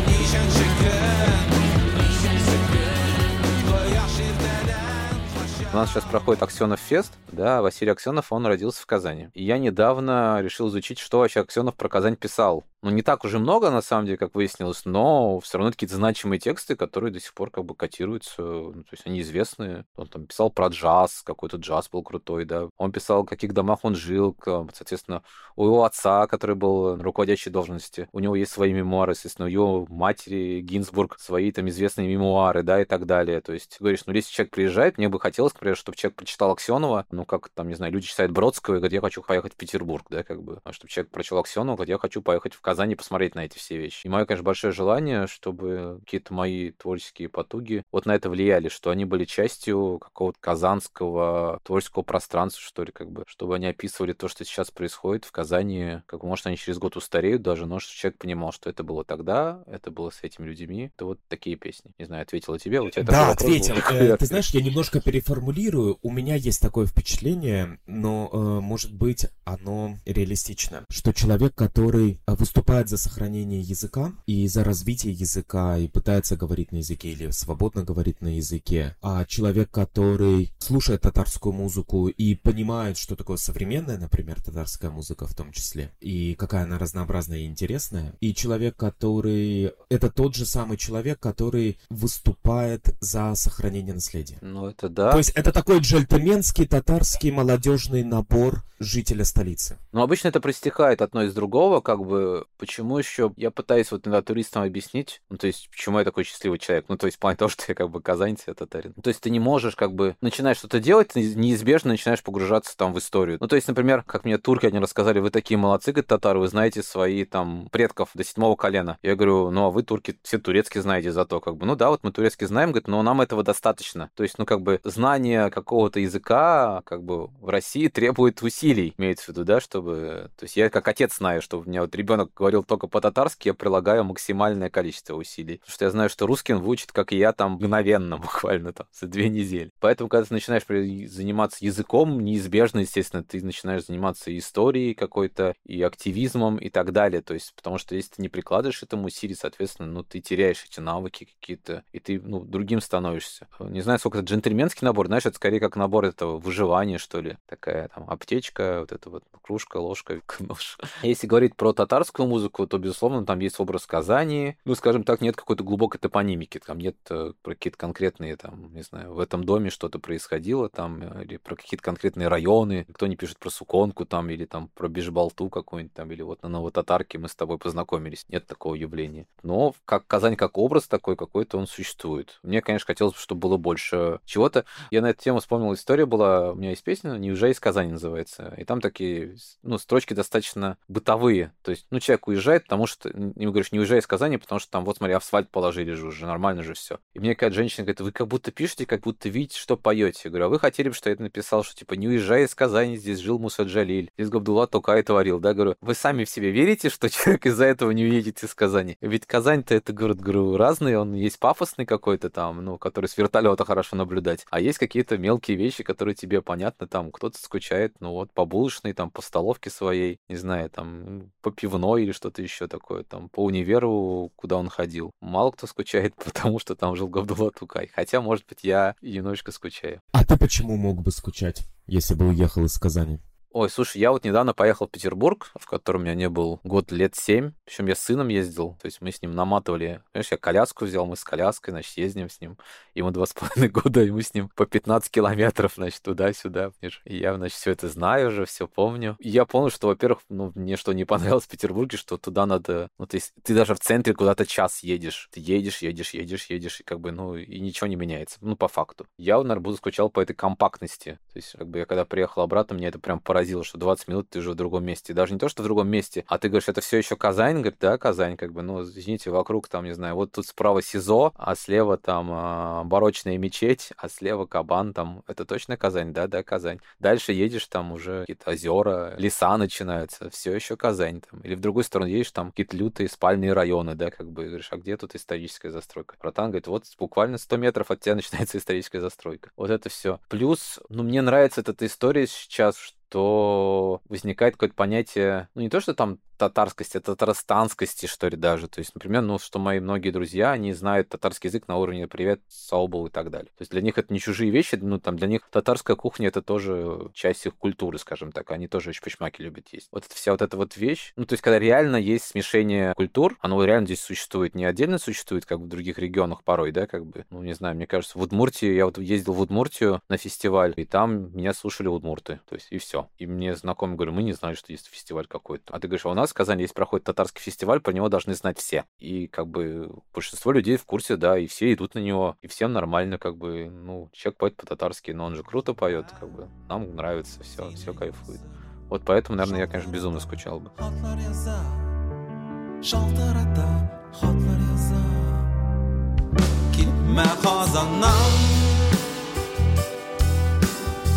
нешінші 0.08 0.66
күн 0.80 1.54
нешінші 2.00 2.58
күн 2.72 3.50
құяш 3.70 4.18
ертеден 4.28 5.70
у 5.72 5.76
нас 5.76 5.90
сейчас 5.90 6.04
проходит 6.04 6.42
Аксенов 6.42 6.80
фест, 6.80 7.12
да, 7.30 7.62
Василий 7.62 7.92
Аксенов, 7.92 8.32
он 8.32 8.44
родился 8.44 8.82
в 8.82 8.86
Казани. 8.86 9.28
И 9.34 9.44
я 9.44 9.56
недавно 9.58 10.40
решил 10.42 10.68
изучить, 10.68 10.98
что 10.98 11.18
вообще 11.18 11.40
Аксенов 11.40 11.76
про 11.76 11.88
Казань 11.88 12.16
писал 12.16 12.64
ну, 12.85 12.91
не 12.91 13.01
так 13.01 13.25
уже 13.25 13.39
много, 13.39 13.71
на 13.71 13.81
самом 13.81 14.05
деле, 14.05 14.17
как 14.17 14.35
выяснилось, 14.35 14.85
но 14.85 15.39
все 15.39 15.57
равно 15.57 15.71
какие-то 15.71 15.95
значимые 15.95 16.39
тексты, 16.39 16.75
которые 16.75 17.11
до 17.11 17.19
сих 17.19 17.33
пор 17.33 17.49
как 17.49 17.65
бы 17.65 17.73
котируются, 17.73 18.43
ну, 18.43 18.83
то 18.83 18.89
есть 18.91 19.07
они 19.07 19.21
известные. 19.21 19.85
Он 19.95 20.07
там 20.07 20.27
писал 20.27 20.51
про 20.51 20.67
джаз, 20.67 21.23
какой-то 21.23 21.57
джаз 21.57 21.89
был 21.89 22.03
крутой, 22.03 22.45
да. 22.45 22.69
Он 22.77 22.91
писал, 22.91 23.23
в 23.23 23.25
каких 23.25 23.53
домах 23.53 23.79
он 23.81 23.95
жил, 23.95 24.37
соответственно, 24.45 25.23
у 25.55 25.65
его 25.65 25.83
отца, 25.83 26.27
который 26.27 26.55
был 26.55 26.95
на 26.95 27.03
руководящей 27.03 27.51
должности, 27.51 28.07
у 28.11 28.19
него 28.19 28.35
есть 28.35 28.51
свои 28.51 28.71
мемуары, 28.71 29.13
естественно, 29.13 29.47
у 29.47 29.51
его 29.51 29.87
матери 29.89 30.61
Гинзбург 30.61 31.17
свои 31.19 31.51
там 31.51 31.67
известные 31.69 32.07
мемуары, 32.07 32.61
да, 32.61 32.79
и 32.79 32.85
так 32.85 33.07
далее. 33.07 33.41
То 33.41 33.53
есть, 33.53 33.77
говоришь, 33.79 34.05
ну, 34.05 34.13
если 34.13 34.31
человек 34.31 34.53
приезжает, 34.53 34.99
мне 34.99 35.09
бы 35.09 35.19
хотелось, 35.19 35.53
например, 35.55 35.75
чтобы 35.75 35.97
человек 35.97 36.17
прочитал 36.17 36.51
Аксенова, 36.51 37.07
ну, 37.09 37.25
как 37.25 37.49
там, 37.49 37.67
не 37.67 37.73
знаю, 37.73 37.93
люди 37.93 38.05
читают 38.05 38.31
Бродского 38.31 38.75
и 38.75 38.77
говорят, 38.77 38.93
я 38.93 39.01
хочу 39.01 39.23
поехать 39.23 39.53
в 39.53 39.55
Петербург, 39.55 40.05
да, 40.11 40.21
как 40.21 40.43
бы. 40.43 40.59
А 40.63 40.71
чтобы 40.71 40.91
человек 40.91 41.11
прочел 41.11 41.39
Аксенова, 41.39 41.77
говорит, 41.77 41.89
я 41.89 41.97
хочу 41.97 42.21
поехать 42.21 42.53
в 42.53 42.61
Казань 42.61 42.74
Казани 42.75 42.95
посмотреть 42.95 43.35
на 43.35 43.45
эти 43.45 43.57
все 43.57 43.77
вещи. 43.77 44.05
И 44.05 44.09
мое, 44.09 44.25
конечно, 44.25 44.43
большое 44.43 44.73
желание, 44.73 45.27
чтобы 45.27 46.01
какие-то 46.03 46.33
мои 46.33 46.71
творческие 46.71 47.29
потуги 47.29 47.83
вот 47.89 48.05
на 48.05 48.13
это 48.13 48.29
влияли, 48.29 48.67
что 48.67 48.89
они 48.89 49.05
были 49.05 49.23
частью 49.23 49.97
какого-то 49.99 50.37
казанского 50.41 51.61
творческого 51.63 52.03
пространства, 52.03 52.61
что 52.61 52.83
ли, 52.83 52.91
как 52.91 53.09
бы, 53.09 53.23
чтобы 53.27 53.55
они 53.55 53.67
описывали 53.67 54.11
то, 54.11 54.27
что 54.27 54.43
сейчас 54.43 54.71
происходит 54.71 55.23
в 55.23 55.31
Казани, 55.31 56.01
как 56.05 56.23
может, 56.23 56.47
они 56.47 56.57
через 56.57 56.77
год 56.77 56.97
устареют 56.97 57.43
даже, 57.43 57.65
но 57.65 57.79
чтобы 57.79 57.97
человек 57.97 58.19
понимал, 58.19 58.51
что 58.51 58.69
это 58.69 58.83
было 58.83 59.05
тогда, 59.05 59.63
это 59.67 59.89
было 59.89 60.09
с 60.09 60.21
этими 60.21 60.45
людьми, 60.45 60.91
это 60.97 61.05
вот 61.05 61.19
такие 61.29 61.55
песни. 61.55 61.91
Не 61.97 62.03
знаю, 62.03 62.23
ответила 62.23 62.59
тебе, 62.59 62.81
у 62.81 62.89
тебя 62.89 63.03
Да, 63.03 63.31
ответил. 63.31 63.75
Э, 63.95 64.17
ты 64.17 64.25
знаешь, 64.25 64.49
я 64.49 64.61
немножко 64.61 64.99
переформулирую. 64.99 65.97
У 66.01 66.11
меня 66.11 66.35
есть 66.35 66.59
такое 66.59 66.87
впечатление, 66.87 67.79
но, 67.85 68.29
э, 68.33 68.37
может 68.59 68.93
быть, 68.93 69.27
оно 69.45 69.95
реалистично, 70.05 70.83
что 70.89 71.13
человек, 71.13 71.55
который 71.55 72.19
выступает 72.27 72.64
выступает 72.65 72.89
за 72.89 72.97
сохранение 72.97 73.61
языка 73.61 74.11
и 74.25 74.47
за 74.47 74.63
развитие 74.63 75.13
языка 75.13 75.77
и 75.77 75.87
пытается 75.87 76.35
говорить 76.35 76.71
на 76.71 76.77
языке 76.77 77.09
или 77.09 77.29
свободно 77.29 77.83
говорить 77.83 78.21
на 78.21 78.37
языке, 78.37 78.95
а 79.03 79.23
человек, 79.25 79.69
который 79.69 80.51
слушает 80.57 81.01
татарскую 81.01 81.53
музыку 81.53 82.07
и 82.07 82.33
понимает, 82.33 82.97
что 82.97 83.15
такое 83.15 83.37
современная, 83.37 83.99
например, 83.99 84.41
татарская 84.41 84.89
музыка 84.89 85.27
в 85.27 85.35
том 85.35 85.51
числе, 85.51 85.91
и 85.99 86.33
какая 86.33 86.63
она 86.63 86.79
разнообразная 86.79 87.39
и 87.39 87.45
интересная, 87.45 88.15
и 88.19 88.33
человек, 88.33 88.75
который... 88.75 89.73
Это 89.89 90.09
тот 90.09 90.35
же 90.35 90.47
самый 90.47 90.77
человек, 90.77 91.19
который 91.19 91.77
выступает 91.91 92.95
за 92.99 93.35
сохранение 93.35 93.93
наследия. 93.93 94.39
Ну, 94.41 94.65
это 94.65 94.89
да. 94.89 95.11
То 95.11 95.19
есть 95.19 95.29
это 95.35 95.51
такой 95.51 95.81
джельтменский 95.81 96.65
татарский 96.65 97.29
молодежный 97.29 98.03
набор 98.03 98.63
жителя 98.79 99.23
столицы. 99.23 99.77
Ну, 99.91 100.01
обычно 100.01 100.29
это 100.29 100.41
проистекает 100.41 101.01
одно 101.01 101.23
из 101.23 101.33
другого, 101.33 101.81
как 101.81 102.03
бы 102.03 102.45
почему 102.57 102.97
еще 102.97 103.31
я 103.37 103.51
пытаюсь 103.51 103.91
вот 103.91 104.07
иногда 104.07 104.21
туристам 104.21 104.63
объяснить, 104.63 105.21
ну, 105.29 105.37
то 105.37 105.47
есть, 105.47 105.69
почему 105.69 105.99
я 105.99 106.05
такой 106.05 106.23
счастливый 106.23 106.59
человек, 106.59 106.85
ну, 106.87 106.97
то 106.97 107.05
есть, 107.05 107.17
в 107.17 107.19
плане 107.19 107.37
того, 107.37 107.49
что 107.49 107.63
я 107.67 107.75
как 107.75 107.89
бы 107.89 108.01
казанец, 108.01 108.43
я 108.47 108.53
татарин. 108.53 108.93
Ну, 108.95 109.01
то 109.01 109.09
есть, 109.09 109.21
ты 109.21 109.29
не 109.29 109.39
можешь 109.39 109.75
как 109.75 109.93
бы, 109.93 110.15
начинаешь 110.21 110.57
что-то 110.57 110.79
делать, 110.79 111.09
ты 111.09 111.21
неизбежно 111.35 111.91
начинаешь 111.91 112.23
погружаться 112.23 112.75
там 112.77 112.93
в 112.93 112.99
историю. 112.99 113.37
Ну, 113.39 113.47
то 113.47 113.55
есть, 113.55 113.67
например, 113.67 114.03
как 114.03 114.25
мне 114.25 114.37
турки 114.37 114.65
они 114.65 114.79
рассказали, 114.79 115.19
вы 115.19 115.29
такие 115.29 115.57
молодцы, 115.57 115.91
говорят, 115.91 116.07
татары, 116.07 116.39
вы 116.39 116.47
знаете 116.47 116.83
свои 116.83 117.25
там 117.25 117.67
предков 117.71 118.09
до 118.13 118.23
седьмого 118.23 118.55
колена. 118.55 118.97
Я 119.01 119.15
говорю, 119.15 119.51
ну, 119.51 119.65
а 119.65 119.69
вы 119.69 119.83
турки 119.83 120.17
все 120.23 120.37
турецкие 120.37 120.81
знаете 120.81 121.11
зато, 121.11 121.39
как 121.39 121.57
бы, 121.57 121.65
ну, 121.65 121.75
да, 121.75 121.89
вот 121.89 122.03
мы 122.03 122.11
турецкий 122.11 122.47
знаем, 122.47 122.69
говорит, 122.69 122.87
но 122.87 123.01
нам 123.03 123.21
этого 123.21 123.43
достаточно. 123.43 124.09
То 124.15 124.23
есть, 124.23 124.37
ну, 124.37 124.45
как 124.45 124.61
бы, 124.61 124.79
знание 124.83 125.49
какого-то 125.49 125.99
языка, 125.99 126.81
как 126.85 127.03
бы, 127.03 127.27
в 127.27 127.49
России 127.49 127.87
требует 127.87 128.41
усилий, 128.41 128.93
имеется 128.97 129.25
в 129.25 129.29
виду, 129.29 129.43
да, 129.43 129.59
чтобы... 129.59 130.29
То 130.37 130.43
есть, 130.45 130.57
я 130.57 130.69
как 130.69 130.87
отец 130.87 131.17
знаю, 131.17 131.41
что 131.41 131.59
у 131.59 131.63
меня 131.63 131.81
вот 131.81 131.95
ребенок 131.95 132.31
говорил 132.45 132.63
только 132.63 132.85
по-татарски, 132.85 133.47
я 133.47 133.53
прилагаю 133.55 134.03
максимальное 134.03 134.69
количество 134.69 135.15
усилий. 135.15 135.57
Потому 135.57 135.73
что 135.73 135.85
я 135.85 135.91
знаю, 135.91 136.09
что 136.09 136.27
русский 136.27 136.53
он 136.53 136.61
выучит, 136.61 136.91
как 136.91 137.11
и 137.11 137.17
я, 137.17 137.33
там, 137.33 137.53
мгновенно, 137.53 138.17
буквально, 138.19 138.71
там, 138.71 138.85
за 138.93 139.07
две 139.07 139.29
недели. 139.29 139.71
Поэтому, 139.79 140.09
когда 140.09 140.25
ты 140.25 140.33
начинаешь 140.33 140.63
заниматься 141.11 141.65
языком, 141.65 142.19
неизбежно, 142.19 142.79
естественно, 142.79 143.23
ты 143.23 143.43
начинаешь 143.43 143.87
заниматься 143.87 144.35
историей 144.37 144.93
какой-то, 144.93 145.55
и 145.65 145.81
активизмом, 145.81 146.57
и 146.57 146.69
так 146.69 146.91
далее. 146.91 147.23
То 147.23 147.33
есть, 147.33 147.55
потому 147.55 147.79
что 147.79 147.95
если 147.95 148.15
ты 148.15 148.21
не 148.21 148.29
прикладываешь 148.29 148.83
этому 148.83 149.07
усилий, 149.07 149.33
соответственно, 149.33 149.91
ну, 149.91 150.03
ты 150.03 150.19
теряешь 150.19 150.63
эти 150.69 150.79
навыки 150.79 151.27
какие-то, 151.39 151.83
и 151.93 151.99
ты, 151.99 152.21
ну, 152.21 152.41
другим 152.41 152.79
становишься. 152.79 153.47
Не 153.59 153.81
знаю, 153.81 153.97
сколько 153.97 154.19
это 154.19 154.27
джентльменский 154.27 154.85
набор, 154.85 155.07
знаешь, 155.07 155.25
это 155.25 155.35
скорее 155.35 155.59
как 155.59 155.75
набор 155.75 156.05
этого 156.05 156.37
выживания, 156.37 156.99
что 156.99 157.21
ли. 157.21 157.37
Такая 157.47 157.87
там 157.87 158.07
аптечка, 158.07 158.81
вот 158.81 158.91
эта 158.91 159.09
вот 159.09 159.23
кружка, 159.41 159.77
ложка, 159.77 160.21
нож. 160.39 160.77
Если 161.01 161.25
говорить 161.25 161.55
про 161.55 161.73
татарскую 161.73 162.27
музыку, 162.27 162.34
то, 162.39 162.77
безусловно, 162.77 163.25
там 163.25 163.39
есть 163.39 163.59
образ 163.59 163.85
Казани. 163.85 164.57
Ну, 164.65 164.75
скажем 164.75 165.03
так, 165.03 165.21
нет 165.21 165.35
какой-то 165.35 165.63
глубокой 165.63 165.99
топонимики. 165.99 166.59
Там 166.65 166.79
нет 166.79 166.97
э, 167.09 167.33
про 167.41 167.53
какие-то 167.53 167.77
конкретные, 167.77 168.35
там, 168.35 168.73
не 168.73 168.81
знаю, 168.81 169.13
в 169.13 169.19
этом 169.19 169.43
доме 169.43 169.69
что-то 169.69 169.99
происходило, 169.99 170.69
там, 170.69 171.01
э, 171.01 171.23
или 171.23 171.37
про 171.37 171.55
какие-то 171.55 171.83
конкретные 171.83 172.27
районы. 172.27 172.85
Кто 172.93 173.07
не 173.07 173.15
пишет 173.15 173.39
про 173.39 173.49
Суконку, 173.49 174.05
там, 174.05 174.29
или 174.29 174.45
там 174.45 174.69
про 174.73 174.87
Бежбалту 174.87 175.49
какую-нибудь, 175.49 175.93
там, 175.93 176.11
или 176.11 176.21
вот 176.21 176.43
на 176.43 176.49
Новотатарке 176.49 177.17
мы 177.17 177.27
с 177.27 177.35
тобой 177.35 177.57
познакомились. 177.57 178.25
Нет 178.29 178.47
такого 178.47 178.75
явления. 178.75 179.27
Но 179.43 179.73
как 179.85 180.07
Казань 180.07 180.35
как 180.35 180.57
образ 180.57 180.87
такой 180.87 181.15
какой-то 181.15 181.57
он 181.57 181.67
существует. 181.67 182.39
Мне, 182.43 182.61
конечно, 182.61 182.87
хотелось 182.87 183.13
бы, 183.13 183.19
чтобы 183.19 183.41
было 183.41 183.57
больше 183.57 184.19
чего-то. 184.25 184.65
Я 184.91 185.01
на 185.01 185.11
эту 185.11 185.23
тему 185.23 185.39
вспомнил, 185.39 185.73
история 185.73 186.05
была, 186.05 186.51
у 186.51 186.55
меня 186.55 186.71
есть 186.71 186.83
песня 186.83 187.11
«Не 187.11 187.31
уезжай 187.31 187.51
из 187.51 187.59
Казани» 187.59 187.91
называется. 187.91 188.53
И 188.57 188.63
там 188.63 188.81
такие, 188.81 189.37
ну, 189.63 189.77
строчки 189.77 190.13
достаточно 190.13 190.77
бытовые. 190.87 191.53
То 191.61 191.71
есть, 191.71 191.87
ну, 191.89 191.99
человек 191.99 192.24
уезжает, 192.27 192.63
потому 192.63 192.87
что, 192.87 193.09
не 193.13 193.45
говоришь, 193.45 193.71
не 193.71 193.79
уезжай 193.79 193.99
из 193.99 194.07
Казани, 194.07 194.37
потому 194.37 194.59
что 194.59 194.71
там, 194.71 194.85
вот 194.85 194.97
смотри, 194.97 195.15
асфальт 195.15 195.49
положили 195.49 195.93
же 195.93 196.07
уже, 196.07 196.25
нормально 196.25 196.63
же 196.63 196.73
все. 196.73 196.99
И 197.13 197.19
мне 197.19 197.35
какая-то 197.35 197.55
женщина 197.55 197.85
говорит, 197.85 198.01
вы 198.01 198.11
как 198.11 198.27
будто 198.27 198.51
пишете, 198.51 198.85
как 198.85 199.01
будто 199.01 199.29
видите, 199.29 199.59
что 199.59 199.77
поете. 199.77 200.21
Я 200.25 200.29
говорю, 200.29 200.45
а 200.45 200.49
вы 200.49 200.59
хотели 200.59 200.89
бы, 200.89 200.95
что 200.95 201.09
я 201.09 201.13
это 201.13 201.23
написал, 201.23 201.63
что 201.63 201.75
типа 201.75 201.93
не 201.93 202.07
уезжай 202.07 202.43
из 202.43 202.55
Казани, 202.55 202.97
здесь 202.97 203.19
жил 203.19 203.39
Муса 203.39 203.63
Джалиль, 203.63 204.09
здесь 204.17 204.29
Габдулла 204.29 204.67
Токай 204.67 205.03
творил, 205.03 205.39
да, 205.39 205.53
говорю, 205.53 205.75
вы 205.81 205.93
сами 205.93 206.23
в 206.23 206.29
себе 206.29 206.51
верите, 206.51 206.89
что 206.89 207.09
человек 207.09 207.45
из-за 207.45 207.65
этого 207.65 207.91
не 207.91 208.03
уедет 208.03 208.43
из 208.43 208.53
Казани? 208.53 208.97
Ведь 209.01 209.25
Казань-то 209.25 209.75
это 209.75 209.93
город, 209.93 210.19
говорю, 210.19 210.57
разный, 210.57 210.97
он 210.97 211.13
есть 211.13 211.39
пафосный 211.39 211.85
какой-то 211.85 212.29
там, 212.29 212.63
ну, 212.63 212.77
который 212.77 213.07
с 213.07 213.17
вертолета 213.17 213.65
хорошо 213.65 213.95
наблюдать, 213.95 214.45
а 214.49 214.59
есть 214.59 214.77
какие-то 214.77 215.17
мелкие 215.17 215.57
вещи, 215.57 215.83
которые 215.83 216.15
тебе 216.15 216.41
понятны, 216.41 216.87
там, 216.87 217.11
кто-то 217.11 217.37
скучает, 217.37 217.95
ну, 217.99 218.11
вот, 218.11 218.31
по 218.31 218.45
булочной, 218.45 218.93
там, 218.93 219.11
по 219.11 219.21
столовке 219.21 219.69
своей, 219.69 220.19
не 220.29 220.35
знаю, 220.35 220.69
там, 220.69 221.31
по 221.41 221.51
пивной 221.51 222.03
или 222.03 222.11
что-то 222.15 222.41
еще 222.41 222.67
такое, 222.67 223.03
там, 223.03 223.29
по 223.29 223.43
универу, 223.43 224.31
куда 224.35 224.57
он 224.57 224.69
ходил. 224.69 225.11
Мало 225.21 225.51
кто 225.51 225.67
скучает, 225.67 226.15
потому 226.23 226.59
что 226.59 226.75
там 226.75 226.95
жил 226.95 227.07
Габдулла 227.07 227.51
Тукай. 227.51 227.91
Хотя, 227.93 228.21
может 228.21 228.45
быть, 228.47 228.63
я 228.63 228.95
немножечко 229.01 229.51
скучаю. 229.51 230.01
А 230.11 230.25
ты 230.25 230.37
почему 230.37 230.75
мог 230.77 231.01
бы 231.01 231.11
скучать, 231.11 231.63
если 231.85 232.15
бы 232.15 232.27
уехал 232.27 232.65
из 232.65 232.77
Казани? 232.77 233.19
Ой, 233.57 233.69
слушай, 233.69 233.99
я 233.99 234.11
вот 234.11 234.25
недавно 234.25 234.53
поехал 234.53 234.85
в 234.85 234.91
Петербург, 234.91 235.49
в 235.57 235.65
котором 235.65 236.03
я 236.03 236.13
не 236.13 236.27
был 236.27 236.59
год 236.65 236.91
лет 236.91 237.15
семь. 237.15 237.53
Причем 237.63 237.85
я 237.85 237.95
с 237.95 238.01
сыном 238.01 238.27
ездил. 238.27 238.77
То 238.81 238.87
есть 238.87 238.99
мы 238.99 239.13
с 239.13 239.21
ним 239.21 239.31
наматывали. 239.31 240.01
Понимаешь, 240.11 240.31
я 240.31 240.37
коляску 240.37 240.83
взял, 240.83 241.05
мы 241.05 241.15
с 241.15 241.23
коляской, 241.23 241.71
значит, 241.71 241.95
ездим 241.95 242.29
с 242.29 242.41
ним. 242.41 242.57
Ему 242.95 243.11
два 243.11 243.25
с 243.25 243.31
половиной 243.31 243.69
года, 243.81 244.03
и 244.03 244.11
мы 244.11 244.23
с 244.23 244.33
ним 244.33 244.49
по 244.57 244.65
15 244.65 245.09
километров, 245.09 245.75
значит, 245.77 246.01
туда-сюда. 246.01 246.71
И 247.05 247.15
я, 247.15 247.33
значит, 247.35 247.57
все 247.57 247.71
это 247.71 247.87
знаю 247.87 248.27
уже, 248.27 248.45
все 248.45 248.67
помню. 248.67 249.15
И 249.19 249.29
я 249.29 249.45
помню, 249.45 249.69
что, 249.69 249.87
во-первых, 249.87 250.19
ну, 250.27 250.51
мне 250.53 250.75
что 250.75 250.91
не 250.91 251.05
понравилось 251.05 251.45
в 251.45 251.47
Петербурге, 251.47 251.95
что 251.95 252.17
туда 252.17 252.45
надо... 252.45 252.89
Ну, 252.97 253.05
то 253.05 253.15
есть 253.15 253.31
ты 253.41 253.55
даже 253.55 253.73
в 253.73 253.79
центре 253.79 254.13
куда-то 254.13 254.45
час 254.45 254.83
едешь. 254.83 255.29
Ты 255.31 255.39
едешь, 255.39 255.81
едешь, 255.81 256.13
едешь, 256.13 256.47
едешь, 256.47 256.81
и 256.81 256.83
как 256.83 256.99
бы, 256.99 257.13
ну, 257.13 257.37
и 257.37 257.61
ничего 257.61 257.87
не 257.87 257.95
меняется. 257.95 258.37
Ну, 258.41 258.57
по 258.57 258.67
факту. 258.67 259.07
Я, 259.17 259.37
наверное, 259.37 259.61
буду 259.61 259.77
скучал 259.77 260.09
по 260.09 260.19
этой 260.19 260.33
компактности. 260.33 261.19
То 261.31 261.37
есть, 261.37 261.53
как 261.53 261.69
бы, 261.69 261.79
я 261.79 261.85
когда 261.85 262.03
приехал 262.03 262.41
обратно, 262.41 262.73
меня 262.73 262.89
это 262.89 262.99
прям 262.99 263.21
поразило, 263.21 263.44
что 263.63 263.77
20 263.77 264.07
минут 264.07 264.29
ты 264.29 264.39
уже 264.39 264.51
в 264.51 264.55
другом 264.55 264.85
месте. 264.85 265.13
Даже 265.13 265.33
не 265.33 265.39
то, 265.39 265.49
что 265.49 265.63
в 265.63 265.65
другом 265.65 265.87
месте, 265.87 266.23
а 266.27 266.37
ты 266.37 266.49
говоришь, 266.49 266.69
это 266.69 266.81
все 266.81 266.97
еще 266.97 267.15
Казань, 267.15 267.55
говорит, 267.55 267.77
да, 267.79 267.97
Казань, 267.97 268.37
как 268.37 268.53
бы, 268.53 268.61
ну, 268.61 268.81
извините, 268.83 269.29
вокруг 269.31 269.67
там, 269.67 269.85
не 269.85 269.93
знаю, 269.93 270.15
вот 270.15 270.31
тут 270.31 270.45
справа 270.45 270.81
СИЗО, 270.81 271.33
а 271.35 271.55
слева 271.55 271.97
там 271.97 272.31
э, 272.31 272.83
барочная 272.85 273.37
мечеть, 273.37 273.91
а 273.97 274.09
слева 274.09 274.45
Кабан, 274.45 274.93
там, 274.93 275.23
это 275.27 275.45
точно 275.45 275.77
Казань, 275.77 276.13
да, 276.13 276.27
да, 276.27 276.43
Казань. 276.43 276.79
Дальше 276.99 277.33
едешь, 277.33 277.67
там 277.67 277.91
уже 277.91 278.21
какие-то 278.21 278.51
озера, 278.51 279.15
леса 279.17 279.57
начинаются, 279.57 280.29
все 280.29 280.53
еще 280.53 280.75
Казань 280.77 281.21
там. 281.21 281.39
Или 281.41 281.55
в 281.55 281.59
другую 281.59 281.83
сторону 281.83 282.09
едешь, 282.09 282.31
там 282.31 282.51
какие-то 282.51 282.75
лютые 282.75 283.09
спальные 283.09 283.53
районы, 283.53 283.95
да, 283.95 284.11
как 284.11 284.31
бы, 284.31 284.43
и 284.43 284.47
говоришь, 284.47 284.69
а 284.71 284.77
где 284.77 284.97
тут 284.97 285.15
историческая 285.15 285.71
застройка? 285.71 286.15
Братан 286.21 286.47
говорит, 286.47 286.67
вот 286.67 286.85
буквально 286.99 287.37
100 287.37 287.57
метров 287.57 287.91
от 287.91 287.99
тебя 287.99 288.15
начинается 288.15 288.57
историческая 288.57 289.01
застройка. 289.01 289.51
Вот 289.55 289.69
это 289.69 289.89
все. 289.89 290.19
Плюс, 290.29 290.79
ну, 290.89 291.03
мне 291.03 291.21
нравится 291.21 291.61
эта 291.61 291.85
история 291.85 292.27
сейчас, 292.27 292.77
что 292.77 292.97
то 293.15 294.01
возникает 294.09 294.55
какое-то 294.55 294.75
понятие, 294.75 295.47
ну 295.55 295.61
не 295.61 295.69
то, 295.69 295.79
что 295.79 295.93
там 295.93 296.19
татарскости, 296.37 296.97
а 296.97 296.99
татарстанскости, 296.99 298.07
что 298.07 298.27
ли, 298.27 298.35
даже. 298.35 298.67
То 298.67 298.79
есть, 298.79 298.93
например, 298.93 299.21
ну, 299.21 299.39
что 299.39 299.57
мои 299.57 299.79
многие 299.79 300.09
друзья, 300.09 300.51
они 300.51 300.73
знают 300.73 301.07
татарский 301.07 301.47
язык 301.47 301.69
на 301.69 301.77
уровне 301.77 302.09
«привет», 302.09 302.41
«саубал» 302.49 303.07
и 303.07 303.09
так 303.09 303.31
далее. 303.31 303.47
То 303.55 303.61
есть 303.61 303.71
для 303.71 303.81
них 303.81 303.97
это 303.97 304.11
не 304.11 304.19
чужие 304.19 304.51
вещи, 304.51 304.77
ну, 304.81 304.99
там, 304.99 305.15
для 305.15 305.29
них 305.29 305.47
татарская 305.49 305.95
кухня— 305.95 306.27
это 306.29 306.41
тоже 306.41 307.09
часть 307.13 307.45
их 307.45 307.55
культуры, 307.55 307.97
скажем 307.99 308.33
так. 308.33 308.51
Они 308.51 308.67
тоже 308.67 308.91
чпачмаки 308.91 309.41
любят 309.41 309.69
есть. 309.71 309.87
Вот 309.93 310.03
вся 310.09 310.33
вот 310.33 310.41
эта 310.41 310.57
вот 310.57 310.75
вещь, 310.75 311.13
ну, 311.15 311.25
то 311.25 311.33
есть 311.33 311.41
когда 311.41 311.57
реально 311.57 311.95
есть 311.95 312.25
смешение 312.25 312.93
культур, 312.95 313.37
оно 313.39 313.63
реально 313.63 313.85
здесь 313.85 314.01
существует, 314.01 314.55
не 314.55 314.65
отдельно 314.65 314.97
существует, 314.97 315.45
как 315.45 315.59
в 315.59 315.69
других 315.69 315.97
регионах 315.99 316.43
порой, 316.43 316.73
да, 316.73 316.85
как 316.85 317.05
бы, 317.05 317.25
ну, 317.29 317.43
не 317.43 317.53
знаю, 317.53 317.77
мне 317.77 317.87
кажется, 317.87 318.19
в 318.19 318.21
Удмуртии, 318.21 318.73
я 318.73 318.85
вот 318.85 318.97
ездил 318.97 319.31
в 319.31 319.39
Удмуртию 319.39 320.01
на 320.09 320.17
фестиваль, 320.17 320.73
и 320.75 320.83
там 320.83 321.33
меня 321.33 321.53
слушали 321.53 321.87
удмурты, 321.87 322.41
то 322.49 322.55
есть 322.55 322.67
и 322.71 322.77
все. 322.77 323.04
И 323.17 323.25
мне 323.25 323.55
знакомый 323.55 323.95
говорю, 323.95 324.13
мы 324.13 324.23
не 324.23 324.33
знали, 324.33 324.55
что 324.55 324.71
есть 324.71 324.87
фестиваль 324.87 325.27
какой-то. 325.27 325.73
А 325.73 325.79
ты 325.79 325.87
говоришь, 325.87 326.05
а 326.05 326.09
у 326.09 326.13
нас 326.13 326.31
в 326.31 326.33
Казани 326.33 326.63
есть 326.63 326.73
проходит 326.73 327.05
татарский 327.05 327.41
фестиваль, 327.41 327.79
про 327.79 327.93
него 327.93 328.09
должны 328.09 328.33
знать 328.33 328.59
все. 328.59 328.85
И 328.99 329.27
как 329.27 329.47
бы 329.47 329.91
большинство 330.13 330.51
людей 330.51 330.77
в 330.77 330.85
курсе, 330.85 331.15
да, 331.15 331.37
и 331.37 331.47
все 331.47 331.73
идут 331.73 331.95
на 331.95 331.99
него, 331.99 332.37
и 332.41 332.47
всем 332.47 332.73
нормально, 332.73 333.17
как 333.17 333.37
бы, 333.37 333.69
ну, 333.69 334.09
человек 334.13 334.37
поет 334.37 334.57
по-татарски, 334.57 335.11
но 335.11 335.25
он 335.25 335.35
же 335.35 335.43
круто 335.43 335.73
поет, 335.73 336.07
как 336.19 336.29
бы, 336.29 336.47
нам 336.67 336.95
нравится, 336.95 337.41
все, 337.43 337.69
все 337.71 337.93
кайфует. 337.93 338.41
Вот 338.89 339.03
поэтому, 339.05 339.37
наверное, 339.37 339.61
я, 339.61 339.67
конечно, 339.67 339.91
безумно 339.91 340.19
скучал 340.19 340.59
бы. 340.59 340.71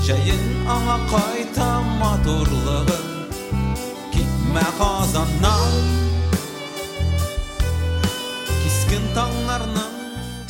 Җәен 0.08 0.44
аңа 0.72 0.94
кайта 1.10 1.66
матурлыгын 1.98 3.08
Китмә 4.14 4.62
Казаннан 4.78 5.74
Кискен 8.62 9.04
таңнарны 9.18 9.87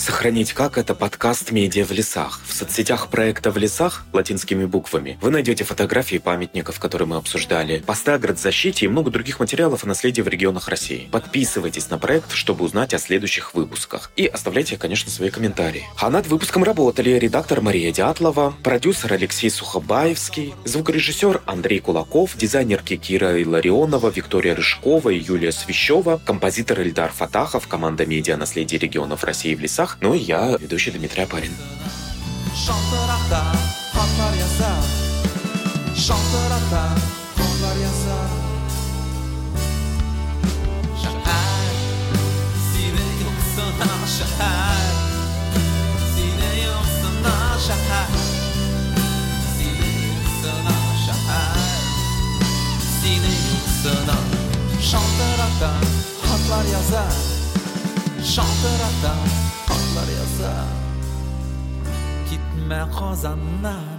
Сохранить 0.09 0.54
как 0.54 0.78
это 0.78 0.94
подкаст 0.94 1.50
«Медиа 1.50 1.84
в 1.84 1.92
лесах». 1.92 2.40
В 2.46 2.54
соцсетях 2.54 3.09
проекта 3.09 3.50
«В 3.50 3.59
лесах» 3.59 4.06
латинскими 4.14 4.64
буквами 4.64 5.18
вы 5.20 5.30
найдете 5.30 5.64
фотографии 5.64 6.16
памятников, 6.16 6.80
которые 6.80 7.06
мы 7.06 7.16
обсуждали, 7.16 7.80
посты 7.80 8.12
о 8.12 8.18
градзащите 8.18 8.86
и 8.86 8.88
много 8.88 9.11
других 9.11 9.38
материалов 9.38 9.84
о 9.84 9.86
наследии 9.86 10.22
в 10.22 10.28
регионах 10.28 10.68
России. 10.68 11.11
Подписывайтесь 11.12 11.90
на 11.90 11.98
проект, 11.98 12.32
чтобы 12.32 12.64
узнать 12.64 12.94
о 12.94 12.98
следующих 12.98 13.52
выпусках. 13.52 14.11
И 14.16 14.24
оставляйте, 14.24 14.78
конечно, 14.78 15.11
свои 15.11 15.28
комментарии. 15.28 15.84
А 15.98 16.09
над 16.09 16.26
выпуском 16.26 16.64
работали 16.64 17.11
редактор 17.11 17.61
Мария 17.61 17.92
Дятлова, 17.92 18.54
продюсер 18.64 19.12
Алексей 19.12 19.50
Сухобаевский, 19.50 20.54
звукорежиссер 20.64 21.42
Андрей 21.44 21.80
Кулаков, 21.80 22.34
дизайнерки 22.34 22.96
Кира 22.96 23.42
Илларионова, 23.42 24.09
Виктория 24.09 24.54
Рыжкова 24.54 25.11
и 25.11 25.18
Юлия 25.18 25.52
Свящева, 25.52 26.18
композитор 26.24 26.80
Эльдар 26.80 27.12
Фатахов, 27.12 27.68
команда 27.68 28.06
«Медиа. 28.06 28.38
Наследие 28.38 28.80
регионов 28.80 29.22
России 29.22 29.54
в 29.54 29.61
лесах 29.61 29.97
ну 30.01 30.14
и 30.14 30.18
я, 30.18 30.57
ведущий 30.57 30.92
Дмитрий 30.92 31.24
Апарин. 31.24 31.53
Шалтырата, 32.55 33.42
қандар 33.94 34.34
яза 34.38 34.72
Шалтырата, 35.96 36.82
қандар 37.36 37.76
яза 37.82 38.18
Шахар, 41.03 41.74
сені 42.70 43.03
жоқсың 43.18 43.70
Patlar 59.68 60.08
yasa 60.18 60.52
Gitme 62.30 62.80
kazanlar. 62.98 63.97